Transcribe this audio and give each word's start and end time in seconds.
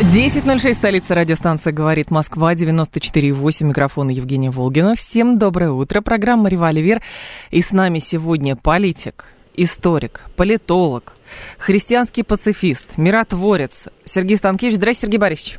10.06, 0.00 0.74
столица 0.74 1.16
радиостанция 1.16 1.72
«Говорит 1.72 2.12
Москва», 2.12 2.54
94.8, 2.54 3.64
микрофон 3.64 4.10
Евгения 4.10 4.48
Волгина. 4.48 4.94
Всем 4.94 5.40
доброе 5.40 5.72
утро, 5.72 6.02
программа 6.02 6.48
«Револьвер». 6.48 7.02
И 7.50 7.60
с 7.60 7.72
нами 7.72 7.98
сегодня 7.98 8.54
политик, 8.54 9.24
историк, 9.56 10.22
политолог, 10.36 11.14
христианский 11.58 12.22
пацифист, 12.22 12.86
миротворец 12.96 13.88
Сергей 14.04 14.36
Станкевич. 14.36 14.76
Здравствуйте, 14.76 15.06
Сергей 15.06 15.18
Борисович. 15.18 15.58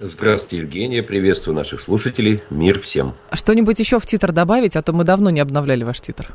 Здравствуйте, 0.00 0.64
Евгения. 0.64 1.04
Приветствую 1.04 1.54
наших 1.54 1.80
слушателей. 1.80 2.40
Мир 2.50 2.80
всем. 2.80 3.14
Что-нибудь 3.32 3.78
еще 3.78 4.00
в 4.00 4.06
титр 4.06 4.32
добавить, 4.32 4.74
а 4.74 4.82
то 4.82 4.92
мы 4.92 5.04
давно 5.04 5.30
не 5.30 5.38
обновляли 5.38 5.84
ваш 5.84 6.00
титр. 6.00 6.34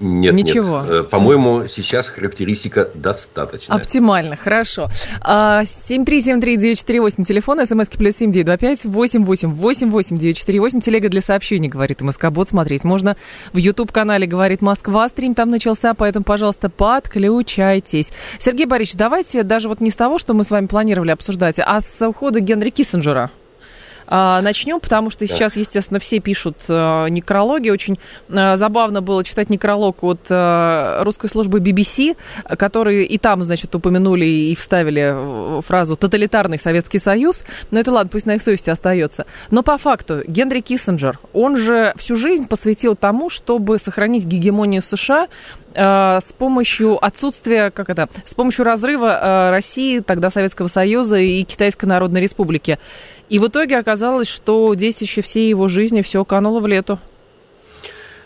Нет, 0.00 0.34
Ничего. 0.34 0.80
нет. 0.82 0.90
Э, 0.90 1.02
По-моему, 1.04 1.68
сейчас 1.68 2.08
характеристика 2.08 2.90
достаточно. 2.94 3.76
Оптимально, 3.76 4.34
хорошо. 4.34 4.88
А, 5.20 5.62
7373948, 5.62 7.24
телефон, 7.24 7.64
смски 7.64 7.96
плюс 7.96 8.16
7925 8.16 8.84
888 8.84 10.18
948, 10.18 10.80
телега 10.80 11.08
для 11.08 11.20
сообщений, 11.20 11.68
говорит 11.68 12.00
МСК 12.00 12.30
Бот. 12.30 12.48
Смотреть 12.48 12.82
можно 12.82 13.16
в 13.52 13.56
YouTube-канале 13.56 14.26
«Говорит 14.26 14.62
Москва». 14.62 15.08
Стрим 15.08 15.34
там 15.34 15.50
начался, 15.50 15.94
поэтому, 15.94 16.24
пожалуйста, 16.24 16.68
подключайтесь. 16.68 18.10
Сергей 18.38 18.66
Борисович, 18.66 18.98
давайте 18.98 19.44
даже 19.44 19.68
вот 19.68 19.80
не 19.80 19.90
с 19.90 19.96
того, 19.96 20.18
что 20.18 20.34
мы 20.34 20.42
с 20.42 20.50
вами 20.50 20.66
планировали 20.66 21.12
обсуждать, 21.12 21.60
а 21.64 21.80
с 21.80 22.06
ухода 22.06 22.40
Генри 22.40 22.70
Киссинджера. 22.70 23.30
А, 24.06 24.40
начнем, 24.42 24.80
потому 24.80 25.10
что 25.10 25.26
сейчас, 25.26 25.56
естественно, 25.56 26.00
все 26.00 26.20
пишут 26.20 26.56
э, 26.68 27.08
некрологи. 27.08 27.70
Очень 27.70 27.98
э, 28.28 28.56
забавно 28.56 29.00
было 29.00 29.24
читать 29.24 29.50
некролог 29.50 30.02
от 30.02 30.20
э, 30.28 31.02
русской 31.02 31.28
службы 31.28 31.60
BBC, 31.60 32.16
который 32.56 33.04
и 33.04 33.18
там, 33.18 33.44
значит, 33.44 33.74
упомянули 33.74 34.26
и 34.26 34.54
вставили 34.54 35.62
фразу 35.62 35.96
«тоталитарный 35.96 36.58
Советский 36.58 36.98
Союз». 36.98 37.44
Но 37.70 37.80
это 37.80 37.92
ладно, 37.92 38.10
пусть 38.10 38.26
на 38.26 38.34
их 38.34 38.42
совести 38.42 38.70
остается. 38.70 39.26
Но 39.50 39.62
по 39.62 39.78
факту 39.78 40.22
Генри 40.26 40.60
Киссинджер, 40.60 41.18
он 41.32 41.56
же 41.56 41.94
всю 41.96 42.16
жизнь 42.16 42.46
посвятил 42.46 42.96
тому, 42.96 43.30
чтобы 43.30 43.78
сохранить 43.78 44.24
гегемонию 44.24 44.82
США 44.82 45.28
с 45.76 46.32
помощью 46.38 47.04
отсутствия, 47.04 47.72
как 47.72 47.90
это, 47.90 48.08
с 48.24 48.34
помощью 48.34 48.64
разрыва 48.64 49.48
России, 49.50 49.98
тогда 49.98 50.30
Советского 50.30 50.68
Союза 50.68 51.16
и 51.16 51.42
Китайской 51.42 51.86
Народной 51.86 52.20
Республики. 52.20 52.78
И 53.28 53.38
в 53.38 53.48
итоге 53.48 53.78
оказалось, 53.78 53.93
что 54.28 54.74
детище 54.74 55.22
всей 55.22 55.48
его 55.48 55.68
жизни 55.68 56.02
все 56.02 56.24
кануло 56.24 56.60
в 56.60 56.66
лету. 56.66 56.98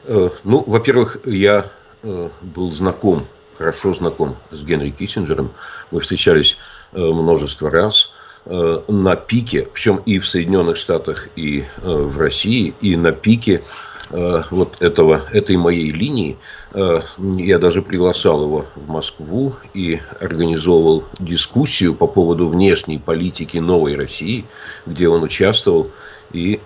Э, 0.04 0.30
Ну, 0.44 0.64
во-первых, 0.66 1.18
я 1.24 1.66
э, 2.02 2.28
был 2.40 2.72
знаком, 2.72 3.26
хорошо 3.56 3.92
знаком 3.94 4.36
с 4.50 4.64
Генри 4.64 4.90
Киссинджером. 4.90 5.52
Мы 5.90 6.00
встречались 6.00 6.56
э, 6.92 6.98
множество 6.98 7.70
раз 7.70 8.12
на 8.46 9.14
пике, 9.14 9.68
причем 9.70 9.96
и 10.06 10.18
в 10.18 10.26
Соединенных 10.26 10.78
Штатах, 10.78 11.28
и 11.36 11.66
в 11.82 12.18
России, 12.18 12.72
и 12.80 12.96
на 12.96 13.12
пике 13.12 13.62
вот 14.10 14.80
этого, 14.80 15.22
этой 15.32 15.56
моей 15.56 15.90
линии. 15.90 16.36
Э, 16.72 17.00
Я 17.36 17.58
даже 17.58 17.82
приглашал 17.82 18.42
его 18.42 18.66
в 18.74 18.88
Москву 18.88 19.54
и 19.74 20.00
организовывал 20.20 21.04
дискуссию 21.18 21.94
по 21.94 22.06
поводу 22.06 22.48
внешней 22.48 22.98
политики 22.98 23.58
новой 23.58 23.96
России, 23.96 24.44
где 24.86 25.08
он 25.08 25.22
участвовал 25.22 25.90
и 26.32 26.60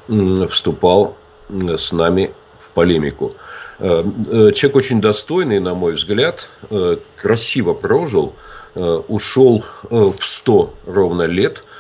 вступал 0.50 1.16
м, 1.48 1.76
с 1.76 1.92
нами 1.92 2.32
в 2.58 2.70
полемику. 2.70 3.34
Э, 3.78 4.04
э, 4.28 4.52
Человек 4.52 4.76
очень 4.76 5.00
достойный, 5.00 5.58
на 5.60 5.74
мой 5.74 5.94
взгляд, 5.94 6.48
э, 6.70 6.96
красиво 7.16 7.74
прожил, 7.74 8.34
э, 8.74 8.80
ушел 9.08 9.64
э, 9.90 9.96
в 9.96 10.24
100 10.24 10.74
ровно 10.86 11.22
лет, 11.22 11.64
э, 11.64 11.71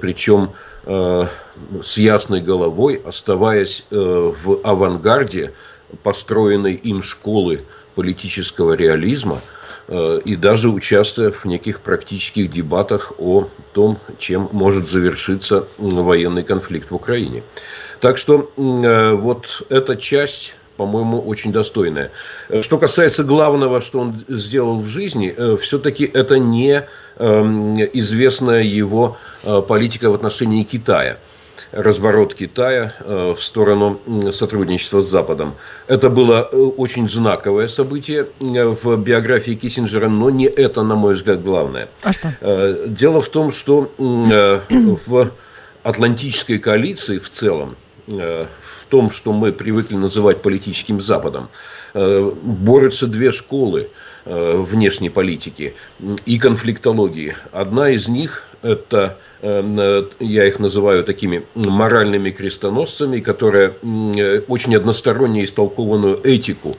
причем 0.00 0.52
э, 0.84 1.26
с 1.82 1.98
ясной 1.98 2.40
головой, 2.40 3.00
оставаясь 3.04 3.84
э, 3.90 3.96
в 3.96 4.60
авангарде 4.62 5.52
построенной 6.02 6.74
им 6.74 7.02
школы 7.02 7.64
политического 7.94 8.74
реализма 8.74 9.40
э, 9.88 10.20
и 10.24 10.36
даже 10.36 10.68
участвуя 10.68 11.30
в 11.30 11.44
неких 11.44 11.80
практических 11.80 12.50
дебатах 12.50 13.12
о 13.18 13.48
том, 13.72 13.98
чем 14.18 14.48
может 14.52 14.88
завершиться 14.88 15.66
военный 15.78 16.44
конфликт 16.44 16.90
в 16.90 16.94
Украине. 16.94 17.42
Так 18.00 18.18
что 18.18 18.50
э, 18.56 19.12
вот 19.12 19.62
эта 19.68 19.96
часть 19.96 20.56
по-моему, 20.76 21.20
очень 21.20 21.52
достойная. 21.52 22.10
Э, 22.48 22.62
Что 22.62 22.78
касается 22.78 23.24
главного, 23.24 23.80
что 23.80 24.00
он 24.00 24.16
сделал 24.28 24.80
в 24.80 24.86
жизни, 24.86 25.56
все-таки 25.56 26.04
это 26.04 26.38
не 26.38 26.86
эм, 27.18 27.74
известная 27.74 28.62
его 28.62 29.16
э, 29.42 29.62
политика 29.62 30.10
в 30.10 30.14
отношении 30.14 30.62
Китая 30.64 31.18
разворот 31.72 32.34
Китая 32.34 32.94
э, 33.00 33.34
в 33.36 33.42
сторону 33.42 34.00
сотрудничества 34.30 35.00
с 35.00 35.08
Западом. 35.10 35.56
Это 35.88 36.10
было 36.10 36.48
э, 36.50 36.56
очень 36.56 37.08
знаковое 37.08 37.66
событие 37.66 38.28
э, 38.40 38.64
в 38.64 38.96
биографии 38.96 39.54
Киссинджера, 39.54 40.08
но 40.08 40.30
не 40.30 40.46
это, 40.46 40.82
на 40.82 40.94
мой 40.94 41.14
взгляд, 41.14 41.42
главное. 41.42 41.88
А 42.02 42.12
что? 42.12 42.28
Э, 42.40 42.86
Дело 42.88 43.20
в 43.20 43.28
том, 43.28 43.50
что 43.50 43.90
э, 43.98 44.60
в 45.06 45.30
Атлантической 45.82 46.58
коалиции 46.58 47.18
в 47.18 47.30
целом, 47.30 47.70
э, 47.70 47.85
в 48.06 48.84
том, 48.88 49.10
что 49.10 49.32
мы 49.32 49.52
привыкли 49.52 49.96
называть 49.96 50.42
политическим 50.42 51.00
Западом, 51.00 51.48
э, 51.94 52.32
борются 52.42 53.06
две 53.06 53.32
школы 53.32 53.90
э, 54.24 54.56
внешней 54.56 55.10
политики 55.10 55.74
и 56.24 56.38
конфликтологии. 56.38 57.34
Одна 57.52 57.90
из 57.90 58.08
них– 58.08 58.48
это, 58.62 59.18
э, 59.42 60.08
я 60.20 60.46
их 60.46 60.58
называю 60.58 61.04
такими 61.04 61.46
моральными 61.54 62.30
крестоносцами, 62.30 63.20
э, 63.20 64.40
очень 64.48 64.76
односторонне 64.76 65.44
истолкованную 65.44 66.20
этику 66.24 66.70
э, 66.70 66.74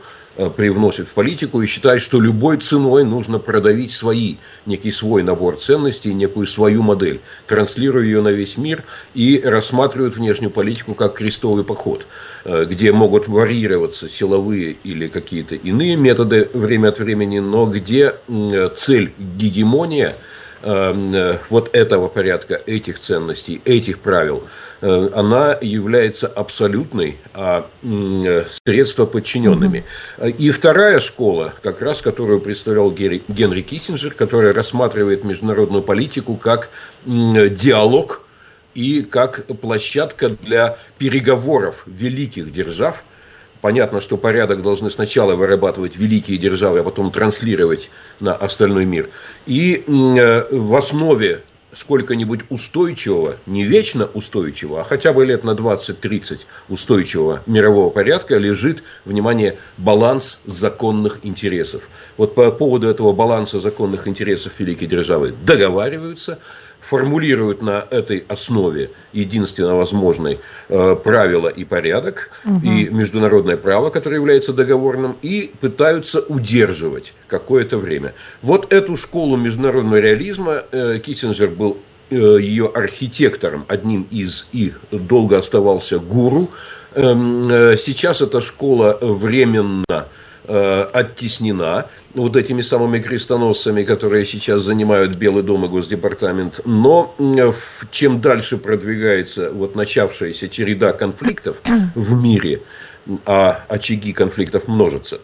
привносит 0.56 1.08
в 1.08 1.14
политику 1.14 1.62
и 1.62 1.66
считает, 1.66 2.02
что 2.02 2.20
любой 2.20 2.58
ценой 2.58 3.04
нужно 3.04 3.40
продавить 3.40 3.92
свои, 3.92 4.38
некий 4.66 4.92
свой 4.92 5.24
набор 5.24 5.58
ценностей, 5.58 6.14
некую 6.14 6.48
свою 6.48 6.84
модель, 6.84 7.22
транслируя 7.48 8.04
ее 8.04 8.22
на 8.22 8.30
весь 8.30 8.58
мир 8.58 8.84
и 9.14 9.42
рассматривают 9.44 10.16
внешнюю 10.16 10.52
политику 10.52 10.94
как 10.94 11.16
крестовый 11.16 11.64
поход, 11.64 12.06
э, 12.46 12.66
где 12.66 12.92
могут 12.92 13.28
варьироваться 13.28 14.08
силовые 14.08 14.78
или 14.84 15.08
какие-то 15.08 15.56
иные 15.56 15.96
методы 15.96 16.50
время 16.54 16.90
от 16.90 17.00
времени, 17.00 17.40
но 17.40 17.66
где 17.66 18.16
м, 18.28 18.72
цель 18.76 19.14
гегемония– 19.18 20.16
э, 20.26 20.37
вот 20.62 21.70
этого 21.74 22.08
порядка, 22.08 22.56
этих 22.66 23.00
ценностей, 23.00 23.62
этих 23.66 24.00
правил, 24.00 24.48
э, 24.82 25.10
она 25.14 25.58
является 25.62 26.28
абсолютной, 26.28 27.18
а 27.34 27.70
э, 27.84 28.46
средства 28.66 29.06
подчиненными. 29.06 29.86
И 30.38 30.50
вторая 30.52 31.00
школа, 31.00 31.54
как 31.62 31.82
раз 31.82 32.02
которую 32.02 32.42
представлял 32.42 32.92
Генри, 32.92 33.62
Киссинджер, 33.62 34.14
которая 34.14 34.54
рассматривает 34.54 35.24
международную 35.24 35.84
политику 35.84 36.36
как 36.36 36.70
диалог 37.06 38.22
и 38.74 39.02
как 39.02 39.46
площадка 39.62 40.30
для 40.30 40.78
переговоров 40.98 41.84
великих 41.86 42.52
держав– 42.52 43.04
Понятно, 43.62 44.02
что 44.02 44.18
порядок 44.18 44.62
должны 44.62 44.90
сначала 44.90 45.36
вырабатывать 45.36 45.98
великие 45.98 46.38
державы, 46.38 46.80
а 46.80 46.84
потом 46.84 47.12
транслировать 47.12 47.90
на 48.20 48.36
остальной 48.36 48.86
мир. 48.86 49.10
И 49.46 49.84
э, 49.88 50.56
в 50.56 50.76
основе 50.76 51.44
сколько-нибудь 51.74 52.42
устойчивого, 52.50 53.38
не 53.46 53.64
вечно 53.64 54.06
устойчивого, 54.06 54.82
а 54.82 54.84
хотя 54.84 55.14
бы 55.14 55.26
лет 55.26 55.44
на 55.44 55.52
20-30 55.52 56.46
устойчивого 56.70 57.44
мирового 57.46 57.90
порядка 57.90 58.38
лежит, 58.38 58.84
внимание, 59.06 59.60
баланс 59.78 60.40
законных 60.46 61.20
интересов. 61.24 61.84
Вот 62.16 62.36
по 62.36 62.52
поводу 62.52 62.88
этого 62.88 63.12
баланса 63.12 63.60
законных 63.60 64.08
интересов 64.08 64.54
великие 64.60 64.90
державы 64.90 65.36
договариваются, 65.46 66.40
формулируют 66.82 67.62
на 67.62 67.86
этой 67.90 68.24
основе 68.28 68.92
единственно 69.14 69.76
возможный 69.76 70.40
э, 70.70 70.96
правила 71.04 71.50
и 71.50 71.64
порядок, 71.64 72.30
угу. 72.46 72.66
и 72.66 72.90
международное 72.90 73.58
право, 73.58 73.90
которое 73.90 74.18
является 74.18 74.54
договорным, 74.54 75.18
и 75.22 75.52
пытаются 75.60 76.22
удерживать 76.22 77.14
какое-то 77.28 77.78
время. 77.78 78.14
Вот 78.42 78.72
эту 78.72 78.96
школу 78.96 79.38
международного 79.38 80.00
реализма 80.00 80.64
э, 80.72 81.00
Киссинджер 81.00 81.50
был 81.50 81.78
э, 82.10 82.16
ее 82.16 82.72
архитектором, 82.74 83.66
одним 83.68 84.08
из, 84.10 84.48
и 84.52 84.74
долго 84.92 85.38
оставался 85.38 86.00
гуру 86.00 86.50
Эм, 86.98 87.78
сейчас 87.78 88.22
эта 88.22 88.42
школа 88.42 88.98
временно 89.00 90.08
оттеснена 90.48 91.90
вот 92.14 92.36
этими 92.36 92.62
самыми 92.62 93.00
крестоносцами, 93.00 93.84
которые 93.84 94.26
сейчас 94.26 94.62
занимают 94.64 95.16
Белый 95.16 95.44
дом 95.44 95.66
и 95.66 95.68
Госдепартамент. 95.68 96.62
Но 96.66 97.16
чем 97.92 98.22
дальше 98.22 98.58
продвигается 98.58 99.52
вот 99.52 99.76
начавшаяся 99.76 100.50
череда 100.50 100.94
конфликтов 100.94 101.58
в 101.96 102.22
мире, 102.22 102.62
а 103.26 103.64
очаги 103.68 104.14
конфликтов 104.14 104.68
множатся, 104.68 105.20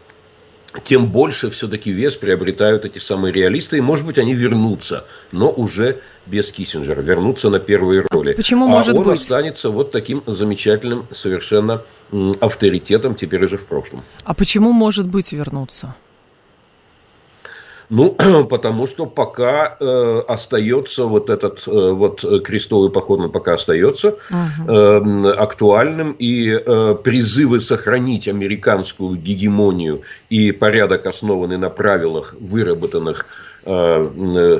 тем 0.83 1.11
больше 1.11 1.49
все-таки 1.49 1.91
вес 1.91 2.15
приобретают 2.15 2.85
эти 2.85 2.99
самые 2.99 3.31
реалисты. 3.31 3.77
И, 3.77 3.81
может 3.81 4.05
быть, 4.05 4.17
они 4.17 4.33
вернутся, 4.33 5.05
но 5.31 5.51
уже 5.51 6.01
без 6.25 6.51
Киссинджера, 6.51 7.01
вернутся 7.01 7.49
на 7.49 7.59
первые 7.59 8.05
роли. 8.09 8.33
Почему 8.33 8.67
а 8.67 8.69
может 8.69 8.97
он 8.97 9.03
быть? 9.03 9.19
останется 9.19 9.69
вот 9.69 9.91
таким 9.91 10.23
замечательным 10.25 11.07
совершенно 11.11 11.83
авторитетом 12.39 13.15
теперь 13.15 13.43
уже 13.43 13.57
в 13.57 13.65
прошлом. 13.65 14.03
А 14.23 14.33
почему 14.33 14.71
может 14.71 15.07
быть 15.07 15.31
вернуться? 15.31 15.95
Ну, 17.93 18.09
потому 18.49 18.87
что 18.87 19.05
пока 19.05 19.77
э, 19.79 20.21
остается 20.27 21.05
вот 21.05 21.29
этот 21.29 21.67
э, 21.67 21.91
вот 21.91 22.25
крестовый 22.43 22.89
поход, 22.89 23.19
он 23.19 23.31
пока 23.31 23.53
остается 23.53 24.17
uh-huh. 24.31 25.27
э, 25.27 25.31
актуальным, 25.33 26.13
и 26.13 26.49
э, 26.49 26.95
призывы 27.03 27.59
сохранить 27.59 28.27
американскую 28.27 29.15
гегемонию 29.15 30.01
и 30.31 30.51
порядок, 30.51 31.05
основанный 31.05 31.57
на 31.57 31.69
правилах, 31.69 32.35
выработанных 32.39 33.27
э, 33.65 34.59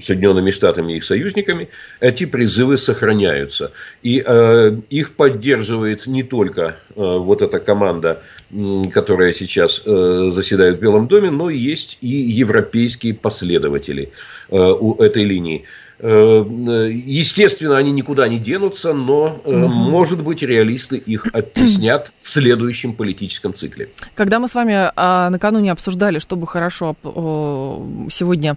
Соединенными 0.00 0.50
Штатами 0.50 0.94
и 0.94 0.96
их 0.96 1.04
союзниками, 1.04 1.68
эти 2.00 2.26
призывы 2.26 2.76
сохраняются. 2.76 3.72
И 4.02 4.22
э, 4.24 4.76
их 4.90 5.14
поддерживает 5.14 6.06
не 6.06 6.22
только 6.22 6.62
э, 6.62 6.92
вот 6.96 7.42
эта 7.42 7.58
команда, 7.58 8.22
которая 8.92 9.32
сейчас 9.32 9.82
э, 9.84 10.28
заседает 10.30 10.78
в 10.78 10.80
Белом 10.80 11.08
доме, 11.08 11.30
но 11.30 11.50
есть 11.50 11.98
и 12.00 12.08
европейские 12.08 13.14
последователи 13.14 14.10
э, 14.50 14.56
у 14.56 14.94
этой 14.94 15.24
линии. 15.24 15.64
Э, 15.98 16.44
естественно, 16.90 17.78
они 17.78 17.90
никуда 17.90 18.28
не 18.28 18.38
денутся, 18.38 18.92
но, 18.92 19.40
угу. 19.44 19.56
может 19.56 20.22
быть, 20.22 20.42
реалисты 20.42 20.96
их 20.96 21.26
оттеснят 21.32 22.12
в 22.18 22.30
следующем 22.30 22.94
политическом 22.94 23.54
цикле. 23.54 23.88
Когда 24.14 24.38
мы 24.38 24.48
с 24.48 24.54
вами 24.54 24.90
а, 24.94 25.30
накануне 25.30 25.72
обсуждали, 25.72 26.18
что 26.18 26.36
бы 26.36 26.46
хорошо 26.46 26.96
сегодня 27.02 28.52
а, 28.52 28.56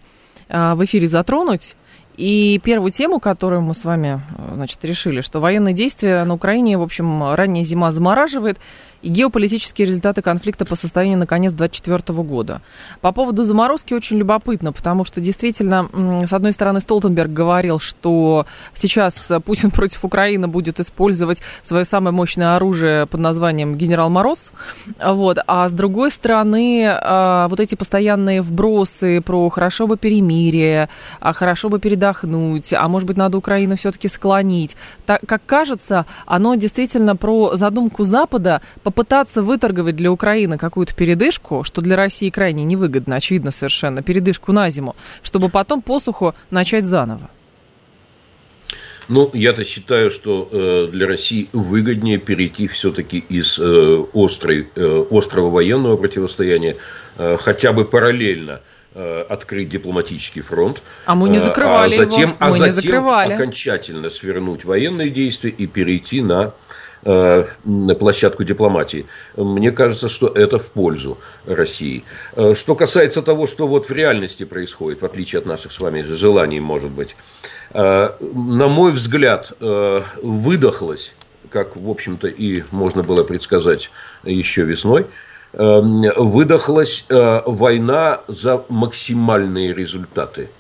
в 0.50 0.84
эфире 0.86 1.08
затронуть. 1.08 1.76
И 2.20 2.60
первую 2.62 2.92
тему, 2.92 3.22
которую 3.22 3.62
мы 3.62 3.74
с 3.74 3.86
вами 3.86 4.20
значит, 4.54 4.84
решили, 4.84 5.22
что 5.22 5.40
военные 5.40 5.74
действия 5.74 6.26
на 6.26 6.34
Украине, 6.34 6.78
в 6.78 6.82
общем, 6.82 7.34
ранняя 7.34 7.64
зима 7.64 7.94
замораживает, 7.94 8.60
и 9.02 9.10
геополитические 9.10 9.88
результаты 9.88 10.22
конфликта 10.22 10.66
по 10.66 10.76
состоянию 10.76 11.18
на 11.18 11.26
конец 11.26 11.54
2024 11.54 12.22
года. 12.24 12.62
По 13.02 13.12
поводу 13.12 13.44
заморозки 13.44 13.94
очень 13.94 14.18
любопытно, 14.18 14.74
потому 14.74 15.06
что 15.06 15.22
действительно, 15.22 15.90
с 16.28 16.34
одной 16.34 16.52
стороны, 16.52 16.82
Столтенберг 16.82 17.32
говорил, 17.32 17.80
что 17.80 18.46
сейчас 18.74 19.16
Путин 19.46 19.72
против 19.72 20.04
Украины 20.04 20.48
будет 20.48 20.80
использовать 20.80 21.40
свое 21.64 21.86
самое 21.86 22.14
мощное 22.14 22.56
оружие 22.56 23.06
под 23.06 23.22
названием 23.22 23.76
«Генерал 23.76 24.10
Мороз», 24.10 24.52
вот, 25.04 25.38
а 25.48 25.70
с 25.70 25.72
другой 25.72 26.12
стороны, 26.12 26.86
а, 26.90 27.48
вот 27.48 27.60
эти 27.60 27.76
постоянные 27.76 28.42
вбросы 28.42 29.22
про 29.22 29.50
хорошо 29.50 29.88
бы 29.88 29.98
перемирие, 29.98 30.90
а 31.20 31.34
хорошо 31.34 31.70
бы 31.70 31.80
передохнуть, 32.10 32.74
а 32.74 32.88
может 32.88 33.08
быть, 33.08 33.18
надо 33.18 33.38
Украину 33.38 33.76
все-таки 33.76 34.08
склонить. 34.08 34.76
Так, 35.06 35.22
как 35.28 35.42
кажется, 35.46 36.06
оно 36.26 36.56
действительно 36.56 37.16
про 37.16 37.56
задумку 37.56 38.04
Запада 38.04 38.62
попытаться 38.84 39.42
выторговать 39.42 39.96
для 39.96 40.12
Украины 40.12 40.58
какую-то 40.58 40.96
передышку, 40.96 41.64
что 41.64 41.82
для 41.82 41.96
России 41.96 42.30
крайне 42.30 42.64
невыгодно, 42.64 43.16
очевидно 43.16 43.52
совершенно, 43.52 44.02
передышку 44.02 44.52
на 44.52 44.70
зиму, 44.70 44.96
чтобы 45.24 45.50
потом 45.50 45.82
посуху 45.82 46.36
начать 46.52 46.86
заново? 46.86 47.30
Ну, 49.08 49.32
я-то 49.34 49.66
считаю, 49.66 50.12
что 50.12 50.48
э, 50.52 50.88
для 50.92 51.08
России 51.08 51.50
выгоднее 51.52 52.20
перейти 52.20 52.68
все-таки 52.68 53.18
из 53.18 53.58
э, 53.58 54.06
острой, 54.14 54.70
э, 54.76 55.06
острого 55.10 55.50
военного 55.50 55.98
противостояния 55.98 56.78
э, 57.18 57.38
хотя 57.40 57.74
бы 57.74 57.86
параллельно 57.86 58.62
открыть 59.30 59.70
дипломатический 59.70 60.42
фронт. 60.42 60.82
А 61.06 61.16
мы 61.16 61.30
не 61.30 61.38
э, 61.38 61.42
закрывали 61.42 61.94
а 61.94 61.98
затем, 61.98 62.20
его. 62.22 62.32
Мы 62.40 62.48
а 62.48 62.52
затем 62.52 62.66
не 62.66 62.82
закрывали. 62.82 63.34
окончательно 63.34 64.10
свернуть 64.10 64.66
военные 64.66 65.10
действия 65.10 65.52
и 65.52 65.68
перейти 65.68 66.22
на 66.22 66.54
Э, 67.02 67.46
на 67.64 67.96
площадку 67.96 68.44
дипломатии. 68.44 69.06
Мне 69.38 69.72
кажется, 69.72 70.10
что 70.10 70.28
это 70.28 70.60
в 70.60 70.70
пользу 70.72 71.18
России. 71.46 72.04
Э, 72.36 72.54
что 72.56 72.76
касается 72.76 73.22
того, 73.22 73.48
что 73.48 73.68
вот 73.68 73.88
в 73.88 73.92
реальности 73.92 74.44
происходит, 74.44 75.02
в 75.02 75.06
отличие 75.06 75.40
от 75.40 75.46
наших 75.46 75.72
с 75.72 75.80
вами 75.80 76.02
желаний, 76.02 76.60
может 76.60 76.92
быть, 76.92 77.16
э, 77.72 78.10
на 78.20 78.68
мой 78.68 78.92
взгляд, 78.92 79.54
выдохлось, 79.60 81.14
как, 81.50 81.78
в 81.78 81.90
общем-то, 81.90 82.28
и 82.28 82.64
можно 82.72 83.02
было 83.02 83.24
предсказать 83.24 83.92
еще 84.24 84.64
весной, 84.64 85.08
выдохлась 85.54 87.06
война 87.10 88.22
за 88.28 88.64
максимальные 88.70 89.74
результаты– 89.74 90.50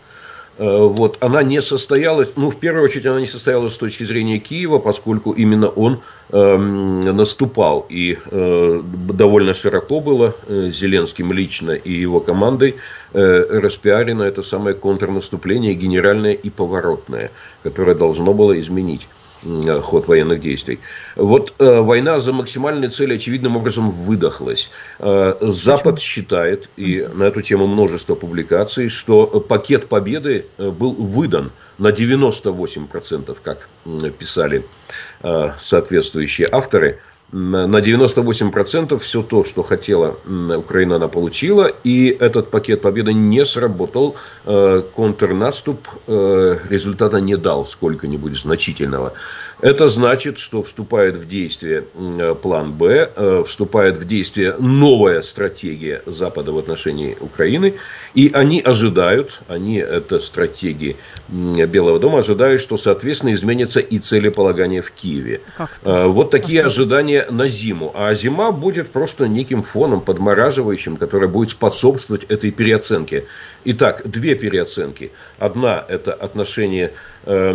Э, 0.60 0.88
вот, 0.88 1.18
она 1.22 1.42
не 1.42 1.62
состоялась, 1.62 2.34
ну, 2.36 2.50
в 2.50 2.60
первую 2.60 2.84
очередь, 2.84 3.06
она 3.06 3.22
не 3.22 3.28
состоялась 3.28 3.74
с 3.74 3.78
точки 3.78 4.04
зрения 4.04 4.40
Киева, 4.40 4.80
поскольку 4.80 5.32
именно 5.32 5.70
он 5.70 6.02
э, 6.30 6.58
наступал. 6.58 7.86
И 7.90 8.18
э, 8.26 8.82
довольно 8.84 9.54
широко 9.54 10.02
было 10.02 10.36
э, 10.48 10.70
Зеленским 10.70 11.32
лично 11.32 11.72
и 11.72 11.94
его 11.94 12.20
командой 12.20 12.76
э, 13.14 13.60
распиарено 13.62 14.24
это 14.24 14.44
самое 14.44 14.76
контрнаступление, 14.76 15.76
генеральное 15.76 16.34
и 16.34 16.50
поворотное, 16.50 17.32
которое 17.64 17.96
должно 17.96 18.34
было 18.34 18.60
изменить 18.60 19.08
Э, 19.08 19.29
ход 19.82 20.08
военных 20.08 20.42
действий. 20.42 20.80
Вот 21.16 21.54
э, 21.60 21.80
война 21.80 22.20
за 22.20 22.34
максимальные 22.34 22.90
цели 22.90 23.16
очевидным 23.16 23.56
образом 23.56 23.92
выдохлась. 23.92 24.72
Э, 25.00 25.36
Запад 25.42 25.96
Почему? 25.96 25.98
считает, 25.98 26.70
и 26.76 27.08
на 27.14 27.24
эту 27.24 27.42
тему 27.42 27.68
множество 27.68 28.16
публикаций, 28.16 28.90
что 28.90 29.26
пакет 29.28 29.88
победы 29.88 30.46
э, 30.58 30.70
был 30.70 30.94
выдан 30.94 31.52
на 31.78 31.90
98%, 31.90 33.38
как 33.42 33.70
писали 34.18 34.66
э, 35.24 35.54
соответствующие 35.58 36.48
авторы 36.52 37.00
на 37.32 37.78
98% 37.78 38.98
все 38.98 39.22
то, 39.22 39.44
что 39.44 39.62
хотела 39.62 40.18
Украина, 40.58 40.96
она 40.96 41.08
получила. 41.08 41.72
И 41.84 42.08
этот 42.08 42.50
пакет 42.50 42.82
победы 42.82 43.14
не 43.14 43.46
сработал. 43.46 44.16
Э, 44.46 44.82
контрнаступ 44.96 45.88
э, 46.08 46.58
результата 46.70 47.22
не 47.22 47.38
дал 47.38 47.66
сколько-нибудь 47.66 48.36
значительного. 48.36 49.14
Это 49.62 49.90
значит, 49.90 50.40
что 50.40 50.64
вступает 50.64 51.18
в 51.18 51.28
действие 51.28 51.84
план 52.42 52.74
Б, 52.74 53.12
э, 53.16 53.44
вступает 53.46 53.98
в 53.98 54.06
действие 54.06 54.56
новая 54.58 55.22
стратегия 55.22 56.02
Запада 56.08 56.52
в 56.52 56.58
отношении 56.58 57.16
Украины. 57.20 57.76
И 58.16 58.32
они 58.34 58.60
ожидают, 58.62 59.42
они, 59.48 59.78
это 59.78 60.20
стратегии 60.20 60.98
Белого 61.28 62.00
дома, 62.00 62.20
ожидают, 62.20 62.62
что, 62.62 62.78
соответственно, 62.78 63.34
изменятся 63.34 63.82
и 63.82 64.00
целеполагания 64.00 64.82
в 64.82 64.92
Киеве. 64.92 65.42
Вот 65.84 66.32
такие 66.32 66.64
а 66.64 66.68
ожидания 66.68 67.19
на 67.30 67.48
зиму. 67.48 67.92
А 67.96 68.14
зима 68.14 68.52
будет 68.52 68.92
просто 68.92 69.28
неким 69.28 69.64
фоном 69.64 70.02
подмораживающим, 70.02 70.98
которое 70.98 71.28
будет 71.28 71.50
способствовать 71.50 72.24
этой 72.26 72.52
переоценке. 72.52 73.26
Итак, 73.66 74.02
две 74.06 74.36
переоценки. 74.36 75.12
Одна– 75.38 75.84
это 75.90 76.14
отношение, 76.14 76.94
э, 77.26 77.52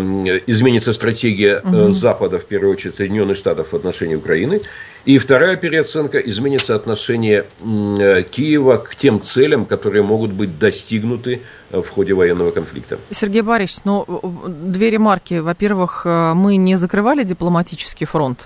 изменится 0.46 0.92
стратегия 0.92 1.62
э, 1.64 1.90
Запада, 1.92 2.38
в 2.38 2.44
первую 2.44 2.72
очередь 2.72 2.96
Соединенных 2.96 3.36
Штатов 3.36 3.72
в 3.72 3.76
отношении 3.76 4.16
Украины. 4.16 4.60
И 5.04 5.18
вторая 5.18 5.56
переоценка– 5.56 6.18
изменится 6.24 6.74
отношение 6.74 7.44
э, 7.60 8.22
Киева 8.22 8.78
к 8.78 8.96
тем 8.96 9.20
целям, 9.20 9.66
которые 9.66 10.02
могут 10.02 10.32
быть 10.32 10.58
достигнуты 10.58 11.42
э, 11.70 11.80
в 11.80 11.88
ходе 11.88 12.14
военного 12.14 12.50
конфликта. 12.50 12.98
Сергей 13.10 13.42
Борисович, 13.42 13.84
ну, 13.84 14.04
две 14.48 14.90
ремарки. 14.90 15.34
Во-первых, 15.34 16.02
э, 16.04 16.34
мы 16.34 16.56
не 16.56 16.76
закрывали 16.76 17.22
дипломатический 17.24 18.04
фронт 18.04 18.40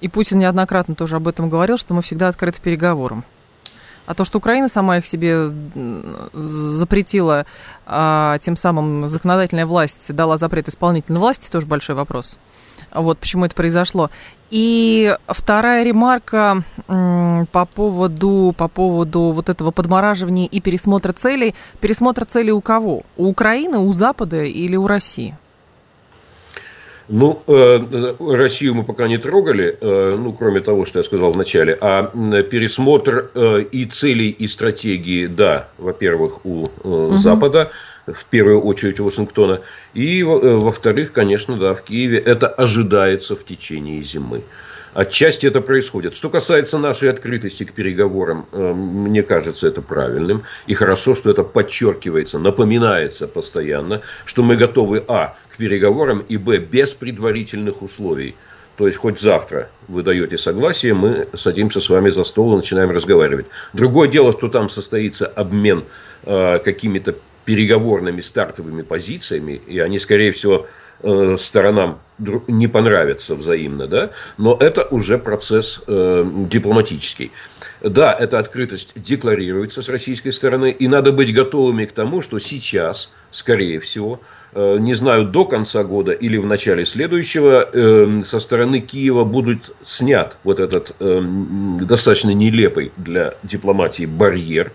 и 0.00 0.08
Путин 0.08 0.38
неоднократно 0.38 0.94
тоже 0.94 1.16
об 1.16 1.28
этом 1.28 1.48
говорил, 1.48 1.78
что 1.78 1.94
мы 1.94 2.02
всегда 2.02 2.28
открыты 2.28 2.60
переговорам. 2.60 3.24
А 4.06 4.14
то, 4.14 4.24
что 4.24 4.38
Украина 4.38 4.68
сама 4.68 4.96
их 4.96 5.06
себе 5.06 5.48
запретила, 6.32 7.44
а 7.84 8.38
тем 8.38 8.56
самым 8.56 9.06
законодательная 9.06 9.66
власть 9.66 10.14
дала 10.14 10.38
запрет 10.38 10.68
исполнительной 10.68 11.20
власти, 11.20 11.50
тоже 11.50 11.66
большой 11.66 11.94
вопрос. 11.94 12.38
Вот 12.94 13.18
почему 13.18 13.44
это 13.44 13.54
произошло. 13.54 14.10
И 14.48 15.14
вторая 15.26 15.84
ремарка 15.84 16.62
по 16.86 17.66
поводу, 17.66 18.54
по 18.56 18.68
поводу 18.68 19.32
вот 19.32 19.50
этого 19.50 19.72
подмораживания 19.72 20.46
и 20.46 20.60
пересмотра 20.60 21.12
целей. 21.12 21.54
Пересмотр 21.80 22.24
целей 22.24 22.52
у 22.52 22.62
кого? 22.62 23.02
У 23.18 23.26
Украины, 23.26 23.76
у 23.76 23.92
Запада 23.92 24.42
или 24.42 24.76
у 24.76 24.86
России? 24.86 25.36
Ну, 27.08 27.42
э, 27.46 28.14
Россию 28.36 28.74
мы 28.74 28.84
пока 28.84 29.08
не 29.08 29.16
трогали, 29.16 29.78
э, 29.80 30.16
ну, 30.18 30.32
кроме 30.34 30.60
того, 30.60 30.84
что 30.84 30.98
я 30.98 31.02
сказал 31.02 31.32
вначале. 31.32 31.76
А 31.80 32.02
пересмотр 32.42 33.30
э, 33.34 33.62
и 33.62 33.86
целей, 33.86 34.28
и 34.28 34.46
стратегии, 34.46 35.26
да, 35.26 35.68
во-первых, 35.78 36.44
у 36.44 36.66
угу. 36.82 37.14
Запада, 37.14 37.70
в 38.06 38.24
первую 38.26 38.60
очередь 38.60 39.00
у 39.00 39.04
Вашингтона. 39.04 39.62
И, 39.94 40.22
во-вторых, 40.22 41.12
конечно, 41.12 41.56
да, 41.56 41.74
в 41.74 41.82
Киеве 41.82 42.18
это 42.18 42.46
ожидается 42.46 43.36
в 43.36 43.44
течение 43.44 44.02
зимы. 44.02 44.42
Отчасти 44.98 45.46
это 45.46 45.60
происходит. 45.60 46.16
Что 46.16 46.28
касается 46.28 46.76
нашей 46.76 47.08
открытости 47.08 47.62
к 47.62 47.72
переговорам, 47.72 48.48
э, 48.50 48.72
мне 48.72 49.22
кажется 49.22 49.68
это 49.68 49.80
правильным. 49.80 50.42
И 50.66 50.74
хорошо, 50.74 51.14
что 51.14 51.30
это 51.30 51.44
подчеркивается, 51.44 52.40
напоминается 52.40 53.28
постоянно, 53.28 54.02
что 54.24 54.42
мы 54.42 54.56
готовы, 54.56 55.04
а, 55.06 55.36
к 55.50 55.56
переговорам, 55.56 56.24
и, 56.28 56.36
б, 56.36 56.58
без 56.58 56.94
предварительных 56.94 57.80
условий. 57.80 58.34
То 58.76 58.88
есть, 58.88 58.98
хоть 58.98 59.20
завтра 59.20 59.70
вы 59.86 60.02
даете 60.02 60.36
согласие, 60.36 60.94
мы 60.94 61.28
садимся 61.32 61.80
с 61.80 61.88
вами 61.88 62.10
за 62.10 62.24
стол 62.24 62.54
и 62.54 62.56
начинаем 62.56 62.90
разговаривать. 62.90 63.46
Другое 63.72 64.08
дело, 64.08 64.32
что 64.32 64.48
там 64.48 64.68
состоится 64.68 65.28
обмен 65.28 65.84
э, 66.24 66.58
какими-то 66.58 67.14
переговорными 67.44 68.20
стартовыми 68.20 68.82
позициями, 68.82 69.62
и 69.64 69.78
они, 69.78 70.00
скорее 70.00 70.32
всего, 70.32 70.66
э, 71.02 71.36
сторонам 71.38 72.00
не 72.48 72.66
понравятся 72.66 73.34
взаимно, 73.34 73.86
да, 73.86 74.10
но 74.36 74.56
это 74.58 74.82
уже 74.82 75.18
процесс 75.18 75.80
э, 75.86 76.28
дипломатический. 76.50 77.32
Да, 77.80 78.12
эта 78.12 78.38
открытость 78.38 78.92
декларируется 78.96 79.82
с 79.82 79.88
российской 79.88 80.30
стороны, 80.30 80.70
и 80.70 80.88
надо 80.88 81.12
быть 81.12 81.32
готовыми 81.32 81.84
к 81.84 81.92
тому, 81.92 82.20
что 82.20 82.38
сейчас, 82.38 83.12
скорее 83.30 83.78
всего, 83.78 84.20
э, 84.52 84.76
не 84.80 84.94
знаю, 84.94 85.26
до 85.26 85.44
конца 85.44 85.84
года 85.84 86.12
или 86.12 86.36
в 86.36 86.46
начале 86.46 86.84
следующего, 86.84 87.68
э, 87.72 88.20
со 88.24 88.40
стороны 88.40 88.80
Киева 88.80 89.24
будет 89.24 89.74
снят 89.84 90.36
вот 90.42 90.58
этот 90.58 90.94
э, 90.98 91.20
достаточно 91.80 92.30
нелепый 92.30 92.92
для 92.96 93.34
дипломатии 93.44 94.06
барьер, 94.06 94.72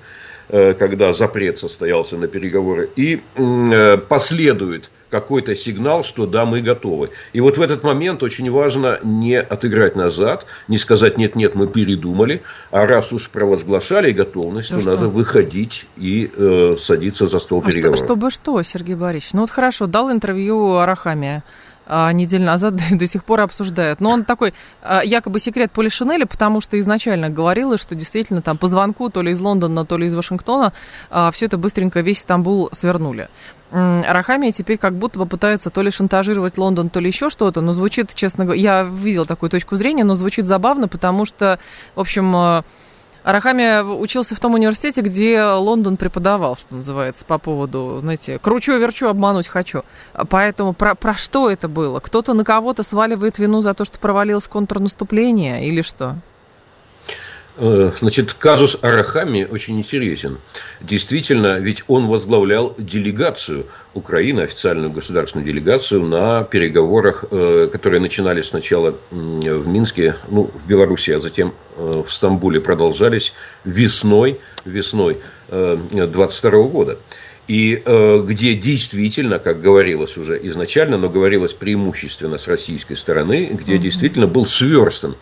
э, 0.48 0.74
когда 0.74 1.12
запрет 1.12 1.58
состоялся 1.58 2.16
на 2.16 2.28
переговоры, 2.28 2.90
и 2.96 3.22
э, 3.36 3.98
последует 3.98 4.90
какой-то 5.14 5.54
сигнал, 5.54 6.04
что 6.04 6.26
да, 6.26 6.44
мы 6.44 6.62
готовы. 6.62 7.12
И 7.34 7.40
вот 7.40 7.60
в 7.60 7.62
этот 7.62 7.84
момент 7.84 8.24
очень 8.24 8.50
важно 8.50 9.00
не 9.04 9.40
отыграть 9.40 9.96
назад, 9.96 10.48
не 10.68 10.80
сказать 10.80 11.20
нет-нет, 11.20 11.54
мы 11.54 11.68
передумали, 11.68 12.42
а 12.72 12.88
раз 12.88 13.14
уж 13.14 13.30
провозглашали 13.30 14.12
готовность, 14.12 14.70
то, 14.70 14.80
то 14.80 14.90
надо 14.90 15.10
выходить 15.10 15.86
и 15.98 16.32
э, 16.36 16.76
садиться 16.80 17.28
за 17.28 17.38
стол 17.38 17.62
а 17.64 17.70
переговоров. 17.70 17.98
Что, 18.00 18.06
чтобы 18.08 18.32
что, 18.32 18.64
Сергей 18.64 18.96
Борисович? 18.96 19.34
Ну 19.34 19.42
вот 19.42 19.52
хорошо, 19.52 19.86
дал 19.86 20.12
интервью 20.12 20.78
Арахамия 20.78 21.38
а, 21.38 21.73
неделю 21.88 22.46
назад 22.46 22.76
до 22.92 23.08
сих 23.08 23.24
пор 23.24 23.42
обсуждают. 23.42 24.00
Но 24.00 24.12
он 24.12 24.26
такой 24.26 24.54
а, 24.82 25.04
якобы 25.04 25.40
секрет 25.40 25.72
Поли 25.72 25.90
Шинеля, 25.90 26.26
потому 26.26 26.62
что 26.62 26.80
изначально 26.80 27.30
говорилось, 27.30 27.82
что 27.82 27.96
действительно 27.96 28.42
там 28.42 28.58
по 28.58 28.68
звонку 28.68 29.10
то 29.10 29.22
ли 29.22 29.32
из 29.32 29.42
Лондона, 29.42 29.86
то 29.86 29.98
ли 29.98 30.08
из 30.08 30.16
Вашингтона 30.16 30.74
а, 31.10 31.32
все 31.32 31.46
это 31.46 31.58
быстренько 31.58 32.02
весь 32.02 32.20
Стамбул 32.20 32.70
свернули. 32.72 33.30
Рахами 33.72 34.52
теперь 34.52 34.78
как 34.78 34.94
будто 34.94 35.18
бы 35.18 35.26
пытается 35.26 35.72
то 35.72 35.82
ли 35.82 35.90
шантажировать 35.90 36.60
Лондон, 36.60 36.90
то 36.90 37.00
ли 37.00 37.08
еще 37.08 37.32
что-то, 37.32 37.60
но 37.62 37.74
звучит, 37.74 38.14
честно 38.14 38.46
говоря, 38.46 38.62
я 38.62 38.84
видел 38.84 39.26
такую 39.26 39.50
точку 39.50 39.78
зрения, 39.78 40.04
но 40.04 40.14
звучит 40.14 40.46
забавно, 40.46 40.88
потому 40.88 41.26
что, 41.26 41.58
в 41.96 42.00
общем, 42.00 42.64
Арахами 43.24 43.82
учился 43.82 44.36
в 44.36 44.40
том 44.40 44.54
университете, 44.54 45.02
где 45.02 45.42
Лондон 45.44 45.96
преподавал, 45.98 46.58
что 46.58 46.76
называется, 46.76 47.24
по 47.26 47.38
поводу, 47.38 47.98
знаете, 48.02 48.38
кручу-верчу, 48.38 49.08
обмануть 49.08 49.48
хочу. 49.48 49.84
Поэтому 50.30 50.74
про, 50.74 50.94
про 50.96 51.16
что 51.16 51.50
это 51.50 51.70
было? 51.70 52.00
Кто-то 52.00 52.34
на 52.34 52.44
кого-то 52.44 52.84
сваливает 52.84 53.40
вину 53.40 53.62
за 53.62 53.74
то, 53.74 53.86
что 53.86 53.98
провалилось 53.98 54.48
контрнаступление 54.48 55.66
или 55.66 55.82
что? 55.82 56.18
Э, 57.56 57.92
значит, 58.00 58.34
казус 58.34 58.78
Арахами 58.82 59.48
очень 59.50 59.78
интересен. 59.78 60.40
Действительно, 60.82 61.60
ведь 61.60 61.84
он 61.88 62.08
возглавлял 62.08 62.74
делегацию 62.80 63.68
Украины, 63.94 64.42
официальную 64.42 64.92
государственную 64.92 65.46
делегацию 65.46 66.02
на 66.04 66.44
переговорах, 66.46 67.26
э, 67.30 67.70
которые 67.72 68.02
начинались 68.02 68.48
сначала 68.48 68.98
в 69.12 69.68
Минске, 69.68 70.16
ну, 70.30 70.50
в 70.56 70.68
Беларуси, 70.68 71.12
а 71.12 71.20
затем 71.20 71.54
э, 71.78 72.04
в 72.04 72.12
Стамбуле 72.12 72.60
продолжались 72.60 73.34
весной, 73.64 74.40
весной 74.66 75.20
22 75.50 76.64
года. 76.64 76.98
И 77.48 77.76
где 78.24 78.56
действительно, 78.56 79.38
как 79.38 79.62
говорилось 79.62 80.18
уже 80.18 80.40
изначально, 80.48 80.98
но 80.98 81.10
говорилось 81.10 81.54
преимущественно 81.54 82.38
с 82.38 82.48
российской 82.48 82.96
стороны, 82.96 83.50
где 83.52 83.78
действительно 83.78 84.28
был 84.28 84.46
сверстан 84.46 85.18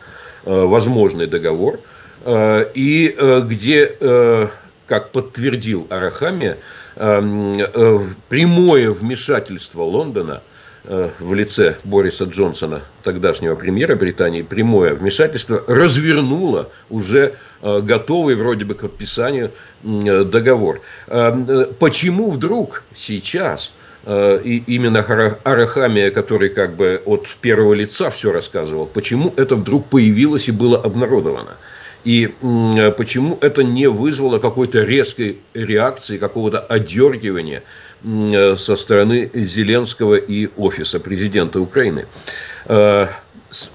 возможный 0.46 1.28
договор– 1.28 1.80
Э, 1.90 2.00
и 2.26 3.16
э, 3.18 3.42
где, 3.46 3.96
э, 4.00 4.48
как 4.88 5.12
подтвердил 5.12 5.88
Арахами, 5.90 6.58
прямое 6.96 8.92
вмешательство 8.92 9.84
Лондона 9.84 10.44
в 10.84 11.34
лице 11.34 11.78
Бориса 11.86 12.26
Джонсона, 12.26 12.82
тогдашнего 13.02 13.56
премьера 13.56 13.96
Британии, 13.96 14.42
прямое 14.42 14.94
вмешательство 14.94 15.64
развернуло 15.68 16.70
уже 16.90 17.36
готовый 17.62 18.36
вроде 18.36 18.66
бы 18.66 18.76
к 18.76 18.82
подписанию 18.82 19.52
договор. 19.84 20.82
Почему 21.08 22.30
вдруг 22.30 22.84
сейчас 22.94 23.74
и 24.06 24.64
именно 24.68 25.00
Арахамия, 25.44 26.12
который 26.12 26.50
как 26.50 26.76
бы 26.76 27.02
от 27.06 27.26
первого 27.40 27.74
лица 27.74 28.10
все 28.10 28.34
рассказывал, 28.34 28.86
почему 28.86 29.34
это 29.38 29.56
вдруг 29.56 29.86
появилось 29.88 30.50
и 30.50 30.52
было 30.52 30.78
обнародовано? 30.78 31.56
И 32.04 32.28
почему 32.98 33.38
это 33.42 33.64
не 33.64 33.88
вызвало 33.88 34.40
какой-то 34.40 34.82
резкой 34.82 35.40
реакции, 35.54 36.18
какого-то 36.18 36.60
одергивания 36.60 37.64
со 38.04 38.76
стороны 38.76 39.30
Зеленского 39.34 40.16
и 40.16 40.50
офиса 40.58 41.00
президента 41.00 41.60
Украины? 41.60 42.08
Э, 42.66 43.08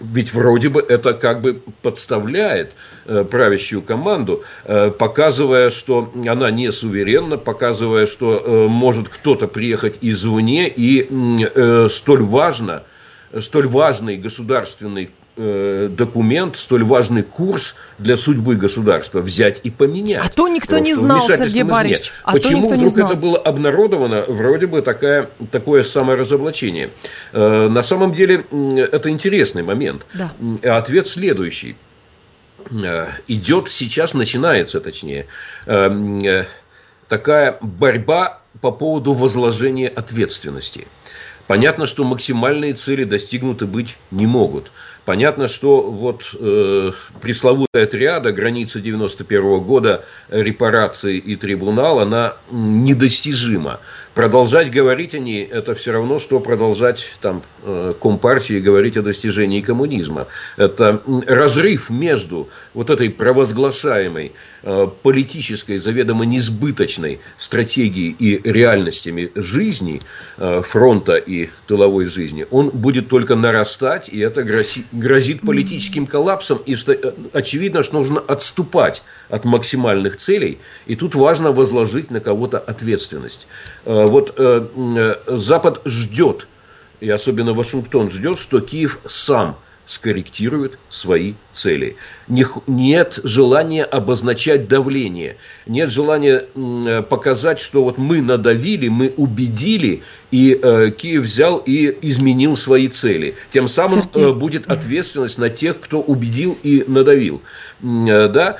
ведь 0.00 0.32
вроде 0.32 0.68
бы 0.70 0.80
это 0.80 1.12
как 1.12 1.42
бы 1.42 1.62
подставляет 1.82 2.72
э, 3.04 3.24
правящую 3.24 3.82
команду, 3.82 4.42
э, 4.64 4.90
показывая, 4.90 5.70
что 5.70 6.12
она 6.26 6.50
не 6.50 6.72
суверенна, 6.72 7.36
показывая, 7.36 8.06
что 8.06 8.66
может 8.68 9.08
кто-то 9.08 9.46
приехать 9.48 9.98
извне 10.00 10.68
и 10.68 11.04
столь 11.90 12.22
важно, 12.22 12.84
столь 13.40 13.66
важный 13.66 14.16
государственный 14.16 15.10
Э, 15.10 15.25
документ, 15.36 16.56
столь 16.56 16.84
важный 16.84 17.22
курс 17.22 17.74
для 17.98 18.16
судьбы 18.16 18.56
государства 18.56 19.20
взять 19.20 19.60
и 19.64 19.70
поменять. 19.70 20.24
А 20.24 20.28
то 20.30 20.48
никто 20.48 20.78
не 20.78 20.94
знал, 20.94 21.20
Сергей 21.20 21.62
Борисович. 21.62 22.12
А 22.24 22.32
Почему 22.32 22.68
вдруг 22.68 22.90
знал. 22.92 23.10
это 23.10 23.16
было 23.20 23.38
обнародовано? 23.38 24.24
Вроде 24.28 24.66
бы 24.66 24.80
такая, 24.80 25.28
такое 25.50 25.82
саморазоблачение. 25.82 26.90
Э, 27.32 27.68
на 27.68 27.82
самом 27.82 28.14
деле 28.14 28.46
это 28.50 29.10
интересный 29.10 29.62
момент. 29.62 30.06
Да. 30.14 30.32
Ответ 30.76 31.06
следующий. 31.06 31.76
Э, 32.70 33.06
идет 33.28 33.68
сейчас, 33.70 34.14
начинается 34.14 34.80
точнее, 34.80 35.26
такая 37.08 37.58
борьба 37.60 38.40
по 38.60 38.70
поводу 38.72 39.12
возложения 39.12 39.88
ответственности. 39.88 40.88
Понятно, 41.46 41.86
что 41.86 42.02
максимальные 42.04 42.74
цели 42.74 43.04
достигнуты 43.04 43.66
быть 43.66 43.98
не 44.10 44.26
могут. 44.26 44.72
Понятно, 45.06 45.46
что 45.46 45.82
вот 45.82 46.34
э, 46.34 46.90
пресловутая 47.22 47.86
триада 47.86 48.32
границы 48.32 48.80
91 48.80 49.60
года 49.60 50.04
репарации 50.28 51.16
и 51.16 51.36
трибунал, 51.36 52.00
она 52.00 52.38
недостижима. 52.50 53.78
Продолжать 54.14 54.72
говорить 54.72 55.14
о 55.14 55.20
ней, 55.20 55.44
это 55.44 55.74
все 55.74 55.92
равно, 55.92 56.18
что 56.18 56.40
продолжать 56.40 57.06
там 57.20 57.42
э, 57.62 57.92
Компартии 58.02 58.58
говорить 58.58 58.96
о 58.96 59.02
достижении 59.02 59.60
коммунизма. 59.60 60.26
Это 60.56 61.00
разрыв 61.28 61.88
между 61.88 62.48
вот 62.74 62.90
этой 62.90 63.08
провозглашаемой 63.08 64.32
э, 64.64 64.88
политической, 65.04 65.78
заведомо 65.78 66.26
несбыточной 66.26 67.20
стратегией 67.38 68.10
и 68.10 68.40
реальностями 68.42 69.30
жизни 69.36 70.00
э, 70.36 70.62
фронта 70.64 71.14
и 71.14 71.50
тыловой 71.68 72.06
жизни, 72.06 72.44
он 72.50 72.70
будет 72.70 73.08
только 73.08 73.36
нарастать, 73.36 74.08
и 74.08 74.18
это 74.18 74.42
грозит 74.42 74.86
грозит 74.96 75.42
политическим 75.42 76.06
коллапсом, 76.06 76.58
и 76.64 76.74
э, 76.74 77.12
очевидно, 77.32 77.82
что 77.82 77.96
нужно 77.96 78.20
отступать 78.20 79.02
от 79.28 79.44
максимальных 79.44 80.16
целей, 80.16 80.58
и 80.86 80.96
тут 80.96 81.14
важно 81.14 81.52
возложить 81.52 82.10
на 82.10 82.20
кого-то 82.20 82.58
ответственность. 82.58 83.46
Э, 83.84 84.06
вот 84.06 84.34
э, 84.36 85.16
Запад 85.28 85.82
ждет, 85.84 86.48
и 87.00 87.10
особенно 87.10 87.52
Вашингтон 87.52 88.08
ждет, 88.08 88.38
что 88.38 88.60
Киев 88.60 88.98
сам 89.06 89.58
скорректируют 89.86 90.78
свои 90.90 91.34
цели. 91.52 91.96
Нет 92.28 93.18
желания 93.22 93.84
обозначать 93.84 94.68
давление. 94.68 95.36
Нет 95.66 95.90
желания 95.90 96.46
показать, 97.02 97.60
что 97.60 97.84
вот 97.84 97.98
мы 97.98 98.20
надавили, 98.20 98.88
мы 98.88 99.14
убедили, 99.16 100.02
и 100.30 100.58
э, 100.60 100.90
Киев 100.90 101.22
взял 101.22 101.58
и 101.58 101.96
изменил 102.02 102.56
свои 102.56 102.88
цели. 102.88 103.36
Тем 103.50 103.68
самым 103.68 104.10
э, 104.12 104.32
будет 104.32 104.66
ответственность 104.70 105.38
на 105.38 105.48
тех, 105.48 105.80
кто 105.80 106.00
убедил 106.00 106.58
и 106.62 106.84
надавил. 106.86 107.42
Э, 107.82 108.28
да? 108.28 108.58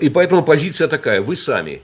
И 0.00 0.08
поэтому 0.08 0.42
позиция 0.42 0.88
такая. 0.88 1.20
Вы 1.20 1.36
сами 1.36 1.82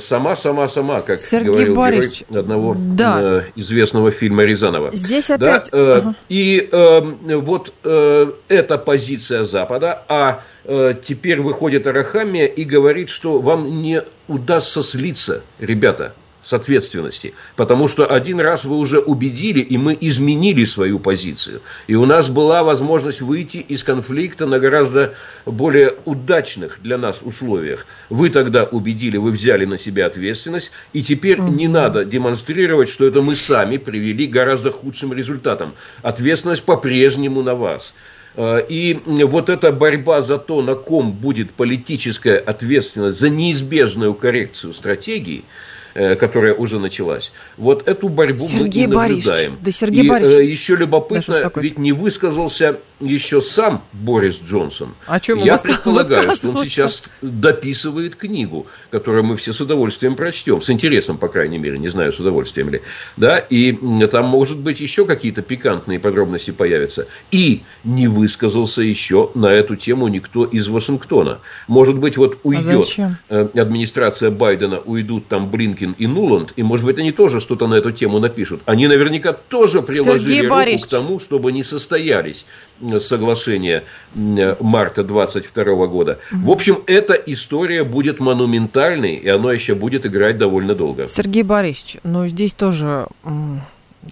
сама, 0.00 0.36
сама, 0.36 0.68
сама, 0.68 1.00
как 1.00 1.20
Сергей 1.20 1.46
говорил 1.46 1.74
Борисович, 1.74 2.24
герой 2.28 2.42
одного 2.42 2.76
да. 2.78 3.20
э, 3.20 3.42
известного 3.56 4.10
фильма 4.10 4.44
Рязанова. 4.44 4.94
Здесь 4.94 5.30
опять... 5.30 5.70
Да? 5.70 5.78
Э, 5.78 5.98
ага. 5.98 6.14
И 6.28 6.68
э, 6.70 7.00
вот 7.36 7.72
э, 7.82 8.32
эта 8.48 8.78
позиция 8.78 9.44
Запада, 9.44 10.02
а 10.08 10.42
э, 10.64 10.94
теперь 11.02 11.40
выходит 11.40 11.86
Арахамия 11.86 12.46
и 12.46 12.64
говорит, 12.64 13.08
что 13.08 13.40
вам 13.40 13.82
не 13.82 14.02
удастся 14.28 14.82
слиться, 14.82 15.42
ребята 15.58 16.14
с 16.44 16.52
ответственности. 16.52 17.34
Потому 17.56 17.88
что 17.88 18.06
один 18.06 18.38
раз 18.38 18.64
вы 18.64 18.76
уже 18.76 19.00
убедили, 19.00 19.60
и 19.60 19.76
мы 19.78 19.96
изменили 20.00 20.64
свою 20.66 21.00
позицию. 21.00 21.62
И 21.88 21.94
у 21.94 22.04
нас 22.04 22.28
была 22.28 22.62
возможность 22.62 23.22
выйти 23.22 23.56
из 23.56 23.82
конфликта 23.82 24.46
на 24.46 24.60
гораздо 24.60 25.14
более 25.46 25.94
удачных 26.04 26.80
для 26.82 26.98
нас 26.98 27.22
условиях. 27.22 27.86
Вы 28.10 28.28
тогда 28.28 28.64
убедили, 28.64 29.16
вы 29.16 29.30
взяли 29.30 29.64
на 29.64 29.78
себя 29.78 30.06
ответственность, 30.06 30.70
и 30.92 31.02
теперь 31.02 31.40
угу. 31.40 31.50
не 31.50 31.66
надо 31.66 32.04
демонстрировать, 32.04 32.90
что 32.90 33.06
это 33.06 33.22
мы 33.22 33.34
сами 33.34 33.78
привели 33.78 34.26
к 34.26 34.30
гораздо 34.30 34.70
худшим 34.70 35.14
результатам. 35.14 35.74
Ответственность 36.02 36.64
по-прежнему 36.64 37.42
на 37.42 37.54
вас. 37.54 37.94
Э, 38.36 38.60
и 38.68 39.00
вот 39.06 39.48
эта 39.48 39.72
борьба 39.72 40.20
за 40.20 40.36
то, 40.36 40.60
на 40.60 40.74
ком 40.74 41.12
будет 41.12 41.52
политическая 41.52 42.36
ответственность 42.36 43.18
за 43.18 43.30
неизбежную 43.30 44.12
коррекцию 44.12 44.74
стратегии– 44.74 45.44
которая 45.94 46.54
уже 46.54 46.78
началась. 46.78 47.32
Вот 47.56 47.86
эту 47.88 48.08
борьбу 48.08 48.48
Сергей 48.48 48.86
мы 48.86 48.94
и 48.94 48.96
наблюдаем. 48.96 49.52
Борисович, 49.52 49.58
да 49.60 49.72
Сергей 49.72 50.04
и 50.04 50.08
Борисович. 50.08 50.38
Э, 50.38 50.44
еще 50.44 50.76
любопытно, 50.76 51.40
да 51.42 51.50
ведь 51.60 51.78
не 51.78 51.92
высказался 51.92 52.80
еще 53.00 53.40
сам 53.40 53.84
Борис 53.92 54.40
Джонсон. 54.42 54.94
О 55.06 55.20
чем 55.20 55.38
Я 55.38 55.56
предполагаю, 55.56 56.32
что 56.32 56.50
он 56.50 56.64
сейчас 56.64 57.04
дописывает 57.22 58.16
книгу, 58.16 58.66
которую 58.90 59.24
мы 59.24 59.36
все 59.36 59.52
с 59.52 59.60
удовольствием 59.60 60.16
прочтем, 60.16 60.60
с 60.60 60.70
интересом, 60.70 61.18
по 61.18 61.28
крайней 61.28 61.58
мере, 61.58 61.78
не 61.78 61.88
знаю, 61.88 62.12
с 62.12 62.18
удовольствием 62.18 62.70
ли. 62.70 62.82
Да, 63.16 63.38
и 63.38 63.72
там, 64.08 64.26
может 64.26 64.58
быть, 64.58 64.80
еще 64.80 65.06
какие-то 65.06 65.42
пикантные 65.42 65.98
подробности 65.98 66.50
появятся. 66.50 67.06
И 67.30 67.62
не 67.84 68.08
высказался 68.08 68.82
еще 68.82 69.30
на 69.34 69.46
эту 69.46 69.76
тему 69.76 70.08
никто 70.08 70.44
из 70.44 70.68
Вашингтона. 70.68 71.40
Может 71.68 71.98
быть, 71.98 72.16
вот 72.16 72.34
а 72.34 72.38
уйдет 72.48 72.88
а 73.28 73.50
администрация 73.54 74.30
Байдена, 74.30 74.78
уйдут 74.78 75.28
там 75.28 75.50
Блинкин 75.50 75.83
Рыпкин 75.84 75.94
и 75.98 76.06
Нуланд, 76.06 76.52
и, 76.56 76.62
может 76.62 76.84
быть, 76.84 76.98
они 76.98 77.12
тоже 77.12 77.40
что-то 77.40 77.66
на 77.66 77.74
эту 77.74 77.92
тему 77.92 78.18
напишут. 78.18 78.62
Они 78.66 78.86
наверняка 78.86 79.32
тоже 79.32 79.82
приложили 79.82 80.42
Сергей 80.42 80.72
руку 80.74 80.84
к 80.84 80.88
тому, 80.88 81.18
чтобы 81.18 81.52
не 81.52 81.62
состоялись 81.62 82.46
э, 82.80 82.98
соглашения 82.98 83.84
э, 84.14 84.56
марта 84.60 85.04
22 85.04 85.86
года. 85.86 86.18
Угу. 86.32 86.40
В 86.44 86.50
общем, 86.50 86.82
эта 86.86 87.14
история 87.14 87.84
будет 87.84 88.20
монументальной, 88.20 89.16
и 89.16 89.28
она 89.28 89.52
еще 89.52 89.74
будет 89.74 90.06
играть 90.06 90.38
довольно 90.38 90.74
долго. 90.74 91.08
Сергей 91.08 91.42
Борисович, 91.42 91.98
ну 92.02 92.26
здесь 92.28 92.52
тоже 92.52 93.08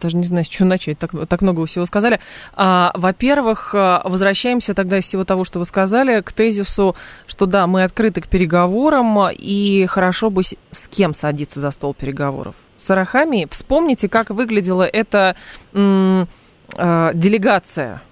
даже 0.00 0.16
не 0.16 0.24
знаю, 0.24 0.44
с 0.44 0.48
чего 0.48 0.68
начать, 0.68 0.98
так, 0.98 1.12
так 1.28 1.42
много 1.42 1.66
всего 1.66 1.86
сказали. 1.86 2.20
А, 2.54 2.92
во-первых, 2.94 3.74
а, 3.74 4.02
возвращаемся 4.04 4.74
тогда 4.74 4.98
из 4.98 5.04
всего 5.04 5.24
того, 5.24 5.44
что 5.44 5.58
вы 5.58 5.64
сказали, 5.64 6.20
к 6.20 6.32
тезису, 6.32 6.96
что 7.26 7.46
да, 7.46 7.66
мы 7.66 7.84
открыты 7.84 8.20
к 8.20 8.28
переговорам, 8.28 9.30
и 9.30 9.86
хорошо 9.86 10.30
бы 10.30 10.42
с 10.42 10.88
кем 10.90 11.14
садиться 11.14 11.60
за 11.60 11.70
стол 11.70 11.94
переговоров. 11.94 12.54
С 12.76 12.90
Арахами, 12.90 13.46
вспомните, 13.50 14.08
как 14.08 14.30
выглядела 14.30 14.82
эта 14.82 15.36
м, 15.72 16.28
а, 16.76 17.12
делегация. 17.14 18.02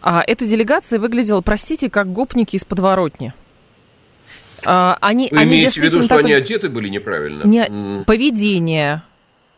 А, 0.00 0.22
эта 0.26 0.46
делегация 0.46 0.98
выглядела, 0.98 1.40
простите, 1.40 1.90
как 1.90 2.12
гопники 2.12 2.56
из 2.56 2.64
подворотни. 2.64 3.32
А, 4.64 4.98
они, 5.00 5.28
Вы 5.30 5.38
они 5.38 5.56
имеете 5.56 5.80
в 5.80 5.84
виду, 5.84 6.00
что 6.00 6.16
так... 6.16 6.20
они 6.20 6.32
одеты 6.32 6.68
были 6.68 6.88
неправильно? 6.88 7.44
Не, 7.44 8.04
поведение, 8.04 9.02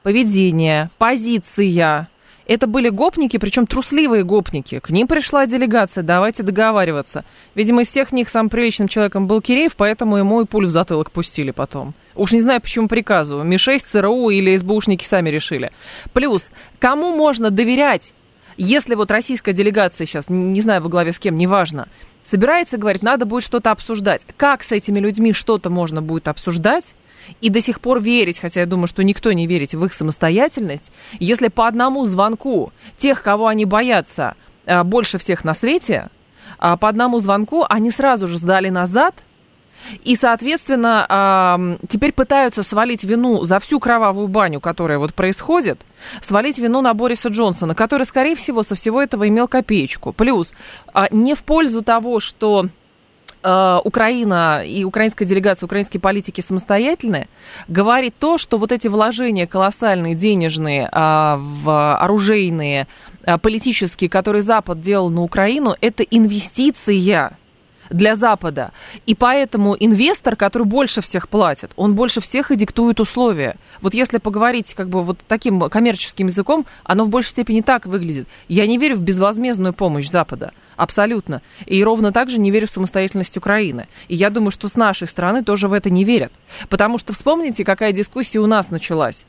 поведение, 0.02 0.90
позиция. 0.98 2.08
Это 2.46 2.66
были 2.66 2.88
гопники, 2.88 3.36
причем 3.36 3.66
трусливые 3.66 4.24
гопники. 4.24 4.80
К 4.80 4.90
ним 4.90 5.06
пришла 5.06 5.46
делегация, 5.46 6.02
давайте 6.02 6.42
договариваться. 6.42 7.24
Видимо, 7.54 7.82
из 7.82 7.88
всех 7.88 8.10
них 8.10 8.28
самым 8.28 8.50
приличным 8.50 8.88
человеком 8.88 9.28
был 9.28 9.40
Киреев, 9.40 9.76
поэтому 9.76 10.16
ему 10.16 10.40
и 10.40 10.46
пулю 10.46 10.66
в 10.66 10.70
затылок 10.70 11.12
пустили 11.12 11.52
потом. 11.52 11.94
Уж 12.16 12.32
не 12.32 12.40
знаю, 12.40 12.60
почему 12.60 12.88
приказу. 12.88 13.44
Ми-6, 13.44 13.84
ЦРУ 13.92 14.30
или 14.30 14.56
СБУшники 14.56 15.04
сами 15.04 15.30
решили. 15.30 15.70
Плюс, 16.12 16.50
кому 16.80 17.14
можно 17.14 17.50
доверять, 17.50 18.12
если 18.56 18.96
вот 18.96 19.12
российская 19.12 19.52
делегация 19.52 20.06
сейчас, 20.06 20.28
не 20.28 20.60
знаю, 20.60 20.82
во 20.82 20.88
главе 20.88 21.12
с 21.12 21.20
кем, 21.20 21.36
неважно, 21.38 21.86
собирается, 22.24 22.78
говорит, 22.78 23.02
надо 23.02 23.26
будет 23.26 23.44
что-то 23.44 23.70
обсуждать. 23.70 24.26
Как 24.36 24.64
с 24.64 24.72
этими 24.72 24.98
людьми 24.98 25.32
что-то 25.32 25.70
можно 25.70 26.02
будет 26.02 26.26
обсуждать, 26.26 26.94
и 27.40 27.48
до 27.48 27.60
сих 27.60 27.80
пор 27.80 28.00
верить, 28.00 28.38
хотя 28.38 28.60
я 28.60 28.66
думаю, 28.66 28.88
что 28.88 29.02
никто 29.02 29.32
не 29.32 29.46
верит 29.46 29.74
в 29.74 29.84
их 29.84 29.92
самостоятельность, 29.92 30.90
если 31.18 31.48
по 31.48 31.66
одному 31.66 32.04
звонку 32.06 32.72
тех, 32.96 33.22
кого 33.22 33.46
они 33.46 33.64
боятся 33.64 34.34
а, 34.66 34.84
больше 34.84 35.18
всех 35.18 35.44
на 35.44 35.54
свете, 35.54 36.08
а, 36.58 36.76
по 36.76 36.88
одному 36.88 37.18
звонку 37.18 37.64
они 37.68 37.90
сразу 37.90 38.26
же 38.26 38.38
сдали 38.38 38.68
назад, 38.68 39.14
и, 40.04 40.14
соответственно, 40.14 41.06
а, 41.08 41.58
теперь 41.88 42.12
пытаются 42.12 42.62
свалить 42.62 43.02
вину 43.02 43.44
за 43.44 43.60
всю 43.60 43.80
кровавую 43.80 44.28
баню, 44.28 44.60
которая 44.60 44.98
вот 44.98 45.14
происходит, 45.14 45.80
свалить 46.20 46.58
вину 46.58 46.82
на 46.82 46.92
Бориса 46.92 47.30
Джонсона, 47.30 47.74
который, 47.74 48.02
скорее 48.02 48.36
всего, 48.36 48.62
со 48.62 48.74
всего 48.74 49.00
этого 49.00 49.26
имел 49.26 49.48
копеечку. 49.48 50.12
Плюс, 50.12 50.52
не 51.10 51.34
в 51.34 51.42
пользу 51.44 51.80
того, 51.80 52.20
что 52.20 52.66
Э, 53.42 53.80
Украина 53.84 54.62
и 54.64 54.84
украинская 54.84 55.26
делегация, 55.26 55.66
украинские 55.66 56.00
политики 56.00 56.42
самостоятельны, 56.42 57.28
говорит 57.68 58.14
то, 58.18 58.36
что 58.36 58.58
вот 58.58 58.70
эти 58.70 58.86
вложения 58.86 59.46
колоссальные, 59.46 60.14
денежные, 60.14 60.88
а, 60.92 61.38
в 61.38 61.96
оружейные, 61.96 62.86
а, 63.24 63.38
политические, 63.38 64.10
которые 64.10 64.42
Запад 64.42 64.82
делал 64.82 65.08
на 65.08 65.22
Украину, 65.22 65.74
это 65.80 66.02
инвестиция 66.02 67.38
для 67.88 68.14
Запада. 68.14 68.72
И 69.06 69.14
поэтому 69.14 69.74
инвестор, 69.78 70.36
который 70.36 70.66
больше 70.66 71.00
всех 71.00 71.28
платит, 71.28 71.72
он 71.76 71.94
больше 71.94 72.20
всех 72.20 72.50
и 72.50 72.56
диктует 72.56 73.00
условия. 73.00 73.56
Вот 73.80 73.94
если 73.94 74.18
поговорить 74.18 74.74
как 74.74 74.88
бы 74.88 75.02
вот 75.02 75.18
таким 75.26 75.60
коммерческим 75.68 76.26
языком, 76.26 76.66
оно 76.84 77.04
в 77.04 77.08
большей 77.08 77.30
степени 77.30 77.62
так 77.62 77.86
выглядит. 77.86 78.28
Я 78.48 78.66
не 78.66 78.78
верю 78.78 78.96
в 78.96 79.02
безвозмездную 79.02 79.72
помощь 79.72 80.08
Запада. 80.08 80.52
Абсолютно. 80.80 81.42
И 81.66 81.84
ровно 81.84 82.10
так 82.10 82.30
же 82.30 82.38
не 82.38 82.50
верю 82.50 82.66
в 82.66 82.70
самостоятельность 82.70 83.36
Украины. 83.36 83.86
И 84.08 84.14
я 84.16 84.30
думаю, 84.30 84.50
что 84.50 84.66
с 84.66 84.76
нашей 84.76 85.06
стороны 85.06 85.44
тоже 85.44 85.68
в 85.68 85.74
это 85.74 85.90
не 85.90 86.04
верят. 86.04 86.32
Потому 86.70 86.96
что 86.96 87.12
вспомните, 87.12 87.66
какая 87.66 87.92
дискуссия 87.92 88.38
у 88.38 88.46
нас 88.46 88.70
началась, 88.70 89.26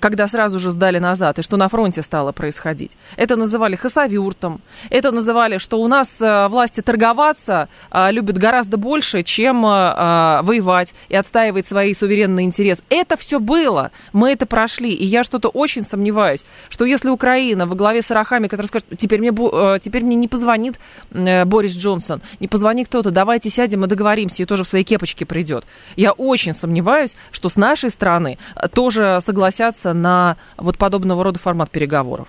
когда 0.00 0.26
сразу 0.28 0.58
же 0.58 0.70
сдали 0.70 0.98
назад, 0.98 1.38
и 1.38 1.42
что 1.42 1.58
на 1.58 1.68
фронте 1.68 2.00
стало 2.00 2.32
происходить. 2.32 2.92
Это 3.18 3.36
называли 3.36 3.76
хасавюртом, 3.76 4.62
это 4.88 5.12
называли, 5.12 5.58
что 5.58 5.78
у 5.78 5.88
нас 5.88 6.08
э, 6.20 6.48
власти 6.48 6.80
торговаться 6.80 7.68
а, 7.90 8.10
любят 8.10 8.38
гораздо 8.38 8.78
больше, 8.78 9.22
чем 9.22 9.64
а, 9.66 10.40
воевать 10.42 10.94
и 11.10 11.16
отстаивать 11.16 11.66
свои 11.66 11.92
суверенные 11.92 12.46
интересы. 12.46 12.82
Это 12.88 13.18
все 13.18 13.38
было, 13.38 13.90
мы 14.14 14.32
это 14.32 14.46
прошли, 14.46 14.94
и 14.94 15.04
я 15.04 15.22
что-то 15.22 15.50
очень 15.50 15.82
сомневаюсь, 15.82 16.46
что 16.70 16.86
если 16.86 17.10
Украина 17.10 17.66
во 17.66 17.74
главе 17.74 18.00
с 18.00 18.10
Арахами, 18.10 18.48
который 18.48 18.66
скажет, 18.66 18.88
теперь 18.98 19.20
мне, 19.20 19.32
теперь 19.80 20.02
мне 20.02 20.16
не 20.16 20.28
позвонит 20.28 20.76
Э, 20.84 20.93
Борис 21.10 21.76
Джонсон, 21.76 22.20
не 22.40 22.48
позвони 22.48 22.84
кто-то, 22.84 23.10
давайте 23.10 23.50
сядем 23.50 23.84
и 23.84 23.88
договоримся, 23.88 24.42
и 24.42 24.46
тоже 24.46 24.64
в 24.64 24.68
своей 24.68 24.84
кепочке 24.84 25.26
придет. 25.26 25.64
Я 25.96 26.12
очень 26.12 26.52
сомневаюсь, 26.52 27.16
что 27.30 27.48
с 27.48 27.56
нашей 27.56 27.90
стороны 27.90 28.38
э, 28.56 28.68
тоже 28.68 29.18
согласятся 29.24 29.92
на 29.92 30.36
вот 30.56 30.78
подобного 30.78 31.24
рода 31.24 31.38
формат 31.38 31.70
переговоров. 31.70 32.28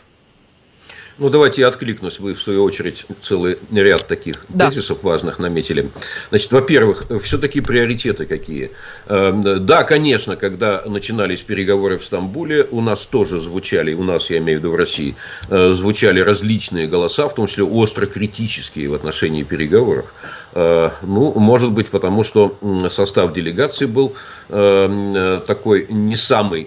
Ну, 1.18 1.30
давайте 1.30 1.62
я 1.62 1.70
откликнусь. 1.70 2.20
Вы, 2.20 2.34
в 2.34 2.42
свою 2.42 2.64
очередь, 2.64 3.06
целый 3.22 3.58
ряд 3.72 4.06
таких 4.06 4.46
да. 4.50 4.70
тезисов 4.70 5.02
важных 5.04 5.40
наметили. 5.40 5.92
Значит, 6.28 6.52
во-первых, 6.52 7.06
все-таки 7.24 7.62
приоритеты 7.62 8.26
какие. 8.26 8.72
Эм, 9.08 9.66
да, 9.66 9.84
конечно, 9.84 10.36
когда 10.36 10.84
начинались 10.86 11.42
переговоры 11.42 11.98
в 12.00 12.04
Стамбуле, 12.04 12.68
у 12.70 12.82
нас 12.82 13.06
тоже 13.06 13.40
звучали, 13.40 13.94
у 13.94 14.04
нас, 14.04 14.30
я 14.30 14.40
имею 14.40 14.60
в 14.60 14.64
виду 14.64 14.74
в 14.74 14.76
России, 14.76 15.16
э, 15.50 15.72
звучали 15.72 16.20
различные 16.20 16.88
голоса, 16.88 17.30
в 17.30 17.34
том 17.34 17.48
числе 17.48 17.64
остро 17.64 18.08
критические 18.08 18.90
в 18.90 18.94
отношении 18.94 19.44
переговоров. 19.44 20.14
Э, 20.54 20.90
ну, 21.02 21.34
может 21.40 21.72
быть, 21.72 21.88
потому 21.92 22.24
что 22.24 22.58
состав 22.90 23.34
делегации 23.34 23.86
был 23.86 24.16
э, 24.50 25.42
такой 25.48 25.88
не 25.90 26.18
самый, 26.18 26.66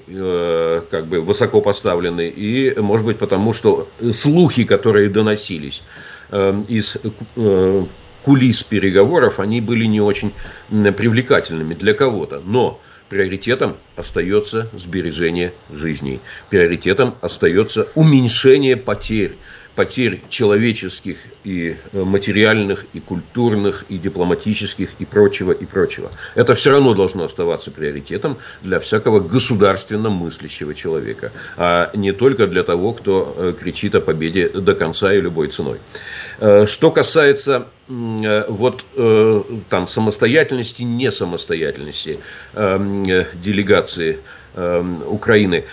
как 0.90 1.06
бы, 1.06 1.20
высоко 1.20 1.60
поставленный, 1.60 2.30
и, 2.30 2.80
может 2.80 3.04
быть, 3.04 3.18
потому 3.18 3.52
что 3.52 3.88
служба 4.12 4.37
слухи, 4.38 4.62
которые 4.62 5.08
доносились 5.08 5.82
из 6.68 6.96
кулис 8.22 8.62
переговоров, 8.62 9.40
они 9.40 9.60
были 9.60 9.84
не 9.86 10.00
очень 10.00 10.32
привлекательными 10.68 11.74
для 11.74 11.92
кого-то. 11.92 12.40
Но 12.44 12.80
приоритетом 13.08 13.78
остается 13.96 14.70
сбережение 14.74 15.54
жизней. 15.72 16.20
Приоритетом 16.50 17.16
остается 17.20 17.88
уменьшение 17.96 18.76
потерь 18.76 19.38
потерь 19.78 20.22
человеческих 20.28 21.18
и 21.44 21.76
э, 21.92 22.02
материальных, 22.02 22.84
и 22.94 22.98
культурных, 22.98 23.84
и 23.88 23.96
дипломатических, 23.96 24.88
и 24.98 25.04
прочего, 25.04 25.52
и 25.52 25.66
прочего. 25.66 26.10
Это 26.34 26.54
все 26.54 26.72
равно 26.72 26.94
должно 26.94 27.22
оставаться 27.22 27.70
приоритетом 27.70 28.38
для 28.60 28.80
всякого 28.80 29.20
государственно 29.20 30.10
мыслящего 30.10 30.74
человека, 30.74 31.30
а 31.56 31.92
не 31.94 32.10
только 32.10 32.48
для 32.48 32.64
того, 32.64 32.92
кто 32.92 33.32
э, 33.36 33.54
кричит 33.56 33.94
о 33.94 34.00
победе 34.00 34.48
до 34.48 34.74
конца 34.74 35.14
и 35.14 35.20
любой 35.20 35.46
ценой. 35.46 35.78
Э, 36.40 36.66
что 36.66 36.90
касается 36.90 37.68
вот 37.88 38.84
там 39.70 39.86
самостоятельности, 39.86 40.82
не 40.82 41.10
самостоятельности 41.10 42.18
делегации 44.58 45.04
Украины 45.08 45.64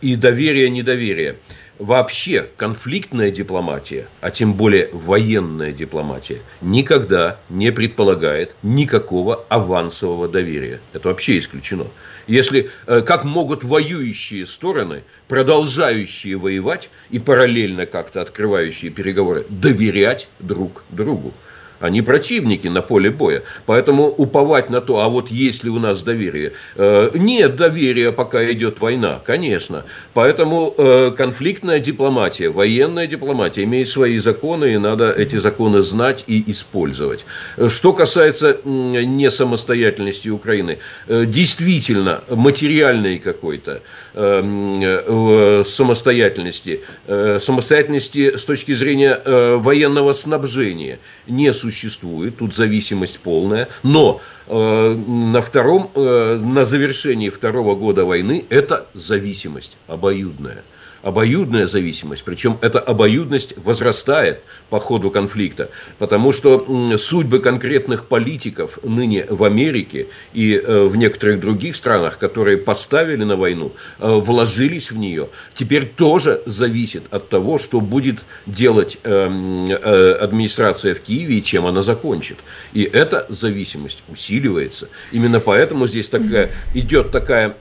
и 0.00 0.16
доверия, 0.16 0.70
недоверия. 0.70 1.36
Вообще 1.78 2.48
конфликтная 2.56 3.30
дипломатия, 3.30 4.08
а 4.20 4.32
тем 4.32 4.54
более 4.54 4.88
военная 4.92 5.72
дипломатия, 5.72 6.42
никогда 6.60 7.38
не 7.48 7.70
предполагает 7.70 8.56
никакого 8.64 9.44
авансового 9.48 10.26
доверия. 10.26 10.80
Это 10.92 11.08
вообще 11.08 11.38
исключено. 11.38 11.86
Если, 12.26 12.70
э, 12.88 13.00
как 13.02 13.24
могут 13.24 13.62
воюющие 13.62 14.44
стороны, 14.44 15.04
продолжающие 15.28 16.36
воевать 16.36 16.90
и 17.10 17.20
параллельно 17.20 17.86
как-то 17.86 18.22
открывающие 18.22 18.90
переговоры, 18.90 19.46
доверять 19.48 20.28
друг 20.40 20.82
другу? 20.90 21.32
Они 21.80 22.02
противники 22.02 22.68
на 22.68 22.82
поле 22.82 23.10
боя. 23.10 23.42
Поэтому 23.66 24.06
уповать 24.06 24.70
на 24.70 24.80
то, 24.80 25.00
а 25.00 25.08
вот 25.08 25.30
есть 25.30 25.64
ли 25.64 25.70
у 25.70 25.78
нас 25.78 26.02
доверие. 26.02 26.52
Э, 26.76 27.10
нет 27.14 27.56
доверия, 27.56 28.12
пока 28.12 28.44
идет 28.52 28.80
война, 28.80 29.20
конечно. 29.24 29.84
Поэтому 30.14 30.74
э, 30.76 31.12
конфликтная 31.16 31.78
дипломатия, 31.78 32.48
военная 32.48 33.06
дипломатия 33.06 33.62
имеет 33.64 33.88
свои 33.88 34.18
законы, 34.18 34.74
и 34.74 34.78
надо 34.78 35.12
эти 35.12 35.36
законы 35.36 35.82
знать 35.82 36.24
и 36.26 36.50
использовать. 36.50 37.24
Что 37.68 37.92
касается 37.92 38.58
несамостоятельности 38.64 40.28
Украины, 40.28 40.78
э, 41.06 41.24
действительно, 41.26 42.24
материальной 42.28 43.18
какой-то 43.18 43.82
самостоятельности, 44.14 46.80
самостоятельности 47.06 48.36
с 48.36 48.44
точки 48.44 48.72
зрения 48.72 49.20
военного 49.58 50.12
снабжения 50.12 50.98
не 51.26 51.52
существует 51.52 51.67
существует, 51.70 52.38
тут 52.38 52.54
зависимость 52.54 53.20
полная, 53.20 53.68
но 53.82 54.20
э, 54.46 54.94
на 54.94 55.40
втором, 55.40 55.90
э, 55.94 56.38
на 56.42 56.64
завершении 56.64 57.28
второго 57.28 57.74
года 57.74 58.04
войны 58.04 58.44
это 58.48 58.86
зависимость 58.94 59.76
обоюдная 59.86 60.64
обоюдная 61.02 61.66
зависимость, 61.66 62.24
причем 62.24 62.58
эта 62.60 62.80
обоюдность 62.80 63.54
возрастает 63.56 64.42
по 64.70 64.78
ходу 64.80 65.10
конфликта, 65.10 65.70
потому 65.98 66.32
что 66.32 66.96
судьбы 66.98 67.38
конкретных 67.38 68.06
политиков 68.06 68.78
ныне 68.82 69.26
в 69.28 69.44
Америке 69.44 70.08
и 70.32 70.54
э, 70.54 70.84
в 70.84 70.96
некоторых 70.96 71.40
других 71.40 71.76
странах, 71.76 72.18
которые 72.18 72.58
поставили 72.58 73.24
на 73.24 73.36
войну, 73.36 73.72
э, 73.98 74.10
вложились 74.10 74.90
в 74.90 74.98
нее, 74.98 75.28
теперь 75.54 75.86
тоже 75.86 76.42
зависит 76.46 77.04
от 77.10 77.28
того, 77.28 77.58
что 77.58 77.80
будет 77.80 78.24
делать 78.46 78.98
э, 79.02 80.16
администрация 80.20 80.94
в 80.94 81.00
Киеве 81.00 81.38
и 81.38 81.42
чем 81.42 81.66
она 81.66 81.82
закончит. 81.82 82.38
И 82.72 82.82
эта 82.82 83.26
зависимость 83.28 84.02
усиливается. 84.08 84.88
Именно 85.12 85.40
поэтому 85.40 85.86
здесь 85.86 86.08
такая, 86.08 86.50
идет 86.74 87.10
такая 87.10 87.56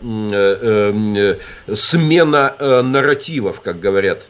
смена 1.73 2.55
нарратива 2.83 3.26
нарративов, 3.27 3.61
как 3.61 3.79
говорят 3.79 4.27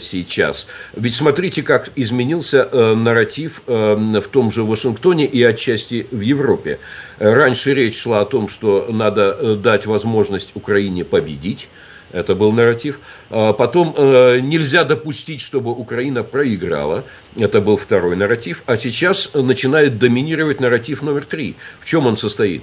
сейчас. 0.00 0.66
Ведь 0.94 1.14
смотрите, 1.14 1.62
как 1.62 1.90
изменился 1.96 2.68
э, 2.70 2.94
нарратив 2.94 3.62
э, 3.66 4.20
в 4.20 4.28
том 4.28 4.50
же 4.50 4.62
Вашингтоне 4.62 5.26
и 5.26 5.42
отчасти 5.42 6.06
в 6.10 6.20
Европе. 6.20 6.78
Раньше 7.18 7.74
речь 7.74 8.00
шла 8.00 8.20
о 8.20 8.24
том, 8.24 8.48
что 8.48 8.86
надо 8.90 9.36
э, 9.38 9.54
дать 9.56 9.86
возможность 9.86 10.52
Украине 10.54 11.04
победить. 11.04 11.68
Это 12.12 12.34
был 12.34 12.52
нарратив. 12.52 13.00
А 13.30 13.52
потом 13.52 13.94
э, 13.96 14.38
нельзя 14.40 14.84
допустить, 14.84 15.40
чтобы 15.40 15.72
Украина 15.72 16.22
проиграла. 16.22 17.04
Это 17.36 17.60
был 17.60 17.76
второй 17.76 18.16
нарратив. 18.16 18.62
А 18.66 18.76
сейчас 18.76 19.34
начинает 19.34 19.98
доминировать 19.98 20.60
нарратив 20.60 21.02
номер 21.02 21.24
три. 21.24 21.56
В 21.80 21.84
чем 21.84 22.06
он 22.06 22.16
состоит? 22.16 22.62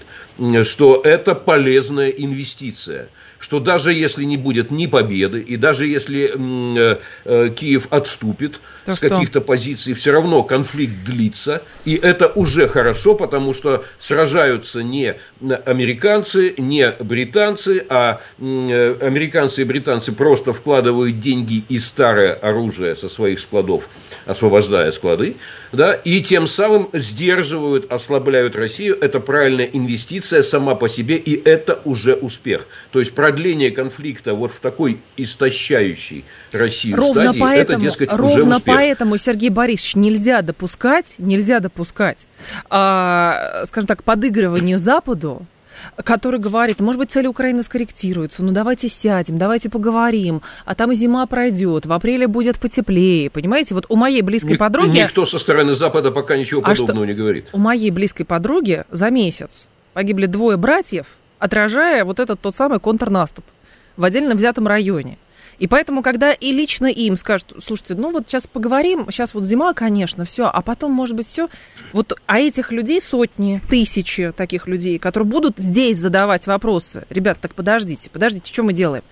Что 0.63 1.01
это 1.03 1.35
полезная 1.35 2.09
инвестиция 2.09 3.09
что 3.43 3.59
даже 3.59 3.91
если 3.91 4.23
не 4.23 4.37
будет 4.37 4.71
ни 4.71 4.87
победы, 4.87 5.41
и 5.41 5.57
даже 5.57 5.85
если 5.85 6.31
э, 6.33 6.99
э, 7.25 7.49
Киев 7.49 7.87
отступит 7.91 8.61
То 8.85 8.95
с 8.95 8.99
каких-то 8.99 9.41
позиций, 9.41 9.93
все 9.93 10.11
равно 10.11 10.43
конфликт 10.43 10.93
длится, 11.05 11.63
и 11.85 11.95
это 11.95 12.27
уже 12.27 12.67
хорошо, 12.67 13.15
потому 13.15 13.53
что 13.53 13.85
сражаются 13.99 14.83
не 14.83 15.15
американцы, 15.65 16.53
не 16.57 16.91
британцы, 16.99 17.85
а 17.89 18.19
э, 18.39 18.97
американцы 19.01 19.61
и 19.61 19.65
британцы 19.65 20.11
просто 20.11 20.53
вкладывают 20.53 21.19
деньги 21.19 21.63
и 21.69 21.79
старое 21.79 22.33
оружие 22.33 22.95
со 22.95 23.09
своих 23.09 23.39
складов, 23.39 23.89
освобождая 24.25 24.91
склады, 24.91 25.37
да, 25.71 25.93
и 25.93 26.21
тем 26.21 26.47
самым 26.47 26.89
сдерживают, 26.93 27.91
ослабляют 27.91 28.55
Россию. 28.55 28.97
Это 28.99 29.19
правильная 29.19 29.65
инвестиция 29.65 30.43
сама 30.43 30.75
по 30.75 30.89
себе, 30.89 31.17
и 31.17 31.41
это 31.43 31.81
уже 31.85 32.15
успех. 32.15 32.67
То 32.91 32.99
есть 32.99 33.13
продление 33.13 33.71
конфликта 33.71 34.33
вот 34.33 34.51
в 34.51 34.59
такой 34.59 34.99
истощающей 35.17 36.25
Россию 36.51 36.97
ровно 36.97 37.23
стадии, 37.23 37.39
поэтому, 37.39 37.79
это, 37.79 37.89
дескать, 37.89 38.11
ровно 38.11 38.25
уже 38.25 38.43
успех. 38.43 38.72
Поэтому, 38.75 39.17
Сергей 39.17 39.49
Борисович, 39.49 39.95
нельзя 39.95 40.41
допускать, 40.41 41.15
нельзя 41.17 41.59
допускать, 41.59 42.27
а, 42.69 43.63
скажем 43.65 43.87
так, 43.87 44.03
подыгрывание 44.03 44.77
Западу 44.77 45.45
который 46.03 46.39
говорит, 46.39 46.79
может 46.79 46.99
быть, 46.99 47.11
цели 47.11 47.27
Украины 47.27 47.63
скорректируются, 47.63 48.43
ну 48.43 48.51
давайте 48.51 48.89
сядем, 48.89 49.37
давайте 49.37 49.69
поговорим, 49.69 50.41
а 50.65 50.75
там 50.75 50.93
зима 50.93 51.25
пройдет, 51.25 51.85
в 51.85 51.91
апреле 51.91 52.27
будет 52.27 52.59
потеплее, 52.59 53.29
понимаете? 53.29 53.73
Вот 53.73 53.85
у 53.89 53.95
моей 53.95 54.21
близкой 54.21 54.51
Ник- 54.51 54.59
подруги... 54.59 54.97
Никто 54.97 55.25
со 55.25 55.39
стороны 55.39 55.75
Запада 55.75 56.11
пока 56.11 56.37
ничего 56.37 56.61
а 56.61 56.69
подобного 56.69 57.05
что? 57.05 57.05
не 57.05 57.13
говорит. 57.13 57.47
У 57.53 57.57
моей 57.57 57.91
близкой 57.91 58.23
подруги 58.23 58.83
за 58.91 59.09
месяц 59.09 59.67
погибли 59.93 60.25
двое 60.25 60.57
братьев, 60.57 61.05
отражая 61.39 62.05
вот 62.05 62.19
этот 62.19 62.39
тот 62.39 62.55
самый 62.55 62.79
контрнаступ 62.79 63.45
в 63.97 64.03
отдельно 64.03 64.35
взятом 64.35 64.67
районе. 64.67 65.17
И 65.59 65.67
поэтому, 65.67 66.01
когда 66.01 66.33
и 66.33 66.51
лично 66.51 66.87
им 66.87 67.15
скажут, 67.15 67.53
слушайте, 67.63 67.95
ну 67.95 68.11
вот 68.11 68.25
сейчас 68.27 68.47
поговорим, 68.47 69.07
сейчас 69.09 69.33
вот 69.33 69.43
зима, 69.43 69.73
конечно, 69.73 70.25
все, 70.25 70.45
а 70.45 70.61
потом, 70.61 70.91
может 70.91 71.15
быть, 71.15 71.27
все. 71.27 71.49
Вот, 71.91 72.17
а 72.25 72.39
этих 72.39 72.71
людей 72.71 73.01
сотни, 73.01 73.61
тысячи 73.69 74.31
таких 74.35 74.67
людей, 74.67 74.99
которые 74.99 75.27
будут 75.27 75.57
здесь 75.57 75.97
задавать 75.97 76.47
вопросы. 76.47 77.05
Ребят, 77.09 77.37
так 77.39 77.53
подождите, 77.53 78.09
подождите, 78.09 78.51
что 78.51 78.63
мы 78.63 78.73
делаем? 78.73 79.03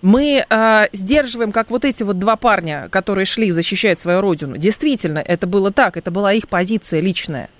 Мы 0.00 0.44
э, 0.48 0.86
сдерживаем, 0.92 1.50
как 1.50 1.70
вот 1.70 1.84
эти 1.84 2.04
вот 2.04 2.18
два 2.18 2.36
парня, 2.36 2.88
которые 2.90 3.24
шли 3.24 3.50
защищать 3.50 4.00
свою 4.00 4.20
родину. 4.20 4.56
Действительно, 4.56 5.18
это 5.18 5.48
было 5.48 5.72
так, 5.72 5.96
это 5.96 6.12
была 6.12 6.32
их 6.32 6.48
позиция 6.48 7.00
личная. 7.00 7.50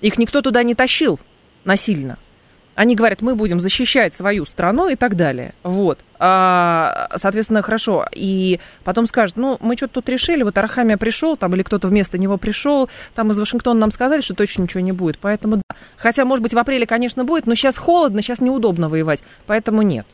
Их 0.00 0.18
никто 0.18 0.42
туда 0.42 0.64
не 0.64 0.74
тащил 0.74 1.20
насильно. 1.64 2.18
Они 2.74 2.96
говорят, 2.96 3.22
мы 3.22 3.34
будем 3.36 3.60
защищать 3.60 4.14
свою 4.14 4.44
страну 4.46 4.88
и 4.88 4.96
так 4.96 5.16
далее. 5.16 5.54
Вот. 5.62 6.00
А, 6.18 7.08
соответственно, 7.16 7.62
хорошо. 7.62 8.06
И 8.12 8.58
потом 8.82 9.06
скажут, 9.06 9.36
ну, 9.36 9.58
мы 9.60 9.76
что-то 9.76 9.94
тут 9.94 10.08
решили, 10.08 10.42
вот 10.42 10.58
Арахамия 10.58 10.96
пришел, 10.96 11.36
там, 11.36 11.54
или 11.54 11.62
кто-то 11.62 11.88
вместо 11.88 12.18
него 12.18 12.36
пришел, 12.36 12.88
там 13.14 13.30
из 13.30 13.38
Вашингтона 13.38 13.78
нам 13.78 13.90
сказали, 13.90 14.22
что 14.22 14.34
точно 14.34 14.62
ничего 14.62 14.80
не 14.80 14.92
будет. 14.92 15.18
Поэтому, 15.18 15.56
да. 15.56 15.76
Хотя, 15.96 16.24
может 16.24 16.42
быть, 16.42 16.54
в 16.54 16.58
апреле, 16.58 16.86
конечно, 16.86 17.24
будет, 17.24 17.46
но 17.46 17.54
сейчас 17.54 17.76
холодно, 17.76 18.22
сейчас 18.22 18.40
неудобно 18.40 18.88
воевать. 18.88 19.22
Поэтому 19.46 19.82
нет. 19.82 20.06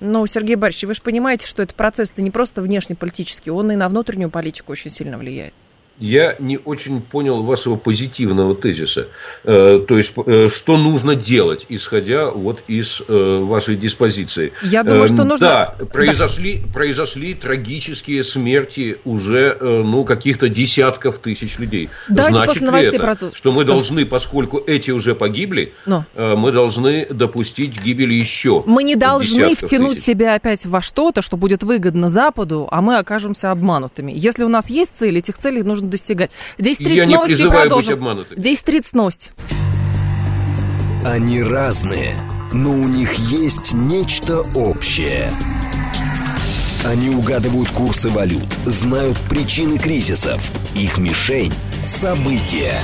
Ну, 0.00 0.26
Сергей 0.26 0.56
Борисович, 0.56 0.88
вы 0.88 0.94
же 0.94 1.02
понимаете, 1.02 1.46
что 1.46 1.62
этот 1.62 1.76
процесс-то 1.76 2.20
не 2.20 2.30
просто 2.30 2.60
внешнеполитический, 2.60 3.50
он 3.50 3.70
и 3.72 3.76
на 3.76 3.88
внутреннюю 3.88 4.28
политику 4.28 4.72
очень 4.72 4.90
сильно 4.90 5.16
влияет 5.16 5.54
я 5.98 6.36
не 6.38 6.58
очень 6.58 7.00
понял 7.00 7.42
вашего 7.42 7.76
позитивного 7.76 8.54
тезиса. 8.54 9.08
Э, 9.44 9.84
то 9.86 9.96
есть, 9.96 10.12
э, 10.26 10.48
что 10.48 10.76
нужно 10.76 11.14
делать, 11.14 11.66
исходя 11.68 12.30
вот 12.30 12.62
из 12.66 13.00
э, 13.06 13.38
вашей 13.42 13.76
диспозиции. 13.76 14.52
Я 14.62 14.82
думаю, 14.82 15.06
что 15.06 15.22
эм, 15.22 15.28
нужно... 15.28 15.46
Да, 15.46 15.86
произошли, 15.86 16.56
да. 16.58 16.72
произошли 16.72 17.34
трагические 17.34 18.24
смерти 18.24 18.98
уже 19.04 19.56
ну, 19.60 20.04
каких-то 20.04 20.48
десятков 20.48 21.18
тысяч 21.18 21.58
людей. 21.58 21.90
Давайте 22.08 22.36
Значит 22.36 22.62
ли 22.62 22.84
это, 22.88 22.98
про 22.98 23.14
то, 23.14 23.34
что 23.34 23.52
мы 23.52 23.62
что? 23.62 23.68
должны, 23.68 24.04
поскольку 24.04 24.62
эти 24.66 24.90
уже 24.90 25.14
погибли, 25.14 25.74
Но. 25.86 26.04
мы 26.14 26.52
должны 26.52 27.06
допустить 27.06 27.82
гибели 27.82 28.14
еще 28.14 28.62
Мы 28.66 28.82
не 28.82 28.96
должны 28.96 29.54
втянуть 29.54 29.94
тысяч. 29.94 30.06
себя 30.06 30.34
опять 30.34 30.64
во 30.66 30.82
что-то, 30.82 31.22
что 31.22 31.36
будет 31.36 31.62
выгодно 31.62 32.08
Западу, 32.08 32.68
а 32.70 32.80
мы 32.80 32.98
окажемся 32.98 33.50
обманутыми. 33.50 34.12
Если 34.14 34.44
у 34.44 34.48
нас 34.48 34.70
есть 34.70 34.92
цели, 34.96 35.18
этих 35.18 35.38
целей 35.38 35.62
нужно 35.62 35.83
нужно 35.84 35.90
достигать. 35.90 36.30
10.30 36.58 37.06
новости 37.06 37.48
продолжим. 37.48 38.00
10.30 38.00 38.86
новости. 38.92 39.30
Они 41.04 41.42
разные, 41.42 42.16
но 42.52 42.70
у 42.70 42.88
них 42.88 43.12
есть 43.14 43.74
нечто 43.74 44.42
общее. 44.54 45.30
Они 46.84 47.10
угадывают 47.10 47.70
курсы 47.70 48.10
валют, 48.10 48.46
знают 48.66 49.18
причины 49.28 49.78
кризисов. 49.78 50.42
Их 50.74 50.98
мишень– 50.98 51.52
события. 51.86 52.80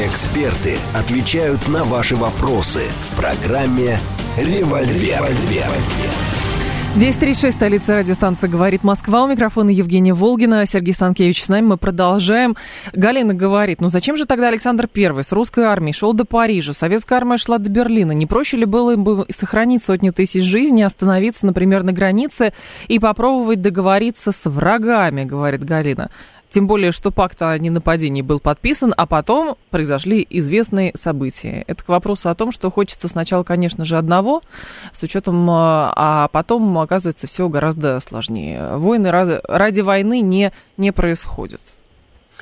Эксперты 0.00 0.78
отвечают 0.94 1.68
на 1.68 1.84
ваши 1.84 2.16
вопросы 2.16 2.84
в 3.10 3.16
программе 3.16 3.98
«Револьвер». 4.36 5.26
10.36, 6.96 7.52
столица 7.52 7.96
радиостанции 7.96 8.48
«Говорит 8.48 8.82
Москва». 8.82 9.22
У 9.22 9.28
микрофона 9.28 9.70
Евгения 9.70 10.14
Волгина, 10.14 10.66
Сергей 10.66 10.94
Станкевич 10.94 11.44
с 11.44 11.48
нами. 11.48 11.66
Мы 11.66 11.76
продолжаем. 11.76 12.56
Галина 12.92 13.34
говорит, 13.34 13.80
ну 13.80 13.88
зачем 13.88 14.16
же 14.16 14.24
тогда 14.24 14.48
Александр 14.48 14.88
I 14.96 15.22
с 15.22 15.30
русской 15.30 15.64
армией 15.64 15.92
шел 15.92 16.12
до 16.12 16.24
Парижа? 16.24 16.72
Советская 16.72 17.18
армия 17.18 17.36
шла 17.36 17.58
до 17.58 17.70
Берлина. 17.70 18.12
Не 18.12 18.26
проще 18.26 18.56
ли 18.56 18.64
было 18.64 18.96
бы 18.96 19.26
сохранить 19.28 19.84
сотни 19.84 20.10
тысяч 20.10 20.42
жизней, 20.42 20.82
остановиться, 20.82 21.46
например, 21.46 21.84
на 21.84 21.92
границе 21.92 22.52
и 22.88 22.98
попробовать 22.98 23.60
договориться 23.60 24.32
с 24.32 24.40
врагами, 24.46 25.22
говорит 25.22 25.62
Галина. 25.62 26.10
Тем 26.52 26.66
более, 26.66 26.92
что 26.92 27.10
пакт 27.10 27.42
о 27.42 27.56
ненападении 27.58 28.22
был 28.22 28.40
подписан, 28.40 28.94
а 28.96 29.06
потом 29.06 29.56
произошли 29.70 30.26
известные 30.30 30.92
события. 30.94 31.64
Это 31.66 31.84
к 31.84 31.88
вопросу 31.88 32.30
о 32.30 32.34
том, 32.34 32.52
что 32.52 32.70
хочется 32.70 33.08
сначала, 33.08 33.42
конечно 33.42 33.84
же, 33.84 33.98
одного, 33.98 34.42
с 34.94 35.02
учетом, 35.02 35.48
а, 35.50 35.92
а 35.94 36.28
потом, 36.28 36.78
оказывается, 36.78 37.26
все 37.26 37.48
гораздо 37.48 38.00
сложнее. 38.00 38.76
Войны 38.76 39.10
ради 39.10 39.80
войны 39.80 40.20
не, 40.20 40.52
не 40.76 40.90
происходят. 40.90 41.60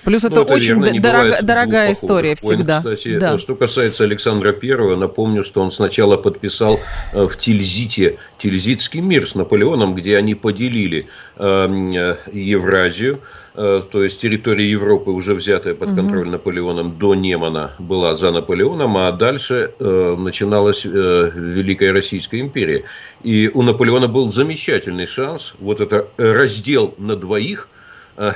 Плюс 0.05 0.23
ну, 0.23 0.29
это, 0.29 0.41
это 0.43 0.55
очень 0.55 0.83
верно, 0.83 1.01
дорог, 1.01 1.43
дорогая 1.43 1.93
история 1.93 2.37
войн, 2.41 2.59
всегда. 2.59 2.79
Кстати, 2.79 3.19
да. 3.19 3.39
что 3.39 3.55
касается 3.55 4.05
Александра 4.05 4.53
Первого, 4.53 4.97
напомню, 4.97 5.43
что 5.43 5.61
он 5.61 5.71
сначала 5.71 6.17
подписал 6.17 6.81
э, 7.13 7.27
в 7.27 7.37
Тильзите 7.37 8.19
Тильзитский 8.39 9.01
мир 9.01 9.29
с 9.29 9.35
Наполеоном, 9.35 9.95
где 9.95 10.17
они 10.17 10.35
поделили 10.35 11.09
эм, 11.37 11.91
э, 11.91 12.19
Евразию, 12.33 13.21
э, 13.55 13.83
то 13.91 14.05
есть 14.05 14.21
территория 14.21 14.71
Европы, 14.71 15.11
уже 15.11 15.35
взятая 15.35 15.75
под 15.75 15.95
контроль 15.95 16.23
угу. 16.23 16.31
Наполеоном 16.31 16.99
до 16.99 17.15
Немана, 17.15 17.73
была 17.79 18.15
за 18.15 18.31
Наполеоном, 18.31 18.97
а 18.99 19.13
дальше 19.13 19.73
начиналась 19.79 20.85
Великая 20.85 21.93
Российская 21.93 22.41
империя. 22.41 22.85
И 23.23 23.51
у 23.53 23.63
Наполеона 23.63 24.09
был 24.09 24.31
замечательный 24.31 25.07
шанс, 25.07 25.55
вот 25.59 25.81
это 25.81 26.09
раздел 26.17 26.95
на 26.99 27.17
двоих– 27.17 27.69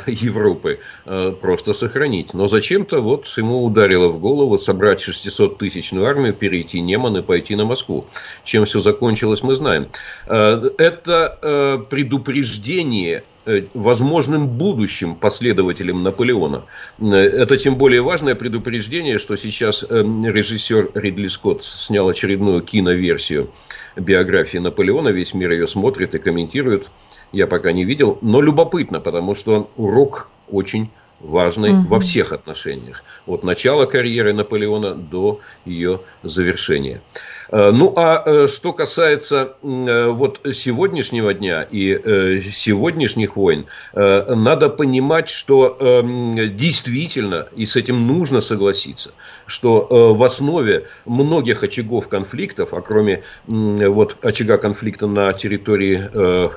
Европы 0.06 0.80
э, 1.06 1.32
просто 1.40 1.72
сохранить. 1.72 2.34
Но 2.34 2.48
зачем-то 2.48 3.00
вот 3.00 3.26
ему 3.36 3.64
ударило 3.64 4.08
в 4.08 4.20
голову 4.20 4.58
собрать 4.58 5.06
600-тысячную 5.06 6.04
армию, 6.04 6.34
перейти 6.34 6.80
Неман 6.80 7.16
и 7.16 7.22
пойти 7.22 7.56
на 7.56 7.64
Москву. 7.64 8.06
Чем 8.44 8.64
все 8.64 8.80
закончилось, 8.80 9.42
мы 9.42 9.54
знаем. 9.54 9.88
Э, 10.26 10.70
это 10.78 11.86
предупреждение 11.90 13.24
Э, 13.39 13.39
возможным 13.74 14.48
будущим 14.48 15.14
последователем 15.14 16.02
Наполеона. 16.02 16.64
Э, 16.98 17.14
это 17.14 17.56
тем 17.56 17.76
более 17.76 18.02
важное 18.02 18.34
предупреждение, 18.34 19.18
что 19.18 19.36
сейчас 19.36 19.82
э, 19.82 19.86
режиссер 19.88 20.90
Ридли 20.94 21.26
Скотт 21.26 21.62
снял 21.62 22.08
очередную 22.08 22.62
киноверсию 22.62 23.50
биографии 23.96 24.58
Наполеона. 24.58 25.08
Весь 25.08 25.34
мир 25.34 25.52
ее 25.52 25.66
смотрит 25.66 26.14
и 26.14 26.18
комментирует. 26.18 26.90
Я 27.32 27.46
пока 27.46 27.72
не 27.72 27.84
видел, 27.84 28.18
но 28.20 28.40
любопытно, 28.40 29.00
потому 29.00 29.34
что 29.34 29.70
урок 29.76 30.28
очень 30.48 30.90
важный 31.20 31.72
угу. 31.72 31.88
во 31.88 31.98
всех 31.98 32.32
отношениях. 32.32 33.04
От 33.26 33.42
начала 33.42 33.86
карьеры 33.86 34.32
Наполеона 34.32 34.94
до 34.94 35.40
ее 35.64 36.00
завершения. 36.22 37.02
Э, 37.50 37.70
ну, 37.70 37.92
а 37.96 38.22
э, 38.24 38.46
что 38.46 38.72
касается 38.72 39.54
э, 39.62 40.06
вот 40.08 40.40
сегодняшнего 40.52 41.34
дня 41.34 41.66
и 41.68 42.40
сегодняшних 42.52 43.36
войн, 43.36 43.66
надо 43.92 44.68
понимать, 44.68 45.28
что 45.28 45.76
действительно, 46.52 47.48
и 47.54 47.66
с 47.66 47.76
этим 47.76 48.06
нужно 48.06 48.40
согласиться, 48.40 49.12
что 49.46 50.14
в 50.14 50.22
основе 50.22 50.86
многих 51.04 51.62
очагов 51.62 52.08
конфликтов, 52.08 52.74
а 52.74 52.80
кроме 52.80 53.22
вот 53.46 54.16
очага 54.22 54.58
конфликта 54.58 55.06
на 55.06 55.32
территории 55.32 56.08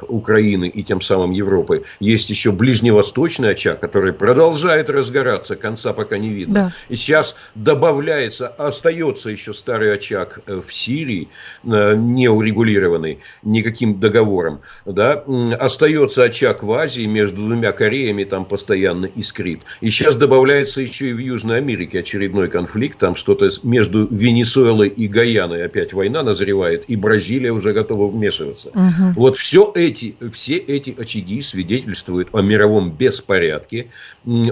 Украины 0.07 0.67
и 0.67 0.83
тем 0.83 1.01
самым 1.01 1.31
Европы, 1.31 1.83
есть 1.99 2.29
еще 2.29 2.51
ближневосточный 2.51 3.51
очаг, 3.51 3.79
который 3.79 4.13
продолжает 4.13 4.89
разгораться, 4.89 5.55
конца 5.55 5.93
пока 5.93 6.17
не 6.17 6.29
видно. 6.29 6.53
Да. 6.53 6.71
И 6.89 6.95
сейчас 6.95 7.35
добавляется, 7.55 8.47
остается 8.47 9.29
еще 9.29 9.53
старый 9.53 9.93
очаг 9.93 10.39
в 10.45 10.71
Сирии, 10.83 11.29
э, 11.63 11.95
не 11.95 12.27
урегулированный 12.27 13.19
никаким 13.43 13.99
договором, 13.99 14.61
да, 14.85 15.23
остается 15.59 16.23
очаг 16.23 16.63
в 16.63 16.71
Азии 16.73 17.05
между 17.05 17.45
двумя 17.45 17.71
Кореями, 17.71 18.23
там 18.23 18.45
постоянно 18.45 19.05
искрит. 19.05 19.61
И 19.81 19.89
сейчас 19.89 20.15
добавляется 20.15 20.81
еще 20.81 21.09
и 21.09 21.13
в 21.13 21.19
Южной 21.19 21.57
Америке 21.57 21.99
очередной 21.99 22.49
конфликт, 22.49 22.99
там 22.99 23.15
что-то 23.15 23.49
между 23.63 24.07
Венесуэлой 24.07 24.89
и 24.89 25.07
Гаяной 25.07 25.65
опять 25.65 25.93
война 25.93 26.23
назревает, 26.23 26.85
и 26.87 26.95
Бразилия 26.95 27.51
уже 27.51 27.73
готова 27.73 28.09
вмешиваться. 28.09 28.69
Угу. 28.69 29.13
Вот 29.15 29.37
все 29.37 29.71
эти, 29.75 30.15
все 30.31 30.57
эти 30.57 30.95
очаги 30.97 31.41
свидетельствуют 31.41 32.29
о 32.33 32.41
мировом 32.41 32.91
беспорядке, 32.91 33.87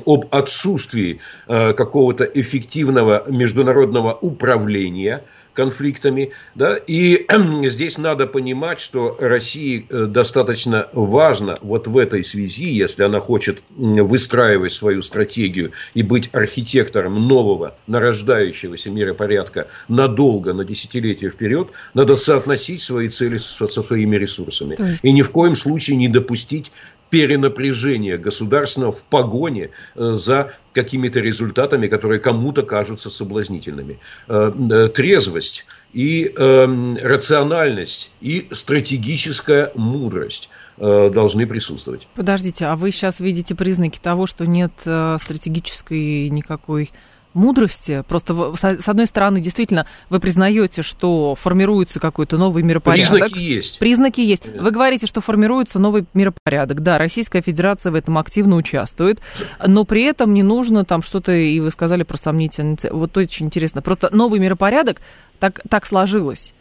об 0.06 0.26
отсутствии 0.32 1.20
э, 1.48 1.74
какого-то 1.74 2.24
эффективного 2.24 3.26
международного 3.30 4.13
управления– 4.22 5.24
конфликтами. 5.54 6.32
Да? 6.56 6.76
И 6.76 7.26
здесь 7.70 7.98
надо 7.98 8.28
понимать, 8.28 8.80
что 8.80 9.16
России 9.20 9.86
э, 9.90 10.06
достаточно 10.06 10.88
важно 10.94 11.56
вот 11.62 11.88
в 11.88 11.98
этой 11.98 12.24
связи, 12.24 12.70
если 12.70 13.04
она 13.04 13.20
хочет 13.20 13.62
выстраивать 13.78 14.74
свою 14.74 15.02
стратегию 15.02 15.72
и 15.94 16.04
быть 16.04 16.30
архитектором 16.34 17.28
нового 17.28 17.76
нарождающегося 17.88 18.90
миропорядка 18.90 19.68
надолго, 19.88 20.54
на 20.54 20.66
десятилетия 20.66 21.30
вперед, 21.30 21.70
надо 21.94 22.16
соотносить 22.16 22.82
свои 22.82 23.10
цели 23.10 23.38
со, 23.38 23.68
со 23.68 23.84
своими 23.84 24.16
ресурсами. 24.16 24.78
И 25.02 25.12
ни 25.12 25.22
в 25.22 25.32
коем 25.32 25.56
случае 25.56 25.98
не 25.98 26.08
допустить 26.08 26.72
перенапряжения 27.12 28.17
государственного 28.17 28.91
в 28.91 29.04
погоне 29.04 29.69
э, 29.95 30.13
за 30.15 30.54
какими-то 30.74 31.19
результатами, 31.19 31.88
которые 31.88 32.19
кому-то 32.19 32.63
кажутся 32.63 33.10
соблазнительными. 33.12 34.00
Э, 34.28 34.52
э, 34.52 34.88
трезвость 34.88 35.67
и 35.93 36.34
рациональность 36.34 38.12
и 38.21 38.47
стратегическая 38.52 39.74
мудрость 39.76 40.50
должны 40.78 41.45
присутствовать. 41.45 42.08
Подождите, 42.15 42.63
а 42.63 42.78
вы 42.78 42.91
сейчас 42.91 43.19
видите 43.19 43.56
признаки 43.56 44.00
того, 44.00 44.26
что 44.26 44.45
нет 44.45 44.71
стратегической 44.80 46.30
никакой 46.30 46.91
мудрости. 47.34 48.04
Просто, 48.08 48.56
с 48.56 48.88
одной 48.88 49.06
стороны, 49.06 49.39
действительно, 49.39 49.86
вы 50.10 50.20
признаете, 50.20 50.82
что 50.82 51.36
формируется 51.36 52.00
какой-то 52.00 52.38
новый 52.38 52.63
миропорядок. 52.63 53.12
Признаки 53.12 53.39
есть. 53.39 53.80
Признаки 53.80 54.22
есть. 54.22 54.48
Вы 54.48 54.72
говорите, 54.72 55.08
что 55.08 55.22
формируется 55.22 55.80
новый 55.80 56.06
миропорядок. 56.13 56.82
Да, 56.82 56.98
Российская 56.98 57.41
Федерация 57.41 57.91
в 57.91 57.96
этом 57.96 58.17
активно 58.17 58.56
участвует, 58.56 59.20
но 59.65 59.86
при 59.86 60.04
этом 60.04 60.34
не 60.34 60.44
нужно 60.44 60.86
там 60.86 61.02
что-то, 61.02 61.32
и 61.32 61.60
вы 61.60 61.72
сказали 61.72 62.04
про 62.04 62.17
сомнительные... 62.17 62.78
Вот 62.91 63.15
очень 63.17 63.48
интересно. 63.48 63.82
Просто 63.82 64.10
новый 64.15 64.39
миропорядок 64.39 65.02
так, 65.39 65.62
так 65.70 65.86
сложилось 65.86 66.54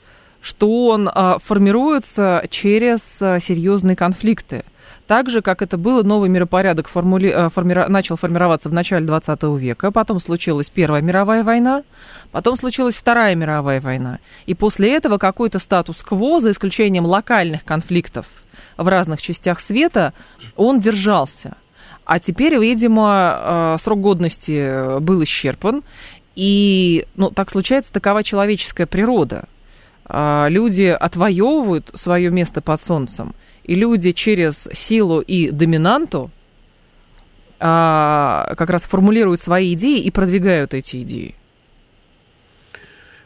что 0.42 0.87
он 0.87 1.09
а, 1.12 1.38
формируется 1.38 2.46
через 2.50 3.02
а, 3.20 3.40
серьезные 3.40 3.96
конфликты. 3.96 4.64
Так 5.11 5.29
же, 5.29 5.42
как 5.42 5.61
это 5.61 5.77
было, 5.77 6.05
новый 6.05 6.29
миропорядок 6.29 6.87
формули... 6.87 7.33
Э, 7.35 7.49
форми... 7.49 7.75
начал 7.75 8.14
формироваться 8.14 8.68
в 8.68 8.73
начале 8.73 9.05
20 9.05 9.42
века, 9.59 9.90
потом 9.90 10.20
случилась 10.20 10.70
Первая 10.70 11.03
мировая 11.03 11.42
война, 11.42 11.83
потом 12.31 12.55
случилась 12.55 12.94
Вторая 12.94 13.35
мировая 13.35 13.81
война. 13.81 14.20
И 14.46 14.55
после 14.55 14.94
этого 14.94 15.18
какой-то 15.18 15.59
статус-кво, 15.59 16.40
за 16.40 16.53
исключением 16.53 17.07
локальных 17.07 17.64
конфликтов 17.64 18.27
в 18.77 18.87
разных 18.87 19.20
частях 19.20 19.59
света, 19.59 20.12
он 20.55 20.79
держался. 20.79 21.57
А 22.05 22.20
теперь, 22.20 22.57
видимо, 22.57 23.75
э, 23.75 23.79
срок 23.83 24.01
годности 24.01 25.01
был 25.01 25.25
исчерпан, 25.25 25.83
и, 26.37 27.05
ну, 27.16 27.33
так 27.33 27.51
случается, 27.51 27.92
такова 27.92 28.23
человеческая 28.23 28.87
природа. 28.87 29.46
Э, 30.09 30.46
люди 30.49 30.85
отвоевывают 30.85 31.90
свое 31.94 32.31
место 32.31 32.61
под 32.61 32.81
солнцем– 32.81 33.35
и 33.64 33.75
люди 33.75 34.12
через 34.12 34.68
силу 34.73 35.20
и 35.20 35.51
доминанту 35.51 36.31
а, 37.59 38.55
как 38.57 38.70
раз 38.70 38.83
формулируют 38.83 39.40
свои 39.40 39.75
идеи 39.75 40.01
и 40.01 40.11
продвигают 40.11 40.75
эти 40.75 41.03
идеи. 41.03 41.35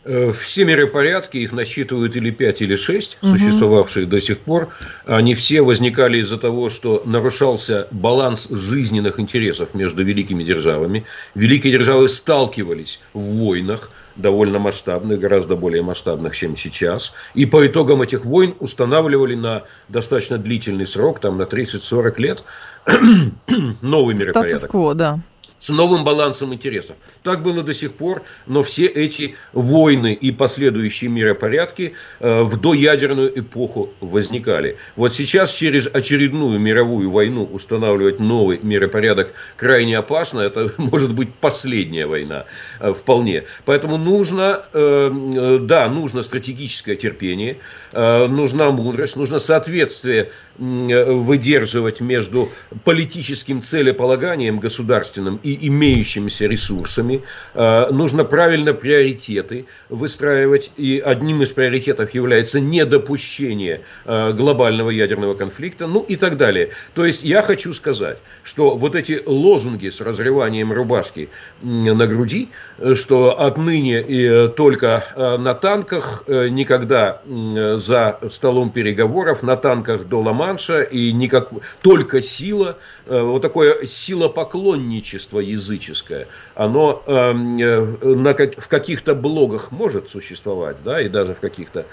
Э, 0.05 0.33
все 0.33 0.65
миропорядки, 0.65 1.39
их 1.39 1.53
насчитывают 1.53 2.15
или 2.17 2.31
5, 2.31 2.63
или 2.63 2.77
6, 2.77 3.19
угу. 3.23 3.31
существовавших 3.31 4.09
до 4.09 4.21
сих 4.21 4.41
пор, 4.41 4.69
они 5.07 5.35
все 5.35 5.63
возникали 5.63 6.19
из-за 6.19 6.37
того, 6.37 6.69
что 6.69 7.03
нарушался 7.07 7.89
баланс 7.91 8.49
жизненных 8.51 9.19
интересов 9.19 9.73
между 9.75 10.05
великими 10.05 10.45
державами. 10.45 11.07
Великие 11.35 11.73
державы 11.73 12.09
сталкивались 12.09 13.01
в 13.15 13.21
войнах, 13.21 13.91
довольно 14.17 14.59
масштабных, 14.59 15.21
гораздо 15.21 15.57
более 15.57 15.83
масштабных, 15.83 16.37
чем 16.37 16.57
сейчас. 16.57 17.13
И 17.35 17.47
по 17.47 17.67
итогам 17.67 18.03
этих 18.03 18.25
войн 18.25 18.55
устанавливали 18.61 19.35
на 19.35 19.65
достаточно 19.89 20.39
длительный 20.39 20.87
срок, 20.87 21.21
там 21.21 21.39
на 21.39 21.43
30-40 21.43 22.15
лет, 22.19 22.45
новый 23.83 24.15
миропорядок. 24.15 24.59
Статус-кво, 24.59 24.95
да 24.95 25.21
с 25.65 25.71
новым 25.71 26.05
балансом 26.05 26.53
интересов. 26.53 26.95
Так 27.23 27.43
было 27.43 27.63
до 27.63 27.73
сих 27.73 27.95
пор, 27.95 28.23
но 28.47 28.63
все 28.63 28.85
эти 28.85 29.37
войны 29.55 30.13
и 30.13 30.31
последующие 30.31 31.09
миропорядки 31.09 31.95
э, 32.21 32.43
в 32.43 32.61
доядерную 32.61 33.39
эпоху 33.41 33.89
возникали. 34.01 34.77
Вот 34.95 35.15
сейчас 35.15 35.55
через 35.55 35.89
очередную 35.91 36.59
мировую 36.59 37.11
войну 37.11 37.45
устанавливать 37.45 38.21
новый 38.21 38.61
миропорядок 38.63 39.33
крайне 39.57 39.97
опасно. 39.97 40.41
Это 40.41 40.71
может 40.77 41.15
быть 41.15 41.33
последняя 41.33 42.05
война 42.05 42.45
э, 42.79 42.93
вполне. 42.93 43.45
Поэтому 43.65 43.97
нужно, 43.97 44.65
э, 44.71 45.59
да, 45.63 45.89
нужно 45.89 46.23
стратегическое 46.23 46.97
терпение, 46.97 47.57
нужна 47.93 48.71
мудрость, 48.71 49.17
нужно 49.17 49.39
соответствие 49.39 50.31
выдерживать 50.59 52.01
между 52.01 52.51
политическим 52.85 53.63
целеполаганием 53.63 54.59
государственным 54.59 55.41
и 55.43 55.54
имеющимися 55.61 56.49
ресурсами. 56.49 57.23
Э, 57.55 57.91
нужно 57.91 58.25
правильно 58.25 58.75
приоритеты 58.75 59.67
выстраивать. 59.89 60.73
И 60.77 60.99
одним 60.99 61.43
из 61.43 61.53
приоритетов 61.53 62.15
является 62.15 62.61
недопущение 62.61 63.83
э, 64.05 64.33
глобального 64.33 64.91
ядерного 64.91 65.35
конфликта, 65.35 65.87
ну 65.87 66.01
и 66.01 66.17
так 66.17 66.37
далее. 66.37 66.71
То 66.95 67.05
есть 67.05 67.25
я 67.25 67.43
хочу 67.43 67.73
сказать, 67.73 68.19
что 68.43 68.77
вот 68.77 68.95
эти 68.95 69.23
лозунги 69.25 69.89
с 69.89 70.01
разрыванием 70.01 70.73
рубашки 70.73 71.29
на 71.63 72.07
груди, 72.07 72.49
что 72.95 73.41
отныне 73.41 74.01
и 74.01 74.49
только 74.49 75.05
э, 75.15 75.37
на 75.37 75.55
танках, 75.55 76.25
никогда 76.27 77.23
за 77.27 78.19
столом 78.29 78.71
переговоров, 78.71 79.43
на 79.43 79.57
танках 79.57 80.05
до 80.05 80.21
Ла-Манша 80.21 80.83
и 80.83 81.13
никак, 81.13 81.51
только 81.83 82.21
сила, 82.21 82.79
вот 83.07 83.43
такое 83.43 83.87
силопоклонничество 83.87 85.34
общество 85.35 85.41
языческое, 85.41 86.27
оно 86.55 87.03
эм, 87.07 87.57
э, 87.57 88.15
на, 88.15 88.33
в 88.33 88.69
каких-то 88.69 89.15
блогах 89.15 89.73
может 89.73 90.11
существовать, 90.11 90.77
да, 90.85 91.01
и 91.01 91.09
даже 91.09 91.35
в 91.35 91.41
каких-то 91.41 91.87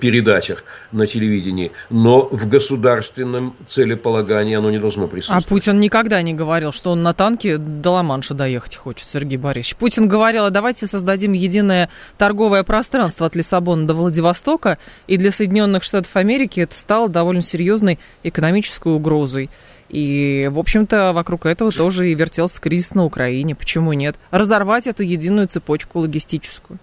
передачах 0.00 0.64
на 0.92 1.06
телевидении, 1.06 1.72
но 1.90 2.28
в 2.30 2.48
государственном 2.48 3.54
целеполагании 3.66 4.56
оно 4.56 4.70
не 4.70 4.78
должно 4.78 5.08
присутствовать. 5.08 5.46
А 5.46 5.48
Путин 5.48 5.80
никогда 5.80 6.22
не 6.22 6.34
говорил, 6.34 6.72
что 6.72 6.90
он 6.92 7.02
на 7.02 7.12
танке 7.12 7.58
до 7.58 7.90
Ла-Манша 7.90 8.34
доехать 8.34 8.76
хочет, 8.76 9.08
Сергей 9.08 9.38
Борисович. 9.38 9.76
Путин 9.76 10.08
говорил, 10.08 10.44
а 10.44 10.50
давайте 10.50 10.86
создадим 10.86 11.32
единое 11.32 11.88
торговое 12.16 12.62
пространство 12.62 13.26
от 13.26 13.36
Лиссабона 13.36 13.86
до 13.86 13.94
Владивостока, 13.94 14.78
и 15.06 15.16
для 15.16 15.30
Соединенных 15.30 15.82
Штатов 15.82 16.14
Америки 16.16 16.60
это 16.60 16.74
стало 16.74 17.08
довольно 17.08 17.42
серьезной 17.42 17.98
экономической 18.22 18.92
угрозой. 18.92 19.50
И, 19.88 20.48
в 20.50 20.58
общем-то, 20.58 21.12
вокруг 21.12 21.46
этого 21.46 21.72
тоже 21.72 22.10
и 22.10 22.14
вертелся 22.14 22.60
кризис 22.60 22.94
на 22.94 23.04
Украине. 23.04 23.54
Почему 23.54 23.92
нет? 23.92 24.16
Разорвать 24.30 24.86
эту 24.86 25.02
единую 25.02 25.48
цепочку 25.48 26.00
логистическую. 26.00 26.78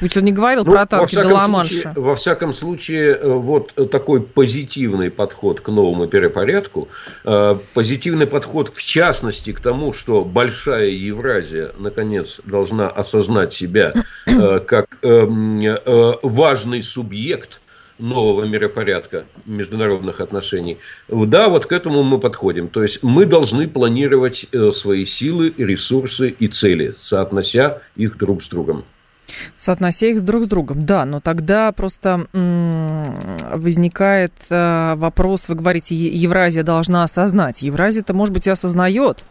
Пусть 0.00 0.16
он 0.16 0.24
не 0.24 0.32
говорил 0.32 0.64
ну, 0.64 0.70
про 0.70 0.86
танки 0.86 1.14
до 1.14 1.28
Ла-Манша. 1.28 1.92
Во 1.96 2.14
всяком 2.14 2.52
случае, 2.52 3.14
э, 3.14 3.28
вот 3.28 3.74
такой 3.90 4.22
позитивный 4.22 5.10
подход 5.10 5.60
к 5.60 5.68
новому 5.68 6.06
перепорядку, 6.06 6.88
э, 7.24 7.56
позитивный 7.74 8.26
подход, 8.26 8.74
в 8.74 8.82
частности, 8.82 9.52
к 9.52 9.60
тому, 9.60 9.92
что 9.92 10.24
большая 10.24 10.88
Евразия, 10.88 11.72
наконец, 11.78 12.40
должна 12.44 12.88
осознать 12.88 13.52
себя 13.52 13.94
э, 14.26 14.60
как 14.60 14.96
важный 15.02 16.82
субъект 16.82 17.60
нового 17.98 18.44
миропорядка 18.44 19.24
международных 19.46 20.20
отношений. 20.20 20.78
Да, 21.08 21.48
вот 21.48 21.66
к 21.66 21.72
этому 21.72 22.02
мы 22.02 22.18
подходим. 22.18 22.68
То 22.68 22.82
есть 22.82 23.02
мы 23.02 23.26
должны 23.26 23.68
планировать 23.68 24.46
э, 24.52 24.70
свои 24.72 25.04
силы, 25.04 25.54
ресурсы 25.56 26.30
и 26.30 26.48
цели, 26.48 26.94
соотнося 26.96 27.80
их 27.96 28.18
друг 28.18 28.42
с 28.42 28.48
другом. 28.48 28.84
Соотнося 29.58 30.06
их 30.06 30.22
друг 30.22 30.44
с 30.44 30.48
другом, 30.48 30.84
да, 30.84 31.06
но 31.06 31.20
тогда 31.20 31.72
просто 31.72 32.26
возникает 32.32 34.32
э, 34.50 34.94
вопрос, 34.96 35.48
вы 35.48 35.54
говорите, 35.54 35.94
Евразия 35.94 36.62
должна 36.62 37.04
осознать. 37.04 37.62
Евразия-то, 37.62 38.12
может 38.12 38.34
быть, 38.34 38.46
и 38.46 38.50
осознает, 38.50 39.24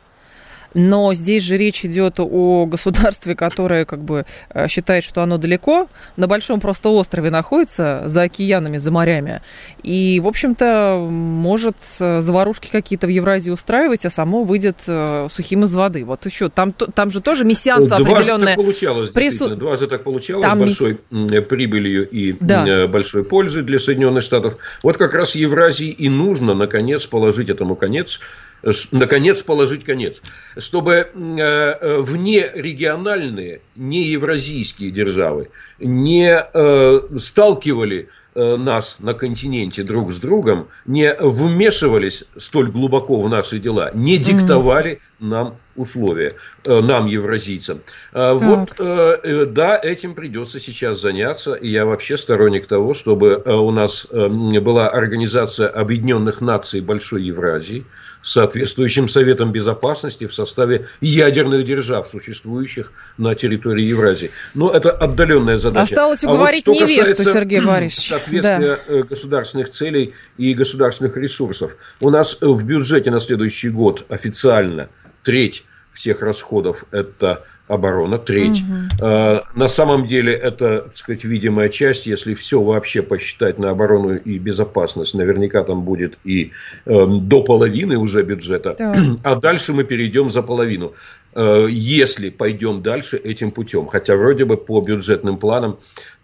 но 0.73 1.13
здесь 1.13 1.43
же 1.43 1.57
речь 1.57 1.85
идет 1.85 2.15
о 2.19 2.65
государстве, 2.65 3.35
которое 3.35 3.85
как 3.85 4.03
бы 4.03 4.25
э, 4.49 4.67
считает, 4.67 5.03
что 5.03 5.21
оно 5.21 5.37
далеко, 5.37 5.87
на 6.17 6.27
большом 6.27 6.59
просто 6.59 6.89
острове 6.89 7.29
находится, 7.29 8.03
за 8.05 8.23
океанами, 8.23 8.77
за 8.77 8.91
морями, 8.91 9.41
и, 9.81 10.19
в 10.19 10.27
общем-то, 10.27 11.07
может 11.09 11.77
э, 11.99 12.21
заварушки 12.21 12.69
какие-то 12.71 13.07
в 13.07 13.09
Евразии 13.09 13.51
устраивать, 13.51 14.05
а 14.05 14.09
само 14.09 14.43
выйдет 14.43 14.77
э, 14.87 15.27
сухим 15.31 15.63
из 15.63 15.73
воды. 15.73 16.05
Вот 16.05 16.25
еще, 16.25 16.49
там, 16.49 16.71
там 16.71 17.11
же 17.11 17.21
тоже 17.21 17.43
мессианство 17.43 17.97
определенное. 17.97 18.23
Дважды 18.23 18.45
так 18.45 18.55
получалось, 18.55 19.09
Прису... 19.11 19.55
Дважды 19.55 19.87
так 19.87 20.03
получалось, 20.03 20.47
там 20.47 20.59
с 20.59 20.61
большой 20.61 20.99
мисс... 21.11 21.43
прибылью 21.45 22.09
и 22.09 22.35
да. 22.39 22.87
большой 22.87 23.23
пользой 23.23 23.63
для 23.63 23.79
Соединенных 23.79 24.23
Штатов. 24.23 24.57
Вот 24.81 24.97
как 24.97 25.13
раз 25.13 25.35
Евразии 25.35 25.89
и 25.89 26.09
нужно, 26.09 26.53
наконец, 26.53 27.05
положить 27.05 27.49
этому 27.49 27.75
конец, 27.75 28.19
наконец 28.91 29.41
положить 29.41 29.83
конец, 29.83 30.21
чтобы 30.57 30.93
э, 30.93 31.07
э, 31.13 31.97
вне 31.99 32.49
региональные, 32.53 33.61
не 33.75 34.03
евразийские 34.03 34.91
державы 34.91 35.49
не 35.79 36.31
э, 36.31 37.01
сталкивали 37.17 38.09
нас 38.35 38.95
на 38.97 39.13
континенте 39.13 39.83
друг 39.83 40.11
с 40.11 40.17
другом, 40.17 40.67
не 40.87 41.13
вмешивались 41.19 42.23
столь 42.35 42.71
глубоко 42.71 43.21
в 43.21 43.29
наши 43.29 43.59
дела, 43.59 43.91
не 43.93 44.17
диктовали 44.17 45.01
нам 45.23 45.57
условия, 45.75 46.35
нам, 46.65 47.07
евразийцам. 47.07 47.81
Так. 48.11 48.41
Вот, 48.41 48.73
да, 48.77 49.79
этим 49.81 50.13
придется 50.13 50.59
сейчас 50.59 51.01
заняться, 51.01 51.53
и 51.55 51.69
я 51.69 51.85
вообще 51.85 52.17
сторонник 52.17 52.67
того, 52.67 52.93
чтобы 52.93 53.41
у 53.45 53.71
нас 53.71 54.05
была 54.11 54.89
Организация 54.89 55.69
Объединенных 55.69 56.41
Наций 56.41 56.81
Большой 56.81 57.23
Евразии, 57.23 57.85
соответствующим 58.23 59.07
Советом 59.07 59.51
Безопасности 59.51 60.25
в 60.25 60.33
составе 60.33 60.87
ядерных 61.01 61.65
держав, 61.65 62.07
существующих 62.07 62.91
на 63.17 63.35
территории 63.35 63.85
Евразии. 63.85 64.31
Но 64.53 64.71
это 64.71 64.91
отдаленная 64.91 65.57
задача. 65.57 65.83
Осталось 65.83 66.23
уговорить 66.23 66.67
а 66.67 66.71
вот 66.71 66.81
невесту, 66.81 67.23
Сергей 67.23 67.61
Борисович. 67.65 68.09
Соответствие 68.09 68.59
да. 68.59 68.79
Э, 68.87 69.03
государственных 69.03 69.69
целей 69.69 70.13
и 70.37 70.53
государственных 70.53 71.17
ресурсов. 71.17 71.75
У 71.99 72.09
нас 72.09 72.37
в 72.39 72.65
бюджете 72.65 73.11
на 73.11 73.19
следующий 73.19 73.69
год 73.69 74.05
официально 74.09 74.89
треть 75.23 75.65
всех 75.93 76.21
расходов 76.21 76.85
это 76.91 77.45
оборона, 77.67 78.17
треть. 78.17 78.61
Угу. 78.61 79.07
На 79.55 79.67
самом 79.67 80.07
деле 80.07 80.33
это, 80.33 80.81
так 80.81 80.97
сказать, 80.97 81.23
видимая 81.23 81.69
часть, 81.69 82.07
если 82.07 82.33
все 82.33 82.61
вообще 82.61 83.01
посчитать 83.01 83.57
на 83.57 83.69
оборону 83.69 84.15
и 84.15 84.37
безопасность, 84.37 85.13
наверняка 85.13 85.63
там 85.63 85.83
будет 85.83 86.17
и 86.23 86.51
э, 86.85 87.05
до 87.05 87.41
половины 87.43 87.97
уже 87.97 88.23
бюджета, 88.23 88.75
да. 88.77 88.95
а 89.23 89.35
дальше 89.35 89.73
мы 89.73 89.83
перейдем 89.85 90.29
за 90.29 90.41
половину, 90.43 90.93
э, 91.35 91.67
если 91.69 92.29
пойдем 92.29 92.81
дальше 92.81 93.17
этим 93.17 93.51
путем. 93.51 93.87
Хотя 93.87 94.15
вроде 94.15 94.45
бы 94.45 94.57
по 94.57 94.81
бюджетным 94.81 95.37
планам 95.37 95.79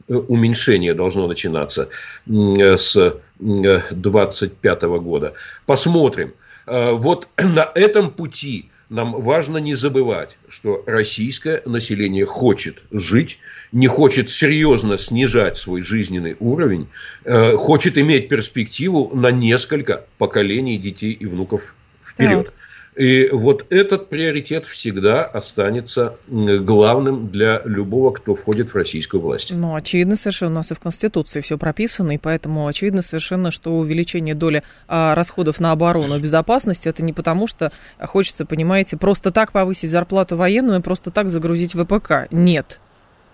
э, 0.08 0.16
уменьшение 0.16 0.94
должно 0.94 1.28
начинаться 1.28 1.90
с 2.28 3.16
2025 3.40 4.84
года. 4.84 5.34
Посмотрим. 5.66 6.34
Вот 6.66 7.28
на 7.38 7.72
этом 7.76 8.12
пути 8.12 8.70
нам 8.90 9.22
важно 9.22 9.58
не 9.58 9.76
забывать, 9.76 10.38
что 10.48 10.84
российское 10.86 11.62
население 11.66 12.26
хочет 12.26 12.82
жить, 12.92 13.40
не 13.72 13.88
хочет 13.88 14.30
серьезно 14.30 14.98
снижать 14.98 15.58
свой 15.58 15.82
жизненный 15.82 16.36
уровень, 16.40 16.88
э, 17.24 17.56
хочет 17.56 17.98
иметь 17.98 18.30
перспективу 18.30 19.12
на 19.14 19.30
несколько 19.32 20.06
поколений 20.18 20.78
детей 20.78 21.14
и 21.14 21.26
внуков 21.28 21.76
вперед. 22.04 22.48
Так. 22.48 22.54
И 23.00 23.30
вот 23.32 23.66
этот 23.70 24.10
приоритет 24.10 24.66
всегда 24.66 25.24
останется 25.24 26.18
главным 26.28 27.30
для 27.30 27.62
любого, 27.64 28.12
кто 28.12 28.36
входит 28.36 28.72
в 28.72 28.76
российскую 28.76 29.22
власть. 29.22 29.54
Ну, 29.54 29.74
очевидно 29.74 30.18
совершенно, 30.18 30.52
у 30.52 30.56
нас 30.56 30.72
и 30.72 30.76
в 30.76 30.82
Конституции 30.82 31.40
все 31.40 31.58
прописано, 31.58 32.12
и 32.12 32.18
поэтому 32.18 32.68
очевидно 32.68 33.02
совершенно, 33.02 33.52
что 33.52 33.78
увеличение 33.78 34.36
доли 34.36 34.64
а, 34.90 35.16
расходов 35.16 35.62
на 35.62 35.72
оборону 35.72 36.18
и 36.18 36.22
безопасность, 36.22 36.88
это 36.88 37.02
не 37.02 37.14
потому, 37.14 37.48
что 37.48 37.72
хочется, 38.02 38.46
понимаете, 38.46 38.98
просто 38.98 39.32
так 39.32 39.54
повысить 39.54 39.92
зарплату 39.92 40.36
военную 40.36 40.80
и 40.80 40.84
просто 40.84 41.10
так 41.10 41.30
загрузить 41.30 41.72
ВПК. 41.72 42.28
Нет 42.32 42.82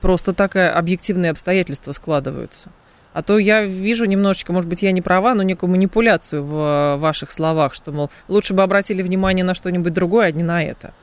просто 0.06 0.34
такое 0.34 0.72
объективные 0.72 1.32
обстоятельства 1.32 1.92
складываются. 1.92 2.70
А 3.16 3.24
то 3.24 3.38
я 3.40 3.64
вижу 3.64 4.04
немножечко, 4.04 4.52
может 4.52 4.70
быть, 4.70 4.82
я 4.82 4.92
не 4.92 5.02
права, 5.02 5.36
но 5.36 5.42
некую 5.42 5.70
манипуляцию 5.70 6.44
в 6.44 6.54
э, 6.54 6.98
ваших 6.98 7.32
словах, 7.32 7.74
что, 7.74 7.94
мол, 7.94 8.12
лучше 8.28 8.54
бы 8.54 8.62
обратили 8.62 9.02
внимание 9.02 9.46
на 9.46 9.56
что-нибудь 9.56 9.94
другое, 9.94 10.26
а 10.28 10.32
не 10.32 10.44
на 10.44 10.62
это. 10.62 10.94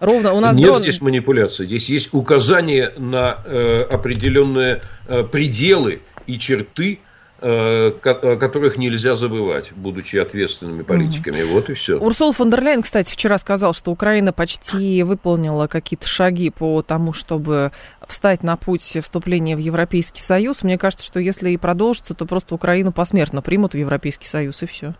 Ровно 0.00 0.32
у 0.32 0.40
нас 0.40 0.56
Нет 0.56 0.64
дрон... 0.64 0.78
здесь 0.82 1.00
манипуляции. 1.00 1.64
Здесь 1.64 1.88
есть 1.88 2.12
указание 2.14 2.92
на 2.96 3.36
э, 3.44 3.78
определенные 3.88 4.82
э, 5.06 5.22
пределы 5.22 6.02
и 6.26 6.36
черты 6.36 6.98
которых 7.42 8.78
нельзя 8.78 9.16
забывать, 9.16 9.72
будучи 9.72 10.16
ответственными 10.16 10.82
политиками. 10.82 11.42
Угу. 11.42 11.52
Вот 11.52 11.70
и 11.70 11.74
все. 11.74 11.98
Урсул 11.98 12.32
фон 12.32 12.50
дер 12.50 12.62
Ляйен, 12.62 12.82
кстати, 12.82 13.12
вчера 13.12 13.36
сказал, 13.38 13.74
что 13.74 13.90
Украина 13.90 14.32
почти 14.32 15.02
выполнила 15.02 15.66
какие-то 15.66 16.06
шаги 16.06 16.50
по 16.50 16.82
тому, 16.82 17.12
чтобы 17.12 17.72
встать 18.06 18.44
на 18.44 18.56
путь 18.56 18.96
вступления 19.02 19.56
в 19.56 19.58
Европейский 19.58 20.20
Союз. 20.20 20.62
Мне 20.62 20.78
кажется, 20.78 21.04
что 21.04 21.18
если 21.18 21.50
и 21.50 21.56
продолжится, 21.56 22.14
то 22.14 22.26
просто 22.26 22.54
Украину 22.54 22.92
посмертно 22.92 23.42
примут 23.42 23.72
в 23.72 23.76
Европейский 23.76 24.26
Союз, 24.26 24.62
и 24.62 24.66
все. 24.66 24.94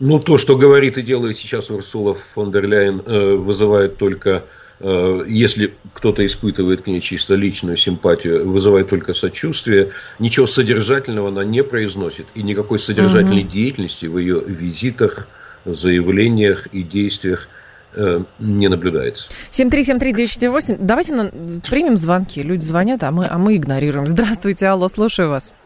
Ну, 0.00 0.18
то, 0.18 0.38
что 0.38 0.56
говорит 0.56 0.96
и 0.98 1.02
делает 1.02 1.36
сейчас 1.36 1.70
Урсула 1.70 2.14
фон 2.14 2.50
дер 2.50 2.66
Ляйен, 2.66 3.02
э, 3.04 3.34
вызывает 3.36 3.98
только 3.98 4.30
Э, 4.38 4.42
если 4.80 5.74
кто-то 5.94 6.24
испытывает 6.26 6.82
к 6.82 6.86
ней 6.86 7.00
чисто 7.00 7.34
личную 7.34 7.76
симпатию, 7.76 8.48
вызывает 8.48 8.90
только 8.90 9.14
сочувствие, 9.14 9.92
ничего 10.18 10.46
содержательного 10.46 11.28
она 11.28 11.44
не 11.44 11.64
произносит. 11.64 12.26
И 12.34 12.42
никакой 12.42 12.78
содержательной 12.78 13.42
угу. 13.42 13.50
деятельности 13.50 14.06
в 14.06 14.18
ее 14.18 14.42
визитах, 14.44 15.28
заявлениях 15.64 16.66
и 16.68 16.82
действиях 16.82 17.48
э, 17.94 18.20
не 18.38 18.68
наблюдается. 18.68 19.30
7373948. 19.52 20.76
Давайте 20.80 21.14
на... 21.14 21.30
примем 21.68 21.96
звонки. 21.96 22.42
Люди 22.42 22.62
звонят, 22.62 23.02
а 23.02 23.10
мы, 23.10 23.26
а 23.26 23.38
мы 23.38 23.56
игнорируем. 23.56 24.06
Здравствуйте, 24.06 24.66
алло, 24.66 24.88
слушаю 24.88 25.30
вас. 25.30 25.56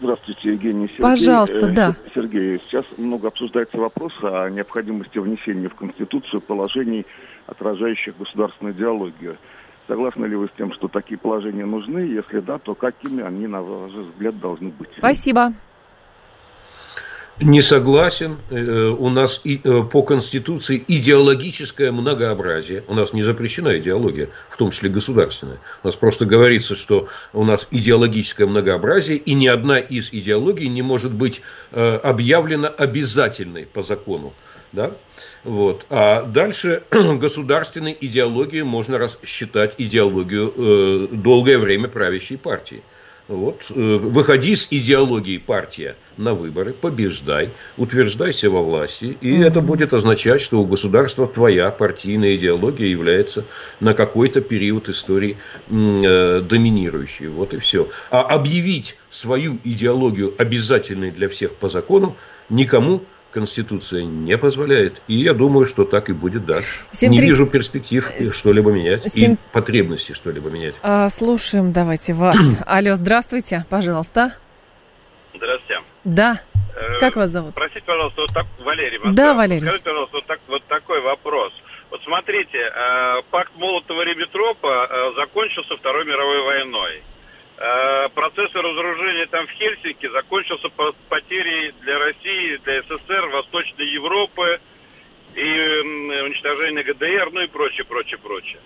Здравствуйте, 0.00 0.52
Евгений 0.52 0.86
Сергей. 0.88 1.02
Пожалуйста, 1.02 1.66
э, 1.66 1.72
да. 1.74 1.96
Сергей, 2.14 2.58
сейчас 2.64 2.86
много 2.96 3.28
обсуждается 3.28 3.76
вопрос 3.76 4.10
о 4.22 4.48
необходимости 4.48 5.18
внесения 5.18 5.68
в 5.68 5.74
Конституцию 5.74 6.40
положений 6.40 7.04
отражающих 7.50 8.16
государственную 8.16 8.74
идеологию. 8.74 9.36
Согласны 9.88 10.26
ли 10.26 10.36
вы 10.36 10.46
с 10.46 10.52
тем, 10.56 10.72
что 10.72 10.88
такие 10.88 11.18
положения 11.18 11.66
нужны? 11.66 11.98
Если 11.98 12.40
да, 12.40 12.58
то 12.58 12.74
какими 12.74 13.22
они, 13.22 13.46
на 13.46 13.60
ваш 13.62 13.92
взгляд, 13.92 14.38
должны 14.38 14.70
быть? 14.70 14.90
Спасибо. 14.96 15.52
Не 17.40 17.62
согласен. 17.62 18.36
Э, 18.50 18.88
у 18.88 19.08
нас 19.08 19.40
и, 19.44 19.60
э, 19.64 19.82
по 19.90 20.02
Конституции 20.02 20.84
идеологическое 20.86 21.90
многообразие. 21.90 22.84
У 22.86 22.94
нас 22.94 23.14
не 23.14 23.22
запрещена 23.22 23.78
идеология, 23.78 24.28
в 24.50 24.58
том 24.58 24.70
числе 24.70 24.90
государственная. 24.90 25.58
У 25.82 25.86
нас 25.86 25.96
просто 25.96 26.26
говорится, 26.26 26.76
что 26.76 27.08
у 27.32 27.44
нас 27.44 27.66
идеологическое 27.70 28.46
многообразие, 28.46 29.16
и 29.16 29.32
ни 29.34 29.46
одна 29.46 29.78
из 29.78 30.12
идеологий 30.12 30.68
не 30.68 30.82
может 30.82 31.12
быть 31.12 31.40
э, 31.72 31.96
объявлена 31.96 32.68
обязательной 32.68 33.64
по 33.64 33.80
закону. 33.80 34.34
Да? 34.72 34.96
Вот. 35.44 35.86
А 35.90 36.22
дальше 36.22 36.84
государственной 36.90 37.96
идеологией 38.00 38.62
можно 38.62 38.98
рассчитать 38.98 39.74
идеологию 39.78 40.52
э, 40.56 41.08
долгое 41.14 41.58
время 41.58 41.88
правящей 41.88 42.38
партии. 42.38 42.82
Вот. 43.30 43.62
Э, 43.70 43.74
выходи 43.74 44.56
с 44.56 44.66
идеологией 44.70 45.38
партия 45.38 45.94
на 46.16 46.34
выборы, 46.34 46.72
побеждай, 46.72 47.50
утверждайся 47.76 48.50
во 48.50 48.60
власти, 48.60 49.16
и 49.20 49.30
mm-hmm. 49.30 49.44
это 49.44 49.60
будет 49.60 49.94
означать, 49.94 50.40
что 50.40 50.60
у 50.60 50.66
государства 50.66 51.28
твоя 51.28 51.70
партийная 51.70 52.34
идеология 52.34 52.88
является 52.88 53.44
на 53.78 53.94
какой-то 53.94 54.40
период 54.40 54.88
истории 54.88 55.36
э, 55.68 56.40
доминирующей. 56.40 57.28
Вот 57.28 57.54
и 57.54 57.58
все. 57.58 57.88
А 58.10 58.22
объявить 58.22 58.96
свою 59.10 59.58
идеологию 59.62 60.34
обязательной 60.36 61.12
для 61.12 61.28
всех 61.28 61.54
по 61.54 61.68
закону 61.68 62.16
никому 62.48 63.04
Конституция 63.30 64.04
не 64.04 64.36
позволяет. 64.36 65.02
И 65.08 65.14
я 65.14 65.34
думаю, 65.34 65.66
что 65.66 65.84
так 65.84 66.08
и 66.08 66.12
будет 66.12 66.44
дальше. 66.44 66.84
7, 66.92 67.10
не 67.10 67.20
вижу 67.20 67.46
перспектив 67.46 68.10
что-либо 68.34 68.70
менять 68.70 69.10
7... 69.10 69.32
и 69.32 69.36
потребности 69.52 70.12
что-либо 70.12 70.50
менять. 70.50 70.76
А, 70.82 71.08
слушаем, 71.08 71.72
давайте 71.72 72.12
вас. 72.12 72.36
Алло, 72.66 72.94
здравствуйте, 72.96 73.64
пожалуйста. 73.68 74.34
Здравствуйте. 75.34 75.82
Да. 76.04 76.40
Э, 76.74 76.98
как 76.98 77.16
вас 77.16 77.30
зовут? 77.30 77.54
Простите, 77.54 77.84
пожалуйста, 77.86 78.20
вот 78.22 78.32
так, 78.32 78.46
Валерий. 78.64 78.98
Москва. 78.98 79.12
Да, 79.12 79.34
Валерий. 79.34 79.60
Скажите, 79.60 79.84
пожалуйста, 79.84 80.16
вот, 80.16 80.26
так, 80.26 80.40
вот 80.48 80.64
такой 80.64 81.00
вопрос. 81.02 81.52
Вот 81.90 82.00
смотрите, 82.04 82.58
э, 82.58 83.22
пакт 83.30 83.52
Молотова-Риббентропа 83.56 84.86
э, 84.88 85.12
закончился 85.16 85.76
Второй 85.76 86.04
мировой 86.04 86.42
войной. 86.42 87.02
Э, 87.60 88.08
процесс 88.14 88.50
разоружения 88.54 89.26
там 89.26 89.46
в 89.46 89.50
Хельсинки 89.50 90.08
закончился 90.08 90.70
потерей 91.10 91.74
для 91.82 91.98
России, 91.98 92.56
для 92.64 92.80
СССР, 92.82 93.26
Восточной 93.26 93.86
Европы 93.86 94.58
и 95.34 95.42
уничтожение 96.24 96.82
ГДР, 96.82 97.28
ну 97.30 97.42
и 97.42 97.48
прочее, 97.48 97.84
прочее, 97.84 98.18
прочее. 98.18 98.60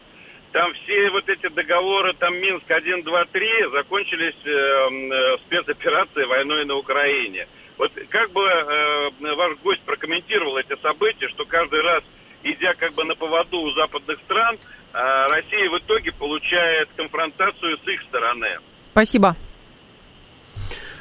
Там 0.52 0.72
все 0.74 1.10
вот 1.10 1.28
эти 1.28 1.48
договоры, 1.48 2.14
там 2.14 2.36
Минск 2.36 2.70
1, 2.70 3.02
2, 3.02 3.24
3 3.24 3.48
закончились 3.72 4.36
э, 4.44 4.50
э, 4.50 5.38
спецоперацией 5.38 6.26
войной 6.26 6.64
на 6.64 6.76
Украине. 6.76 7.48
Вот 7.76 7.90
как 8.10 8.30
бы 8.30 8.42
э, 8.42 9.34
ваш 9.34 9.58
гость 9.58 9.82
прокомментировал 9.82 10.56
эти 10.58 10.80
события, 10.80 11.28
что 11.30 11.44
каждый 11.46 11.80
раз, 11.80 12.04
идя 12.44 12.74
как 12.74 12.94
бы 12.94 13.02
на 13.02 13.16
поводу 13.16 13.58
у 13.58 13.72
западных 13.72 14.20
стран, 14.20 14.56
э, 14.92 15.26
Россия 15.30 15.68
в 15.68 15.78
итоге 15.78 16.12
получает 16.12 16.90
конфронтацию 16.94 17.76
с 17.78 17.88
их 17.88 18.00
стороны. 18.02 18.60
Спасибо. 18.94 19.36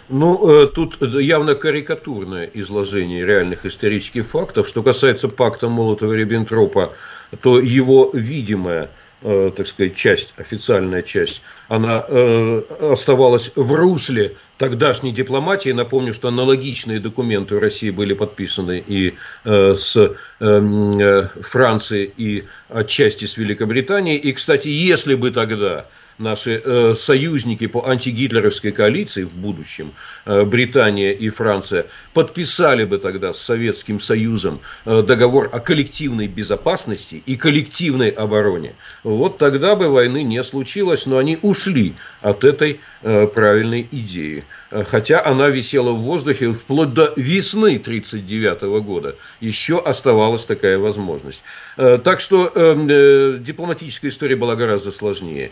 Ну, 0.10 0.64
э, 0.64 0.68
тут 0.68 1.00
явно 1.00 1.54
карикатурное 1.54 2.50
изложение 2.56 3.24
реальных 3.24 3.68
исторических 3.68 4.26
фактов. 4.26 4.68
Что 4.68 4.82
касается 4.82 5.28
пакта 5.30 5.68
Молотова-Риббентропа, 5.68 6.94
то 7.40 7.60
его 7.60 8.10
видимая 8.12 8.90
э, 9.22 9.52
так 9.56 9.68
сказать, 9.68 9.96
часть, 9.96 10.34
официальная 10.38 11.04
часть, 11.04 11.44
она 11.68 12.04
э, 12.08 12.64
оставалась 12.82 13.52
в 13.56 13.74
русле 13.74 14.38
тогдашней 14.58 15.12
дипломатии. 15.12 15.70
Напомню, 15.70 16.14
что 16.14 16.30
аналогичные 16.30 17.00
документы 17.00 17.56
в 17.56 17.60
России 17.60 17.92
были 17.92 18.14
подписаны 18.16 18.84
и 18.86 19.14
с 19.46 20.16
эм, 20.40 21.30
Францией, 21.44 22.12
и 22.18 22.46
отчасти 22.70 23.26
с 23.26 23.38
Великобританией. 23.38 24.18
И, 24.18 24.34
кстати, 24.34 24.68
если 24.68 25.14
бы 25.14 25.30
тогда 25.30 25.86
наши 26.18 26.62
э, 26.64 26.96
союзники 26.96 27.68
по 27.68 27.88
антигитлеровской 27.88 28.72
коалиции 28.72 29.24
в 29.24 29.34
будущем, 29.34 29.94
э, 30.26 30.44
Британия 30.44 31.12
и 31.12 31.30
Франция, 31.30 31.88
подписали 32.14 32.86
бы 32.86 32.98
тогда 32.98 33.34
с 33.34 33.42
Советским 33.42 34.00
Союзом 34.00 34.62
э, 34.86 35.02
договор 35.02 35.50
о 35.52 35.60
коллективной 35.60 36.28
безопасности 36.28 37.24
и 37.26 37.36
коллективной 37.36 38.10
обороне, 38.10 38.76
вот 39.04 39.38
тогда 39.38 39.76
бы 39.76 39.90
войны 39.90 40.24
не 40.24 40.44
случилось, 40.44 41.06
но 41.06 41.18
они 41.18 41.38
ушли 41.42 41.96
от 42.22 42.44
этой 42.44 42.80
э, 43.02 43.28
правильной 43.28 43.88
идеи. 43.92 44.46
Э, 44.74 44.84
хотя 44.84 45.24
она 45.24 45.50
висела 45.50 45.92
в 45.92 46.02
воздухе 46.02 46.54
вплоть 46.54 46.94
до 46.94 47.14
весны 47.16 47.78
1939 47.78 48.84
года. 48.84 49.16
Еще 49.40 49.80
оставалась 49.80 50.46
такая 50.46 50.78
возможность. 50.78 51.44
Э, 51.78 52.00
так 52.04 52.22
что 52.22 52.48
эм, 52.48 52.88
э, 52.90 53.38
дипломатическая 53.40 54.10
история 54.10 54.36
была 54.36 54.56
гораздо 54.56 54.92
сложнее. 54.92 55.52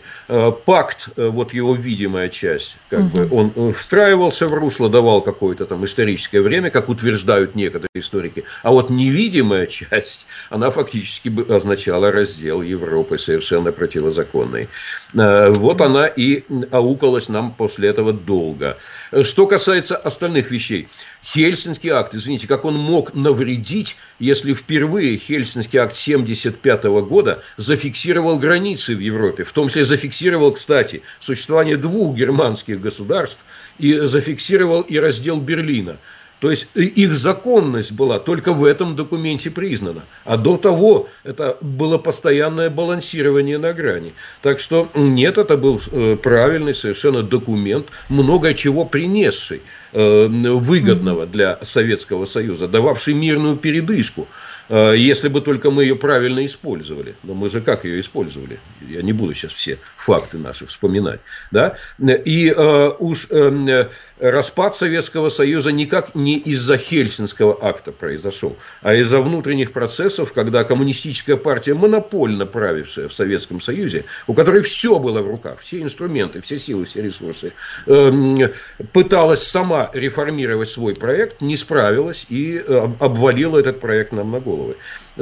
Пакт, 0.52 1.08
э, 1.16 1.28
вот 1.28 1.52
его 1.52 1.74
видимая 1.74 2.28
часть, 2.28 2.76
как 2.88 3.00
угу. 3.00 3.18
бы 3.18 3.28
он 3.56 3.72
встраивался 3.72 4.46
в 4.46 4.54
русло, 4.54 4.88
давал 4.88 5.22
какое-то 5.22 5.66
там 5.66 5.84
историческое 5.84 6.40
время, 6.40 6.70
как 6.70 6.88
утверждают 6.88 7.54
некоторые 7.54 7.88
историки. 7.94 8.44
А 8.62 8.70
вот 8.70 8.90
невидимая 8.90 9.66
часть, 9.66 10.26
она 10.50 10.70
фактически 10.70 11.28
бы 11.28 11.54
означала 11.54 12.12
раздел 12.12 12.62
Европы 12.62 13.18
совершенно 13.18 13.72
противозаконный. 13.72 14.68
Э, 15.14 15.50
вот 15.50 15.80
она 15.80 16.06
и 16.06 16.44
аукалась 16.70 17.28
нам 17.28 17.52
после 17.52 17.88
этого 17.88 18.12
долго. 18.12 18.78
Что 19.22 19.46
касается 19.46 19.96
остальных 19.96 20.50
вещей. 20.50 20.88
Хельсинский 21.24 21.90
акт, 21.90 22.14
извините, 22.14 22.48
как 22.48 22.64
он 22.64 22.74
мог 22.74 23.14
навредить, 23.14 23.96
если 24.18 24.52
впервые 24.52 25.16
Хельсинский 25.16 25.78
акт 25.78 25.92
1975 25.92 26.84
года 27.08 27.42
зафиксировал 27.56 28.38
границы 28.38 28.96
в 28.96 28.98
Европе, 28.98 29.44
в 29.44 29.52
том 29.52 29.68
числе 29.68 29.84
зафиксировал 29.84 30.41
зафиксировал, 30.42 30.52
кстати, 30.52 31.02
существование 31.20 31.76
двух 31.76 32.16
германских 32.16 32.80
государств 32.80 33.44
и 33.78 34.06
зафиксировал 34.06 34.82
и 34.82 34.98
раздел 34.98 35.40
Берлина. 35.40 35.96
То 36.40 36.50
есть 36.50 36.66
их 36.74 37.12
законность 37.12 37.92
была 37.92 38.18
только 38.18 38.52
в 38.52 38.64
этом 38.64 38.96
документе 38.96 39.48
признана. 39.48 40.02
А 40.24 40.36
до 40.36 40.56
того 40.56 41.06
это 41.22 41.56
было 41.60 41.98
постоянное 41.98 42.68
балансирование 42.68 43.58
на 43.58 43.72
грани. 43.72 44.12
Так 44.42 44.58
что 44.58 44.88
нет, 44.94 45.38
это 45.38 45.56
был 45.56 45.80
э, 45.92 46.16
правильный 46.16 46.74
совершенно 46.74 47.22
документ, 47.22 47.86
много 48.08 48.54
чего 48.54 48.84
принесший 48.84 49.58
э, 49.58 49.60
выгодного 49.92 51.26
для 51.26 51.58
Советского 51.62 52.24
Союза, 52.24 52.66
дававший 52.68 53.14
мирную 53.14 53.56
передышку 53.56 54.26
Э, 54.72 54.94
если 54.96 55.28
бы 55.28 55.42
только 55.42 55.70
мы 55.70 55.82
ее 55.84 55.96
правильно 55.96 56.44
использовали. 56.46 57.14
Но 57.22 57.34
мы 57.34 57.50
же 57.50 57.60
как 57.60 57.84
ее 57.84 58.00
использовали? 58.00 58.58
Я 58.80 59.02
не 59.02 59.12
буду 59.12 59.34
сейчас 59.34 59.52
все 59.52 59.78
факты 59.96 60.38
наши 60.38 60.66
вспоминать. 60.66 61.20
Да? 61.50 61.76
И 62.00 62.48
э, 62.48 62.90
уж 62.98 63.26
э, 63.30 63.88
распад 64.18 64.74
Советского 64.74 65.28
Союза 65.28 65.72
никак 65.72 66.14
не 66.14 66.38
из-за 66.38 66.78
Хельсинского 66.78 67.58
акта 67.60 67.92
произошел, 67.92 68.56
а 68.80 68.94
из-за 68.94 69.20
внутренних 69.20 69.72
процессов, 69.72 70.32
когда 70.32 70.64
коммунистическая 70.64 71.36
партия, 71.36 71.74
монопольно 71.74 72.46
правившая 72.46 73.08
в 73.08 73.14
Советском 73.14 73.60
Союзе, 73.60 74.06
у 74.26 74.32
которой 74.32 74.62
все 74.62 74.98
было 74.98 75.20
в 75.20 75.28
руках, 75.28 75.58
все 75.58 75.82
инструменты, 75.82 76.40
все 76.40 76.58
силы, 76.58 76.86
все 76.86 77.02
ресурсы, 77.02 77.52
э, 77.86 78.48
пыталась 78.92 79.42
сама 79.42 79.81
реформировать 79.92 80.68
свой 80.68 80.94
проект, 80.94 81.40
не 81.40 81.56
справилась 81.56 82.26
и 82.28 82.56
э, 82.56 82.88
обвалила 83.00 83.58
этот 83.58 83.80
проект 83.80 84.12
нам 84.12 84.30
на 84.30 84.40
головы. 84.40 84.76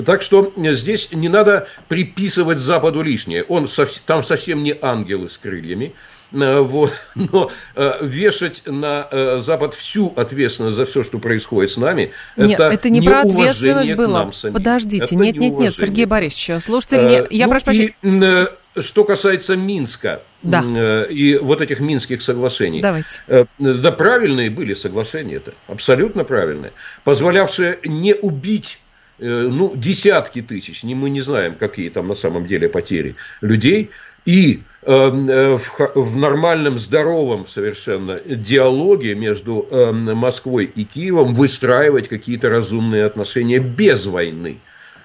Так 0.05 0.23
что 0.23 0.53
здесь 0.57 1.13
не 1.13 1.29
надо 1.29 1.69
приписывать 1.89 2.59
Западу 2.59 3.03
лишнее. 3.03 3.45
Он 3.45 3.69
там 4.07 4.23
совсем 4.23 4.63
не 4.63 4.77
ангелы 4.81 5.29
с 5.29 5.39
крыльями. 5.39 5.95
Э, 6.33 6.61
вот. 6.61 6.95
Но 7.15 7.51
э, 7.75 7.93
вешать 8.03 8.63
на 8.67 9.09
э, 9.11 9.39
Запад 9.41 9.75
всю 9.75 10.13
ответственность 10.17 10.77
за 10.77 10.85
все, 10.85 11.03
что 11.03 11.19
происходит 11.19 11.71
с 11.71 11.77
нами, 11.77 12.13
нет, 12.37 12.53
это, 12.53 12.65
это 12.65 12.91
не 12.91 13.01
про 13.01 13.23
ответственность 13.23 13.95
было. 13.95 14.31
Подождите, 14.53 15.05
это 15.05 15.17
нет, 15.17 15.37
нет, 15.37 15.59
нет, 15.59 15.75
Сергей 15.75 16.05
Борисович, 16.05 16.63
слушайте, 16.63 16.99
мне, 16.99 17.27
я 17.31 17.47
ну, 17.47 17.53
прошу 17.53 17.65
прощения. 17.65 18.49
Что 18.79 19.05
касается 19.05 19.57
Минска 19.57 20.23
да. 20.43 21.05
и 21.05 21.37
вот 21.37 21.61
этих 21.61 21.81
минских 21.81 22.23
соглашений. 22.23 22.81
Давайте. 22.81 23.49
Да, 23.59 23.93
правильные 23.93 24.49
были 24.49 24.75
соглашения 24.75 25.37
это, 25.37 25.55
абсолютно 25.67 26.23
правильные, 26.25 26.73
позволявшие 27.03 27.81
не 27.85 28.15
убить 28.15 28.79
Э, 29.21 29.49
ну, 29.51 29.75
десятки 29.77 30.41
тысяч, 30.41 30.83
мы 30.83 31.11
не 31.11 31.21
знаем, 31.21 31.55
какие 31.55 31.91
там 31.91 32.09
на 32.09 32.15
самом 32.15 32.47
деле 32.47 32.71
потери 32.71 33.17
людей, 33.43 33.91
и 34.25 34.63
э, 34.83 34.93
э, 34.93 35.57
в, 35.95 36.17
нормальном, 36.17 36.79
здоровом 36.79 37.47
совершенно 37.47 38.19
диалоге 38.19 39.15
между 39.15 39.67
э, 39.71 39.93
Москвой 39.93 40.65
и 40.65 40.85
Киевом 40.85 41.35
выстраивать 41.35 42.09
какие-то 42.09 42.49
разумные 42.49 43.05
отношения 43.05 43.59
без 43.59 44.07
войны. 44.07 44.59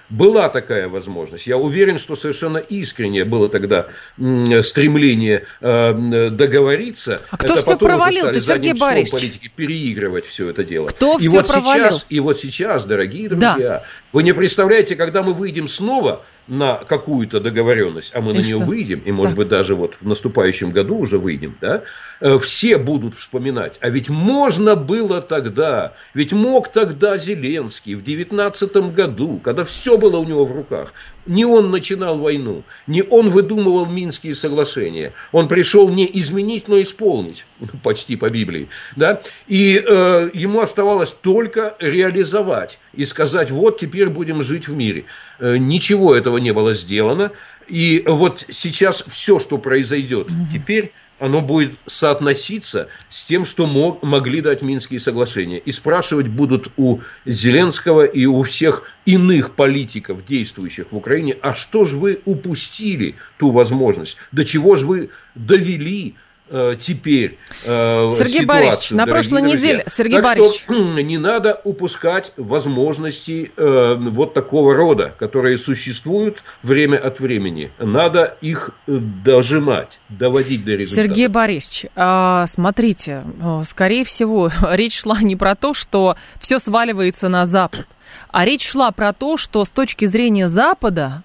Была 0.09 0.49
такая 0.49 0.87
возможность. 0.87 1.47
Я 1.47 1.57
уверен, 1.57 1.97
что 1.97 2.15
совершенно 2.15 2.57
искреннее 2.57 3.25
было 3.25 3.49
тогда 3.49 3.87
стремление 4.17 5.45
э, 5.61 6.29
договориться. 6.29 7.21
А 7.31 7.37
кто 7.37 7.53
это 7.53 7.61
все 7.63 7.77
провалил? 7.77 8.31
Ты, 8.31 8.39
Сергей 8.39 8.73
Борисович? 8.73 9.11
политики 9.11 9.51
переигрывать 9.55 10.25
все 10.25 10.49
это 10.49 10.63
дело. 10.63 10.87
Кто 10.87 11.17
и 11.17 11.21
все 11.21 11.29
вот 11.29 11.47
провалил? 11.47 11.85
Сейчас, 11.85 12.05
и 12.09 12.19
вот 12.19 12.37
сейчас, 12.37 12.85
дорогие 12.85 13.29
друзья, 13.29 13.55
да. 13.57 13.83
вы 14.13 14.23
не 14.23 14.33
представляете, 14.33 14.95
когда 14.95 15.23
мы 15.23 15.33
выйдем 15.33 15.67
снова 15.67 16.23
на 16.47 16.75
какую-то 16.75 17.39
договоренность, 17.39 18.11
а 18.13 18.21
мы 18.21 18.31
и 18.31 18.33
на 18.35 18.39
нее 18.39 18.57
выйдем, 18.57 18.99
и, 18.99 19.11
может 19.11 19.35
да. 19.35 19.37
быть, 19.37 19.47
даже 19.47 19.75
вот 19.75 19.95
в 19.99 20.07
наступающем 20.07 20.71
году 20.71 20.97
уже 20.97 21.17
выйдем, 21.17 21.57
да, 21.59 21.83
э, 22.21 22.37
все 22.37 22.77
будут 22.77 23.15
вспоминать. 23.15 23.77
А 23.81 23.89
ведь 23.89 24.09
можно 24.09 24.75
было 24.75 25.21
тогда, 25.21 25.93
ведь 26.13 26.33
мог 26.33 26.67
тогда 26.67 27.17
Зеленский 27.17 27.95
в 27.95 28.03
2019 28.03 28.75
году, 28.93 29.39
когда 29.43 29.63
все 29.63 29.97
было 29.97 30.17
у 30.17 30.23
него 30.23 30.45
в 30.45 30.51
руках, 30.51 30.93
не 31.25 31.45
он 31.45 31.71
начинал 31.71 32.19
войну, 32.19 32.63
не 32.87 33.01
он 33.01 33.29
выдумывал 33.29 33.85
Минские 33.85 34.35
соглашения. 34.35 35.13
Он 35.31 35.47
пришел 35.47 35.89
не 35.89 36.07
изменить, 36.19 36.67
но 36.67 36.81
исполнить, 36.81 37.45
почти 37.83 38.15
по 38.15 38.29
Библии. 38.29 38.69
Да? 38.95 39.21
И 39.47 39.83
э, 39.83 40.29
ему 40.33 40.61
оставалось 40.61 41.11
только 41.11 41.75
реализовать 41.79 42.79
и 42.93 43.05
сказать, 43.05 43.51
вот 43.51 43.79
теперь 43.79 44.09
будем 44.09 44.43
жить 44.43 44.67
в 44.67 44.75
мире. 44.75 45.05
Э, 45.39 45.57
ничего 45.57 46.15
этого 46.15 46.34
не 46.39 46.53
было 46.53 46.73
сделано. 46.73 47.31
И 47.67 48.03
вот 48.07 48.45
сейчас 48.49 49.03
все, 49.07 49.39
что 49.39 49.57
произойдет 49.57 50.29
теперь 50.53 50.91
оно 51.19 51.41
будет 51.41 51.75
соотноситься 51.85 52.89
с 53.09 53.25
тем, 53.25 53.45
что 53.45 53.65
мог, 53.65 54.03
могли 54.03 54.41
дать 54.41 54.61
Минские 54.61 54.99
соглашения. 54.99 55.59
И 55.59 55.71
спрашивать 55.71 56.27
будут 56.27 56.71
у 56.77 56.99
Зеленского 57.25 58.05
и 58.05 58.25
у 58.25 58.41
всех 58.43 58.83
иных 59.05 59.51
политиков, 59.51 60.25
действующих 60.25 60.91
в 60.91 60.97
Украине, 60.97 61.37
а 61.41 61.53
что 61.53 61.85
же 61.85 61.95
вы 61.95 62.21
упустили 62.25 63.15
ту 63.37 63.51
возможность? 63.51 64.17
До 64.31 64.43
чего 64.43 64.75
же 64.75 64.85
вы 64.85 65.09
довели 65.35 66.15
теперь 66.49 67.39
э, 67.63 68.11
Сергей 68.13 68.41
ситуацию, 68.41 68.47
Борисович, 68.47 68.91
на 68.91 69.07
прошлой 69.07 69.41
друзья. 69.41 69.57
неделе, 69.57 69.85
Сергей 69.95 70.21
так 70.21 70.23
Борисович. 70.23 70.61
Что, 70.61 70.73
не 71.01 71.17
надо 71.17 71.59
упускать 71.63 72.33
возможности 72.37 73.51
э, 73.57 73.95
вот 73.97 74.33
такого 74.33 74.75
рода, 74.75 75.15
которые 75.17 75.57
существуют 75.57 76.43
время 76.61 76.97
от 76.97 77.19
времени. 77.19 77.71
Надо 77.79 78.37
их 78.41 78.71
э, 78.87 78.97
дожимать, 78.97 79.99
доводить 80.09 80.63
до 80.63 80.75
результата. 80.75 81.07
Сергей 81.07 81.27
Борисович, 81.27 81.87
э, 81.95 82.45
смотрите, 82.47 83.23
э, 83.41 83.63
скорее 83.67 84.05
всего, 84.05 84.51
речь 84.69 84.99
шла 85.01 85.21
не 85.21 85.35
про 85.35 85.55
то, 85.55 85.73
что 85.73 86.15
все 86.39 86.59
сваливается 86.59 87.27
на 87.27 87.45
Запад, 87.45 87.87
а 88.29 88.45
речь 88.45 88.67
шла 88.67 88.91
про 88.91 89.13
то, 89.13 89.37
что 89.37 89.65
с 89.65 89.69
точки 89.69 90.05
зрения 90.05 90.47
Запада 90.47 91.23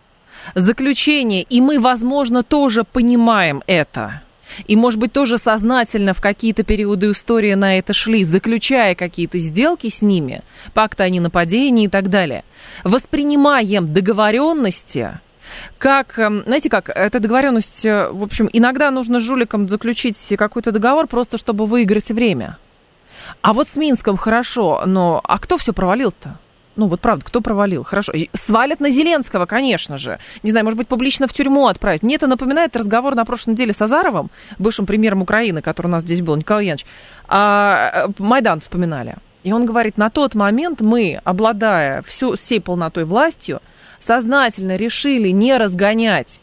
заключение, 0.54 1.42
и 1.42 1.60
мы, 1.60 1.78
возможно, 1.78 2.42
тоже 2.42 2.84
понимаем 2.84 3.62
это– 3.66 4.22
и, 4.66 4.76
может 4.76 4.98
быть, 4.98 5.12
тоже 5.12 5.38
сознательно 5.38 6.14
в 6.14 6.20
какие-то 6.20 6.62
периоды 6.62 7.10
истории 7.10 7.54
на 7.54 7.78
это 7.78 7.92
шли, 7.92 8.24
заключая 8.24 8.94
какие-то 8.94 9.38
сделки 9.38 9.88
с 9.88 10.02
ними, 10.02 10.42
пакты 10.74 11.02
о 11.02 11.08
ненападении 11.08 11.86
и 11.86 11.88
так 11.88 12.10
далее, 12.10 12.44
воспринимаем 12.84 13.92
договоренности 13.92 15.20
как, 15.78 16.18
эм, 16.18 16.42
знаете 16.44 16.70
как, 16.70 16.90
эта 16.90 17.18
договоренность, 17.20 17.84
э, 17.84 18.08
в 18.10 18.22
общем, 18.22 18.48
иногда 18.52 18.90
нужно 18.90 19.20
жуликам 19.20 19.68
заключить 19.68 20.16
какой-то 20.38 20.72
договор 20.72 21.06
просто, 21.06 21.38
чтобы 21.38 21.66
выиграть 21.66 22.08
время. 22.10 22.58
А 23.42 23.52
вот 23.52 23.68
с 23.68 23.76
Минском 23.76 24.16
хорошо, 24.16 24.82
но 24.86 25.20
а 25.24 25.38
кто 25.38 25.58
все 25.58 25.72
провалил-то? 25.72 26.38
Ну, 26.80 26.86
вот 26.86 27.00
правда, 27.02 27.26
кто 27.26 27.42
провалил? 27.42 27.84
Хорошо. 27.84 28.14
Свалят 28.32 28.80
на 28.80 28.88
Зеленского, 28.88 29.44
конечно 29.44 29.98
же. 29.98 30.18
Не 30.42 30.50
знаю, 30.50 30.64
может 30.64 30.78
быть, 30.78 30.88
публично 30.88 31.26
в 31.26 31.32
тюрьму 31.34 31.66
отправить. 31.66 32.02
Мне 32.02 32.14
это 32.14 32.26
напоминает 32.26 32.74
разговор 32.74 33.14
на 33.14 33.26
прошлой 33.26 33.50
неделе 33.50 33.74
с 33.74 33.82
Азаровым, 33.82 34.30
бывшим 34.58 34.86
премьером 34.86 35.20
Украины, 35.20 35.60
который 35.60 35.88
у 35.88 35.90
нас 35.90 36.04
здесь 36.04 36.22
был, 36.22 36.36
Николай 36.36 36.64
Янович. 36.64 36.86
А, 37.28 38.06
э, 38.08 38.12
Майдан 38.16 38.60
вспоминали. 38.60 39.16
И 39.42 39.52
он 39.52 39.66
говорит, 39.66 39.98
на 39.98 40.08
тот 40.08 40.34
момент 40.34 40.80
мы, 40.80 41.20
обладая 41.22 42.00
всю, 42.00 42.38
всей 42.38 42.62
полнотой 42.62 43.04
властью, 43.04 43.60
сознательно 44.00 44.76
решили 44.76 45.28
не 45.28 45.58
разгонять 45.58 46.40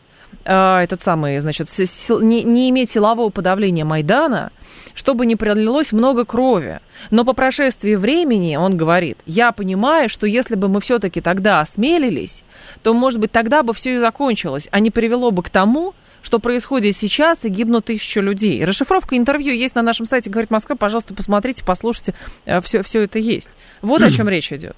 э, 0.48 0.78
этот 0.84 1.04
самый, 1.04 1.40
значит, 1.40 1.70
не, 1.78 2.44
не 2.44 2.70
иметь 2.70 2.92
силового 2.92 3.30
подавления 3.30 3.86
Майдана, 3.86 4.52
чтобы 4.96 5.26
не 5.26 5.36
пролилось 5.36 5.92
много 5.92 6.26
крови. 6.26 6.80
Но 7.12 7.26
по 7.26 7.34
прошествии 7.34 7.96
времени, 7.96 8.56
он 8.56 8.78
говорит, 8.78 9.20
я 9.26 9.52
понимаю, 9.52 10.10
что 10.10 10.26
если 10.26 10.56
бы 10.56 10.70
мы 10.70 10.82
все-таки 10.82 11.22
тогда 11.22 11.60
осмелились, 11.60 12.44
то, 12.82 12.94
может 12.94 13.20
быть, 13.20 13.32
тогда 13.32 13.62
бы 13.64 13.74
все 13.74 13.96
и 13.96 14.00
закончилось, 14.00 14.68
а 14.72 14.80
не 14.80 14.90
привело 14.90 15.32
бы 15.32 15.44
к 15.44 15.50
тому, 15.50 15.94
что 16.22 16.40
происходит 16.40 16.98
сейчас, 16.98 17.46
и 17.46 17.50
гибнут 17.50 17.86
тысячи 17.86 18.20
людей. 18.20 18.64
Расшифровка 18.66 19.16
интервью 19.16 19.54
есть 19.54 19.76
на 19.76 19.82
нашем 19.82 20.06
сайте, 20.06 20.30
говорит 20.30 20.50
Москва, 20.50 20.76
пожалуйста, 20.76 21.14
посмотрите, 21.14 21.64
послушайте, 21.66 22.16
все, 22.64 22.80
э, 22.80 22.84
все 22.84 23.02
это 23.04 23.20
есть. 23.20 23.50
Вот 23.82 24.02
о 24.02 24.12
чем 24.12 24.28
речь 24.28 24.52
идет. 24.52 24.76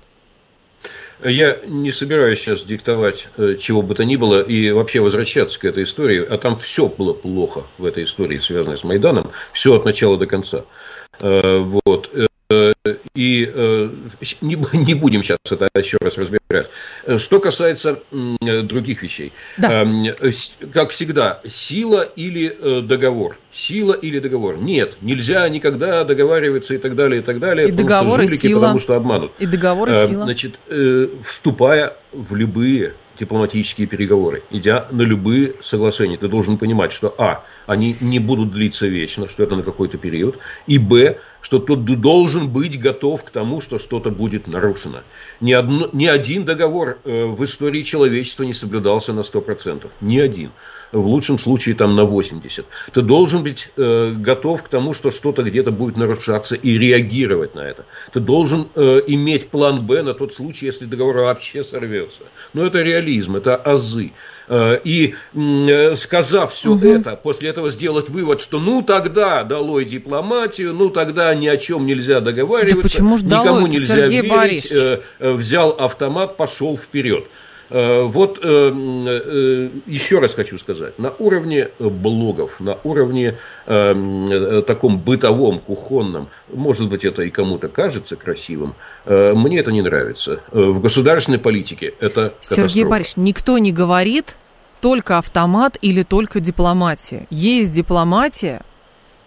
Я 1.24 1.60
не 1.66 1.92
собираюсь 1.92 2.40
сейчас 2.40 2.64
диктовать 2.64 3.28
э, 3.38 3.56
чего 3.60 3.82
бы 3.82 3.94
то 3.94 4.06
ни 4.06 4.16
было 4.16 4.42
и 4.42 4.72
вообще 4.72 5.02
возвращаться 5.02 5.60
к 5.60 5.66
этой 5.66 5.84
истории, 5.84 6.26
а 6.26 6.38
там 6.38 6.58
все 6.60 6.88
было 6.88 7.14
плохо 7.14 7.66
в 7.78 7.86
этой 7.86 8.06
истории, 8.06 8.38
связанной 8.38 8.78
с 8.78 8.84
Майданом, 8.86 9.32
все 9.52 9.76
от 9.76 9.84
начала 9.84 10.18
до 10.18 10.28
конца. 10.28 10.64
Э, 11.22 11.58
вот. 11.58 12.10
И 12.52 13.46
э, 13.46 13.90
не, 14.42 14.56
не 14.74 14.94
будем 14.96 15.22
сейчас 15.22 15.38
это 15.52 15.70
еще 15.76 15.98
раз 16.02 16.18
разбирать. 16.18 16.68
Что 17.18 17.40
касается 17.40 18.00
других 18.32 19.04
вещей. 19.04 19.34
Да. 19.58 19.84
Эм, 19.84 20.08
как 20.74 20.90
всегда, 20.90 21.42
сила 21.48 22.02
или 22.02 22.82
договор. 22.82 23.38
Сила 23.52 23.94
или 23.94 24.18
договор. 24.18 24.58
Нет, 24.58 24.98
нельзя 25.02 25.48
никогда 25.48 26.04
договариваться 26.04 26.74
и 26.74 26.80
так 26.80 26.96
далее, 26.96 27.22
и 27.22 27.24
так 27.24 27.40
далее. 27.40 27.70
И 27.70 27.72
договор, 27.72 28.20
жулики, 28.20 28.42
сила. 28.42 28.62
потому 28.62 28.80
что 28.80 28.96
обманут. 28.96 29.32
И 29.38 29.46
договор, 29.46 29.90
и 29.90 30.08
сила. 30.08 30.24
Значит, 30.26 30.60
вступая 31.24 31.98
в 32.12 32.36
любые 32.36 32.96
дипломатические 33.20 33.86
переговоры, 33.86 34.44
идя 34.50 34.88
на 34.92 35.02
любые 35.02 35.56
соглашения, 35.62 36.18
ты 36.18 36.28
должен 36.30 36.58
понимать, 36.58 36.92
что 36.92 37.14
а, 37.18 37.44
они 37.68 37.98
не 38.00 38.20
будут 38.20 38.52
длиться 38.52 38.88
вечно, 38.88 39.28
что 39.28 39.44
это 39.44 39.56
на 39.56 39.64
какой-то 39.64 39.98
период, 39.98 40.40
и 40.68 40.78
б, 40.78 41.20
что 41.42 41.60
ты 41.60 41.76
должен 41.76 42.50
быть 42.50 42.80
готов 42.80 43.24
к 43.26 43.30
тому, 43.30 43.60
что 43.60 43.78
что-то 43.78 44.10
будет 44.10 44.48
нарушено. 44.48 45.04
Ни, 45.42 45.52
одно, 45.52 45.90
ни 45.92 46.06
один 46.06 46.46
договор 46.46 47.00
э, 47.04 47.26
в 47.26 47.44
истории 47.44 47.82
человечества 47.84 48.44
не 48.44 48.54
соблюдался 48.54 49.12
на 49.12 49.22
100%. 49.22 49.90
Ни 50.00 50.20
один. 50.20 50.52
В 50.92 51.06
лучшем 51.06 51.38
случае 51.38 51.76
там 51.76 51.96
на 51.96 52.02
80%. 52.02 52.66
Ты 52.94 53.02
должен 53.02 53.44
быть 53.44 53.72
э, 53.76 54.14
готов 54.14 54.64
к 54.64 54.70
тому, 54.70 54.94
что 54.94 55.12
что-то 55.12 55.44
где-то 55.44 55.72
будет 55.72 55.98
нарушаться 55.98 56.56
и 56.56 56.78
реагировать 56.78 57.54
на 57.54 57.62
это. 57.62 57.86
Ты 58.14 58.22
должен 58.22 58.70
э, 58.76 59.02
иметь 59.08 59.50
план 59.50 59.86
Б 59.86 60.04
на 60.04 60.14
тот 60.14 60.34
случай, 60.34 60.68
если 60.68 60.86
договор 60.86 61.18
вообще 61.18 61.64
сорвется. 61.64 61.99
Но 62.54 62.66
это 62.66 62.82
реализм, 62.82 63.36
это 63.36 63.56
азы. 63.56 64.12
Э, 64.48 64.80
и 64.84 65.16
э, 65.36 65.96
сказав 65.96 66.54
все 66.54 66.72
угу. 66.72 66.88
это, 66.88 67.16
после 67.16 67.50
этого 67.50 67.70
сделать 67.70 68.10
вывод, 68.10 68.42
что 68.42 68.60
ну 68.60 68.82
тогда 68.82 69.44
долой 69.44 69.86
дипломатию, 69.86 70.74
ну 70.74 70.90
тогда 70.90 71.34
ни 71.36 71.48
о 71.48 71.58
чем 71.58 71.86
нельзя 71.86 72.20
договариваться, 72.20 72.76
да 72.76 72.82
почему 72.82 73.18
ж 73.18 73.24
никому 73.24 73.44
долой, 73.44 73.70
нельзя 73.70 73.96
Сергей 73.96 74.22
верить, 74.22 74.32
Борисович? 74.32 75.02
э, 75.20 75.32
взял 75.34 75.70
автомат, 75.70 76.38
пошел 76.38 76.78
вперед. 76.78 77.26
Вот 77.70 78.40
еще 78.40 80.20
раз 80.20 80.34
хочу 80.34 80.58
сказать, 80.58 80.98
на 80.98 81.12
уровне 81.20 81.70
блогов, 81.80 82.60
на 82.60 82.80
уровне 82.84 83.38
таком 83.66 85.00
бытовом, 85.00 85.60
кухонном, 85.60 86.30
может 86.52 86.90
быть, 86.90 87.06
это 87.06 87.22
и 87.22 87.30
кому-то 87.30 87.68
кажется 87.68 88.16
красивым, 88.16 88.74
мне 89.06 89.60
это 89.60 89.72
не 89.72 89.82
нравится. 89.82 90.42
В 90.52 90.80
государственной 90.80 91.40
политике 91.40 91.94
это 92.00 92.34
Сергей 92.42 92.64
катастрофа. 92.64 92.90
Борисович, 92.90 93.18
никто 93.18 93.58
не 93.60 93.72
говорит 93.72 94.36
только 94.82 95.18
автомат 95.18 95.78
или 95.82 96.04
только 96.04 96.40
дипломатия. 96.40 97.28
Есть 97.30 97.72
дипломатия, 97.72 98.62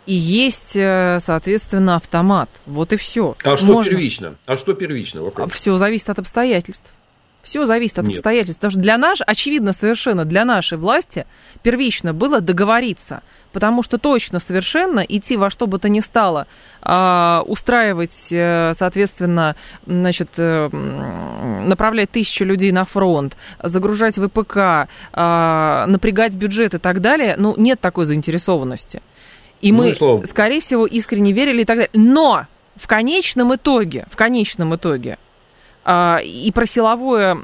и 0.07 0.15
есть, 0.15 0.73
соответственно, 0.73 1.95
автомат. 1.97 2.49
Вот 2.67 2.93
и 2.93 2.97
все. 2.97 3.37
А 3.45 3.57
что 3.57 3.67
Можно... 3.67 3.91
первично? 3.91 4.35
А 4.47 4.57
что 4.57 4.73
первично? 4.75 5.23
Вопрос. 5.23 5.53
Все 5.53 5.77
зависит 5.77 6.11
от 6.11 6.19
обстоятельств. 6.19 6.93
Все 7.43 7.67
зависит 7.67 7.99
от 7.99 8.07
Нет. 8.07 8.19
обстоятельств. 8.19 8.59
Потому 8.61 8.71
что 8.73 8.81
для 8.81 8.97
нас, 8.99 9.19
очевидно, 9.27 9.73
совершенно 9.73 10.25
для 10.25 10.45
нашей 10.45 10.79
власти 10.79 11.27
первично 11.63 12.15
было 12.15 12.41
договориться. 12.41 13.23
Потому 13.53 13.83
что 13.83 13.99
точно 13.99 14.39
совершенно 14.39 15.01
идти 15.01 15.37
во 15.37 15.51
что 15.51 15.67
бы 15.67 15.79
то 15.79 15.89
ни 15.91 16.01
стало, 16.01 16.47
э, 16.83 17.41
устраивать, 17.47 18.29
э, 18.31 18.73
соответственно, 18.75 19.57
значит, 19.85 20.31
э, 20.39 20.69
направлять 21.67 22.11
тысячи 22.11 22.45
людей 22.45 22.73
на 22.73 22.85
фронт, 22.87 23.37
загружать 23.63 24.17
ВПК, 24.17 24.57
э, 25.13 25.85
напрягать 25.87 26.35
бюджет 26.37 26.75
и 26.75 26.79
так 26.79 27.01
далее, 27.03 27.35
ну, 27.37 27.55
нет 27.59 27.79
такой 27.81 28.07
заинтересованности. 28.07 29.03
И 29.61 29.71
Ну, 29.71 29.79
мы, 29.79 29.97
богу. 30.01 30.25
скорее 30.27 30.61
всего, 30.61 30.87
искренне 30.87 31.33
верили 31.33 31.63
и 31.63 31.65
так 31.65 31.77
далее. 31.77 31.91
Но 31.93 32.47
в 32.77 32.87
конечном 32.87 33.55
итоге, 33.55 34.07
в 34.11 34.17
конечном 34.17 34.75
итоге, 34.75 35.13
а, 35.13 35.32
и 35.85 36.53
про 36.55 36.67
силовое 36.67 37.35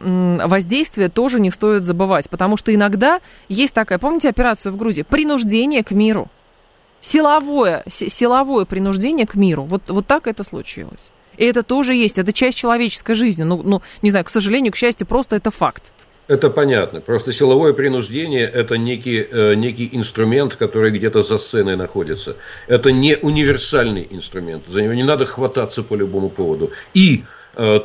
воздействие 0.46 1.08
тоже 1.08 1.40
не 1.40 1.50
стоит 1.50 1.82
забывать, 1.82 2.30
потому 2.30 2.56
что 2.56 2.74
иногда 2.74 3.20
есть 3.48 3.74
такая, 3.74 3.98
помните 3.98 4.28
операцию 4.28 4.72
в 4.72 4.76
Грузии, 4.76 5.02
принуждение 5.02 5.82
к 5.82 5.90
миру. 5.90 6.28
Силовое, 7.00 7.84
си- 7.90 8.08
силовое 8.08 8.64
принуждение 8.64 9.26
к 9.26 9.34
миру. 9.34 9.64
Вот, 9.64 9.82
вот 9.88 10.06
так 10.06 10.26
это 10.26 10.44
случилось. 10.44 11.10
И 11.36 11.44
это 11.44 11.62
тоже 11.62 11.94
есть, 11.94 12.18
это 12.18 12.32
часть 12.32 12.58
человеческой 12.58 13.14
жизни. 13.14 13.44
Ну, 13.44 13.62
ну, 13.62 13.82
не 14.02 14.10
знаю, 14.10 14.24
к 14.24 14.30
сожалению, 14.30 14.72
к 14.72 14.76
счастью, 14.76 15.06
просто 15.06 15.36
это 15.36 15.50
факт. 15.50 15.92
Это 16.26 16.50
понятно. 16.50 17.00
Просто 17.00 17.32
силовое 17.32 17.72
принуждение– 17.72 18.44
это 18.54 18.76
некий, 18.76 19.20
э, 19.20 19.54
некий 19.54 19.88
инструмент, 19.92 20.56
который 20.56 20.90
где-то 20.90 21.22
за 21.22 21.38
сценой 21.38 21.76
находится. 21.76 22.36
Это 22.66 22.92
не 22.92 23.16
универсальный 23.16 24.06
инструмент. 24.10 24.64
За 24.68 24.82
него 24.82 24.92
не 24.92 25.04
надо 25.04 25.24
хвататься 25.24 25.82
по 25.82 25.94
любому 25.94 26.28
поводу. 26.28 26.70
И 26.92 27.24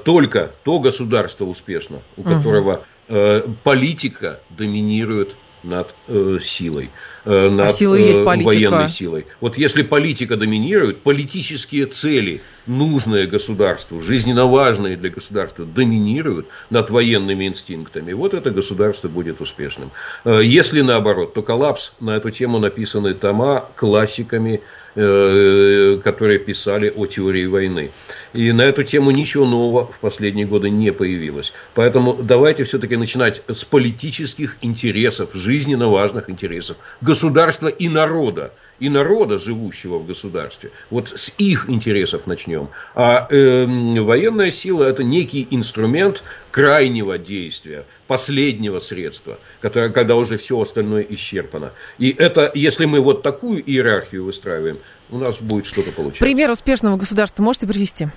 только 0.03 0.51
то 0.63 0.79
государство 0.79 1.45
успешно, 1.45 2.01
у 2.15 2.21
которого 2.23 2.85
э, 3.07 3.41
политика 3.63 4.39
доминирует 4.49 5.35
над 5.63 5.95
э, 6.07 6.37
силой, 6.41 6.85
э, 6.85 6.89
над 7.25 7.77
сила 7.77 7.95
и 7.95 8.03
есть 8.03 8.19
э, 8.19 8.23
политика. 8.25 8.47
военной 8.47 8.89
силой. 8.89 9.25
Вот 9.39 9.57
если 9.57 9.83
политика 9.83 10.35
доминирует, 10.35 11.01
политические 11.01 11.85
цели, 11.85 12.41
нужные 12.65 13.27
государству, 13.27 14.01
жизненно 14.01 14.45
важные 14.45 14.97
для 14.97 15.09
государства, 15.09 15.65
доминируют 15.65 16.47
над 16.69 16.89
военными 16.89 17.47
инстинктами, 17.47 18.13
вот 18.13 18.33
это 18.33 18.51
государство 18.51 19.07
будет 19.07 19.41
успешным. 19.41 19.91
Э, 20.25 20.41
Если 20.43 20.81
наоборот, 20.81 21.33
то 21.33 21.41
коллапс, 21.41 21.93
на 21.99 22.11
эту 22.17 22.31
тему 22.31 22.59
написаны 22.59 23.13
тома 23.13 23.69
классиками, 23.75 24.61
э, 24.95 25.99
которые 26.03 26.39
писали 26.39 26.91
о 26.95 27.05
теории 27.05 27.45
войны. 27.45 27.91
И 28.33 28.51
на 28.51 28.61
эту 28.63 28.83
тему 28.83 29.11
ничего 29.11 29.45
нового 29.45 29.91
в 29.91 29.99
последние 29.99 30.45
годы 30.45 30.69
не 30.69 30.91
появилось. 30.91 31.53
Поэтому 31.73 32.19
давайте 32.21 32.63
все-таки 32.63 32.95
начинать 32.97 33.43
с 33.47 33.63
политических 33.63 34.57
интересов, 34.61 35.31
жизненно 35.33 35.87
важных 35.87 36.29
интересов 36.29 36.77
государства 37.13 37.67
и 37.67 37.89
народа. 37.89 38.53
И 38.79 38.89
народа, 38.89 39.37
живущего 39.37 39.99
в 39.99 40.07
государстве. 40.07 40.71
Вот 40.89 41.09
с 41.09 41.31
их 41.37 41.69
интересов 41.69 42.25
начнем. 42.25 42.69
А 42.95 43.27
э, 43.29 43.65
военная 44.01 44.49
сила 44.49 44.83
это 44.85 45.03
некий 45.03 45.47
инструмент 45.51 46.23
крайнего 46.49 47.19
действия, 47.19 47.85
последнего 48.07 48.79
средства, 48.79 49.37
которое, 49.61 49.89
когда 49.89 50.15
уже 50.15 50.37
все 50.37 50.59
остальное 50.59 51.05
исчерпано. 51.07 51.71
И 51.99 52.09
это, 52.09 52.51
если 52.55 52.85
мы 52.85 52.99
вот 52.99 53.21
такую 53.21 53.63
иерархию 53.63 54.25
выстраиваем, 54.25 54.79
у 55.11 55.19
нас 55.19 55.39
будет 55.39 55.67
что-то 55.67 55.91
получаться. 55.91 56.25
Пример 56.25 56.49
успешного 56.49 56.97
государства 56.97 57.43
можете 57.43 57.67
привести? 57.67 58.07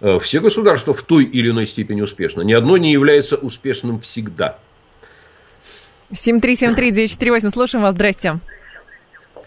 Э, 0.00 0.18
Все 0.18 0.40
государства 0.40 0.94
в 0.94 1.02
той 1.02 1.24
или 1.24 1.50
иной 1.50 1.66
степени 1.66 2.00
успешны. 2.00 2.42
Ни 2.42 2.54
одно 2.54 2.78
не 2.78 2.90
является 2.90 3.36
успешным 3.36 4.00
всегда. 4.00 4.58
7373948, 6.12 7.50
слушаем 7.50 7.82
вас, 7.84 7.94
здрасте. 7.94 8.34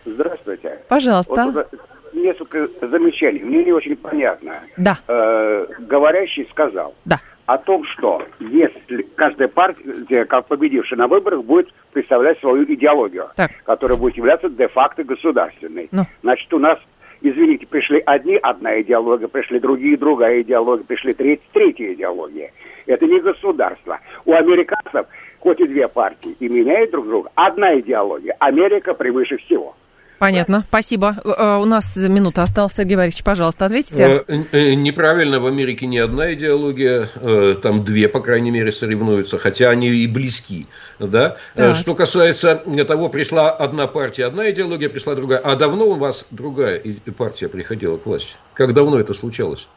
Здравствуйте. 0.05 0.79
Пожалуйста. 0.87 1.51
Вот 1.51 1.67
несколько 2.13 2.67
замечаний. 2.87 3.39
Мне 3.39 3.63
не 3.65 3.71
очень 3.71 3.95
понятно. 3.95 4.53
Да, 4.77 4.97
Э, 5.07 5.65
говорящий 5.79 6.47
сказал 6.51 6.95
да. 7.05 7.19
о 7.45 7.57
том, 7.57 7.83
что 7.85 8.23
если 8.39 9.03
каждая 9.15 9.47
партия, 9.47 10.25
как 10.25 10.45
победившая 10.47 10.97
на 10.97 11.07
выборах, 11.07 11.43
будет 11.43 11.69
представлять 11.91 12.39
свою 12.39 12.63
идеологию, 12.63 13.29
Так. 13.35 13.51
которая 13.65 13.97
будет 13.97 14.15
являться 14.15 14.49
де-факто 14.49 15.03
государственной. 15.03 15.89
Ну. 15.91 16.03
Значит, 16.23 16.51
у 16.53 16.59
нас, 16.59 16.79
извините, 17.21 17.65
пришли 17.67 18.01
одни, 18.05 18.37
одна 18.41 18.79
идеология, 18.81 19.27
пришли 19.27 19.59
другие, 19.59 19.97
другая 19.97 20.41
идеология, 20.41 20.85
пришли 20.85 21.13
треть, 21.13 21.41
третья 21.51 21.93
идеология. 21.93 22.51
Это 22.85 23.05
не 23.07 23.19
государство. 23.19 23.99
У 24.25 24.33
американцев, 24.33 25.07
хоть 25.45 25.59
и 25.59 25.67
две 25.67 25.87
партии, 25.87 26.35
и 26.39 26.49
меняют 26.49 26.89
друг 26.89 27.05
друга, 27.07 27.29
одна 27.35 27.79
идеология. 27.79 28.35
Америка 28.39 28.95
превыше 28.95 29.37
всего. 29.37 29.75
Понятно, 30.17 30.63
спасибо. 30.69 31.17
Э, 31.23 31.57
У 31.61 31.65
нас 31.65 31.95
минута 31.97 32.41
осталась, 32.41 32.73
Сергей 32.73 32.95
Борисович, 32.95 33.23
пожалуйста, 33.23 33.65
ответите. 33.65 34.23
Э, 34.27 34.43
э, 34.53 34.73
Неправильно, 34.73 35.39
в 35.39 35.45
Америке 35.45 35.85
не 35.85 35.99
одна 35.99 36.33
идеология, 36.33 37.09
э, 37.15 37.53
там 37.61 37.83
две, 37.83 38.07
по 38.07 38.21
крайней 38.21 38.49
мере, 38.49 38.71
соревнуются, 38.71 39.37
хотя 39.37 39.69
они 39.69 39.89
и 39.89 40.07
близки. 40.07 40.65
Да? 40.99 41.35
Э, 41.53 41.67
Так. 41.67 41.75
Что 41.75 41.93
касается 41.93 42.63
того, 42.87 43.09
пришла 43.09 43.51
одна 43.51 43.85
партия, 43.85 44.25
одна 44.25 44.49
идеология, 44.49 44.89
пришла 44.89 45.13
другая. 45.13 45.39
А 45.39 45.55
давно 45.55 45.85
у 45.89 45.95
вас 45.95 46.25
другая 46.31 46.81
партия 47.17 47.47
приходила 47.49 47.97
к 47.97 48.05
власти? 48.07 48.35
Как 48.55 48.73
давно 48.73 48.99
это 48.99 49.13
случалось? 49.13 49.67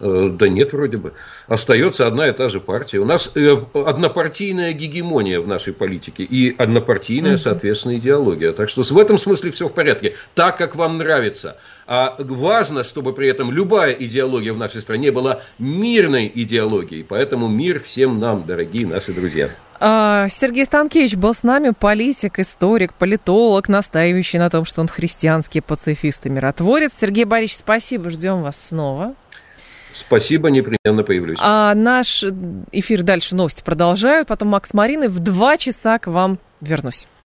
Э, 0.00 0.28
Да 0.32 0.48
нет, 0.48 0.72
вроде 0.72 0.96
бы. 0.96 1.12
Остается 1.46 2.06
одна 2.06 2.28
и 2.28 2.32
та 2.32 2.48
же 2.48 2.60
партия. 2.60 2.98
У 2.98 3.04
нас 3.04 3.32
э, 3.34 3.56
однопартийная 3.74 4.72
гегемония 4.72 5.40
в 5.40 5.48
нашей 5.48 5.72
политике 5.72 6.24
и 6.24 6.54
однопартийная, 6.56 7.36
соответственно, 7.36 7.96
идеология. 7.96 8.52
Так 8.52 8.68
что 8.68 8.82
в 8.82 8.98
этом 8.98 9.18
смысле 9.18 9.50
все 9.50 9.68
в 9.68 9.72
порядке. 9.72 10.14
Так, 10.34 10.58
как 10.58 10.76
вам 10.76 10.98
нравится. 10.98 11.58
А 11.86 12.16
важно, 12.18 12.82
чтобы 12.82 13.12
при 13.12 13.28
этом 13.28 13.52
любая 13.52 13.92
идеология 13.92 14.52
в 14.52 14.58
нашей 14.58 14.80
стране 14.80 15.12
была 15.12 15.42
мирной 15.58 16.30
идеологией. 16.34 17.04
Поэтому 17.04 17.48
мир 17.48 17.80
всем 17.80 18.18
нам, 18.18 18.44
дорогие 18.46 18.86
наши 18.86 19.12
друзья. 19.12 19.50
А, 19.80 20.28
Сергей 20.28 20.64
Станкевич 20.64 21.14
был 21.14 21.34
с 21.34 21.42
нами, 21.42 21.72
политик, 21.78 22.38
историк, 22.38 22.94
политолог, 22.94 23.68
настаивающий 23.68 24.38
на 24.38 24.48
том, 24.48 24.64
что 24.64 24.80
он 24.80 24.88
христианский 24.88 25.60
пацифист 25.60 26.26
и 26.26 26.30
миротворец. 26.30 26.92
Сергей 26.98 27.24
Борисович, 27.24 27.60
спасибо, 27.60 28.10
ждем 28.10 28.42
вас 28.42 28.68
снова. 28.68 29.14
Спасибо, 29.94 30.50
непременно 30.50 31.02
появлюсь. 31.02 31.38
А 31.40 31.74
наш 31.74 32.24
эфир 32.72 33.02
дальше 33.02 33.34
новости 33.34 33.62
продолжают, 33.64 34.28
потом 34.28 34.48
Макс 34.48 34.74
Марины 34.74 35.08
в 35.08 35.20
два 35.20 35.56
часа 35.56 35.98
к 35.98 36.08
вам 36.08 36.38
вернусь. 36.60 37.06